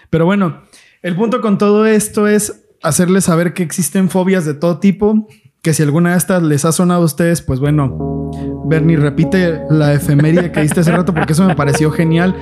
Pero 0.10 0.26
bueno, 0.26 0.64
el 1.04 1.16
punto 1.16 1.42
con 1.42 1.60
todo 1.60 1.86
esto 1.86 2.26
es 2.26 2.66
hacerles 2.82 3.26
saber 3.26 3.54
que 3.54 3.62
existen 3.62 4.10
fobias 4.10 4.46
de 4.46 4.56
todo 4.56 4.80
tipo. 4.80 5.28
Que 5.62 5.76
si 5.76 5.84
alguna 5.84 6.14
de 6.14 6.18
estas 6.18 6.42
les 6.42 6.66
ha 6.66 6.72
sonado 6.72 7.04
a 7.04 7.06
ustedes, 7.06 7.44
pues 7.44 7.60
bueno, 7.60 8.32
Bernie, 8.66 8.98
repite 8.98 9.62
la 9.70 9.94
efeméride 9.94 10.52
que 10.52 10.64
diste 10.64 10.80
hace 10.80 10.92
rato 10.92 11.14
porque 11.14 11.34
eso 11.34 11.46
me 11.46 11.56
pareció 11.56 11.92
genial. 11.92 12.36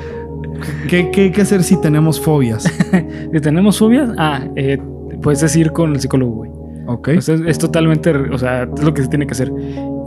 ¿Qué, 0.87 1.11
qué 1.11 1.23
hay 1.23 1.31
que 1.33 1.41
hacer 1.41 1.63
si 1.63 1.75
tenemos 1.81 2.21
fobias? 2.21 2.63
Si 3.33 3.41
tenemos 3.41 3.77
fobias, 3.77 4.09
ah, 4.17 4.47
eh, 4.55 4.77
puedes 5.21 5.41
decir 5.41 5.73
con 5.73 5.91
el 5.91 5.99
psicólogo, 5.99 6.31
güey. 6.31 6.51
Ok. 6.87 7.09
O 7.17 7.21
sea, 7.21 7.35
es, 7.35 7.41
es 7.41 7.57
totalmente, 7.57 8.11
o 8.11 8.37
sea, 8.37 8.63
es 8.63 8.83
lo 8.83 8.93
que 8.93 9.01
se 9.01 9.09
tiene 9.09 9.27
que 9.27 9.33
hacer. 9.33 9.51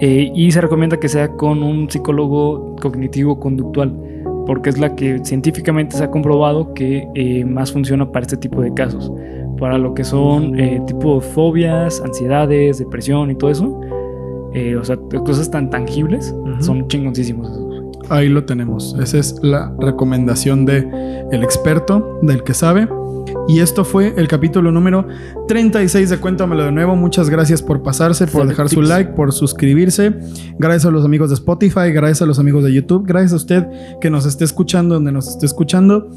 Eh, 0.00 0.30
y 0.34 0.50
se 0.52 0.60
recomienda 0.60 0.98
que 0.98 1.08
sea 1.08 1.28
con 1.28 1.62
un 1.62 1.90
psicólogo 1.90 2.76
cognitivo-conductual, 2.80 3.92
porque 4.46 4.70
es 4.70 4.78
la 4.78 4.94
que 4.94 5.18
científicamente 5.24 5.96
se 5.96 6.04
ha 6.04 6.10
comprobado 6.10 6.72
que 6.74 7.06
eh, 7.14 7.44
más 7.44 7.72
funciona 7.72 8.10
para 8.10 8.22
este 8.24 8.36
tipo 8.36 8.60
de 8.62 8.72
casos. 8.74 9.12
Para 9.58 9.76
lo 9.76 9.92
que 9.94 10.04
son 10.04 10.58
eh, 10.58 10.80
tipo 10.86 11.20
fobias, 11.20 12.00
ansiedades, 12.00 12.78
depresión 12.78 13.30
y 13.30 13.34
todo 13.34 13.50
eso. 13.50 13.80
eh, 14.54 14.76
o 14.76 14.84
sea, 14.84 14.96
cosas 15.26 15.50
tan 15.50 15.68
tangibles, 15.68 16.32
Ujú. 16.32 16.62
son 16.62 16.88
chingoncísimos. 16.88 17.50
esos. 17.50 17.68
Ahí 18.10 18.28
lo 18.30 18.44
tenemos. 18.44 18.96
Esa 18.98 19.18
es 19.18 19.38
la 19.42 19.74
recomendación 19.78 20.64
de 20.64 20.88
el 21.30 21.42
experto, 21.42 22.18
del 22.22 22.42
que 22.44 22.54
sabe. 22.54 22.88
Y 23.48 23.60
esto 23.60 23.82
fue 23.84 24.12
el 24.16 24.28
capítulo 24.28 24.70
número 24.70 25.06
36 25.48 26.10
de 26.10 26.18
Cuéntamelo 26.18 26.64
de 26.64 26.72
nuevo. 26.72 26.94
Muchas 26.96 27.30
gracias 27.30 27.62
por 27.62 27.82
pasarse, 27.82 28.26
por 28.26 28.46
dejar 28.46 28.68
su 28.68 28.82
like, 28.82 29.12
por 29.12 29.32
suscribirse. 29.32 30.12
Gracias 30.58 30.84
a 30.84 30.90
los 30.90 31.04
amigos 31.04 31.30
de 31.30 31.34
Spotify, 31.34 31.90
gracias 31.92 32.20
a 32.22 32.26
los 32.26 32.38
amigos 32.38 32.62
de 32.64 32.74
YouTube, 32.74 33.06
gracias 33.06 33.32
a 33.32 33.36
usted 33.36 33.66
que 34.02 34.10
nos 34.10 34.26
esté 34.26 34.44
escuchando 34.44 34.96
donde 34.96 35.12
nos 35.12 35.28
esté 35.28 35.46
escuchando. 35.46 36.10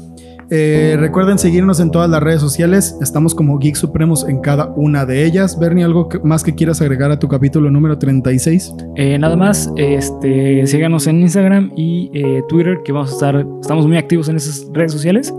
Eh, 0.50 0.96
recuerden 0.98 1.38
seguirnos 1.38 1.80
en 1.80 1.90
todas 1.90 2.10
las 2.10 2.22
redes 2.22 2.42
sociales. 2.42 2.96
Estamos 3.00 3.34
como 3.34 3.58
Geek 3.58 3.76
Supremos 3.76 4.28
en 4.28 4.40
cada 4.42 4.66
una 4.76 5.06
de 5.06 5.24
ellas. 5.24 5.58
Bernie, 5.58 5.84
¿algo 5.84 6.10
que- 6.10 6.18
más 6.18 6.42
que 6.44 6.54
quieras 6.54 6.82
agregar 6.82 7.10
a 7.10 7.18
tu 7.18 7.28
capítulo 7.28 7.70
número 7.70 7.96
36? 7.96 8.74
Eh, 8.96 9.16
nada 9.18 9.36
más, 9.36 9.72
este, 9.76 10.66
síganos 10.66 11.06
en 11.06 11.20
Instagram 11.22 11.72
y 11.74 12.10
eh, 12.12 12.42
Twitter, 12.50 12.80
que 12.84 12.92
vamos 12.92 13.10
a 13.12 13.14
estar, 13.14 13.46
estamos 13.62 13.86
muy 13.86 13.96
activos 13.96 14.28
en 14.28 14.36
esas 14.36 14.66
redes 14.74 14.92
sociales. 14.92 15.32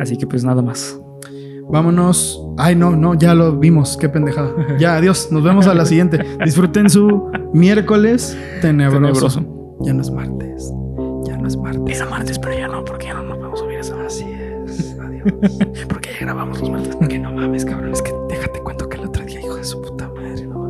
Así 0.00 0.16
que 0.16 0.26
pues 0.26 0.42
nada 0.42 0.62
más. 0.62 0.98
Vámonos. 1.70 2.42
Ay, 2.56 2.74
no, 2.74 2.96
no, 2.96 3.14
ya 3.14 3.34
lo 3.34 3.58
vimos. 3.58 3.96
Qué 3.96 4.08
pendejada. 4.08 4.50
Ya, 4.78 4.96
adiós. 4.96 5.28
Nos 5.30 5.42
vemos 5.42 5.66
a 5.66 5.74
la 5.74 5.84
siguiente. 5.84 6.24
Disfruten 6.44 6.88
su 6.88 7.30
miércoles 7.52 8.36
tenebroso. 8.60 9.40
Ya 9.80 9.92
no 9.92 10.00
es 10.02 10.10
martes. 10.10 10.72
Ya 11.24 11.36
no 11.36 11.46
es 11.46 11.56
martes. 11.56 11.96
Era 11.96 12.06
martes, 12.08 12.38
pero 12.38 12.58
ya 12.58 12.68
no, 12.68 12.84
porque 12.84 13.06
ya 13.06 13.14
no 13.14 13.22
nos 13.22 13.36
podemos 13.38 13.60
subir 13.60 13.78
esa. 13.78 14.04
Así 14.04 14.24
es. 14.24 14.98
Adiós. 14.98 15.58
porque 15.88 16.10
ya 16.12 16.20
grabamos 16.20 16.60
los 16.60 16.70
martes. 16.70 16.96
Porque 16.96 17.18
no 17.18 17.32
mames, 17.32 17.64
cabrón. 17.64 17.92
Es 17.92 18.02
que 18.02 18.12
déjate 18.28 18.60
cuento 18.60 18.88
que 18.88 18.96
el 18.96 19.04
otro 19.04 19.24
día, 19.24 19.40
hijo 19.40 19.56
de 19.56 19.64
su 19.64 19.80
puta 19.82 20.08
madre, 20.08 20.46
no 20.46 20.58
mames. 20.58 20.68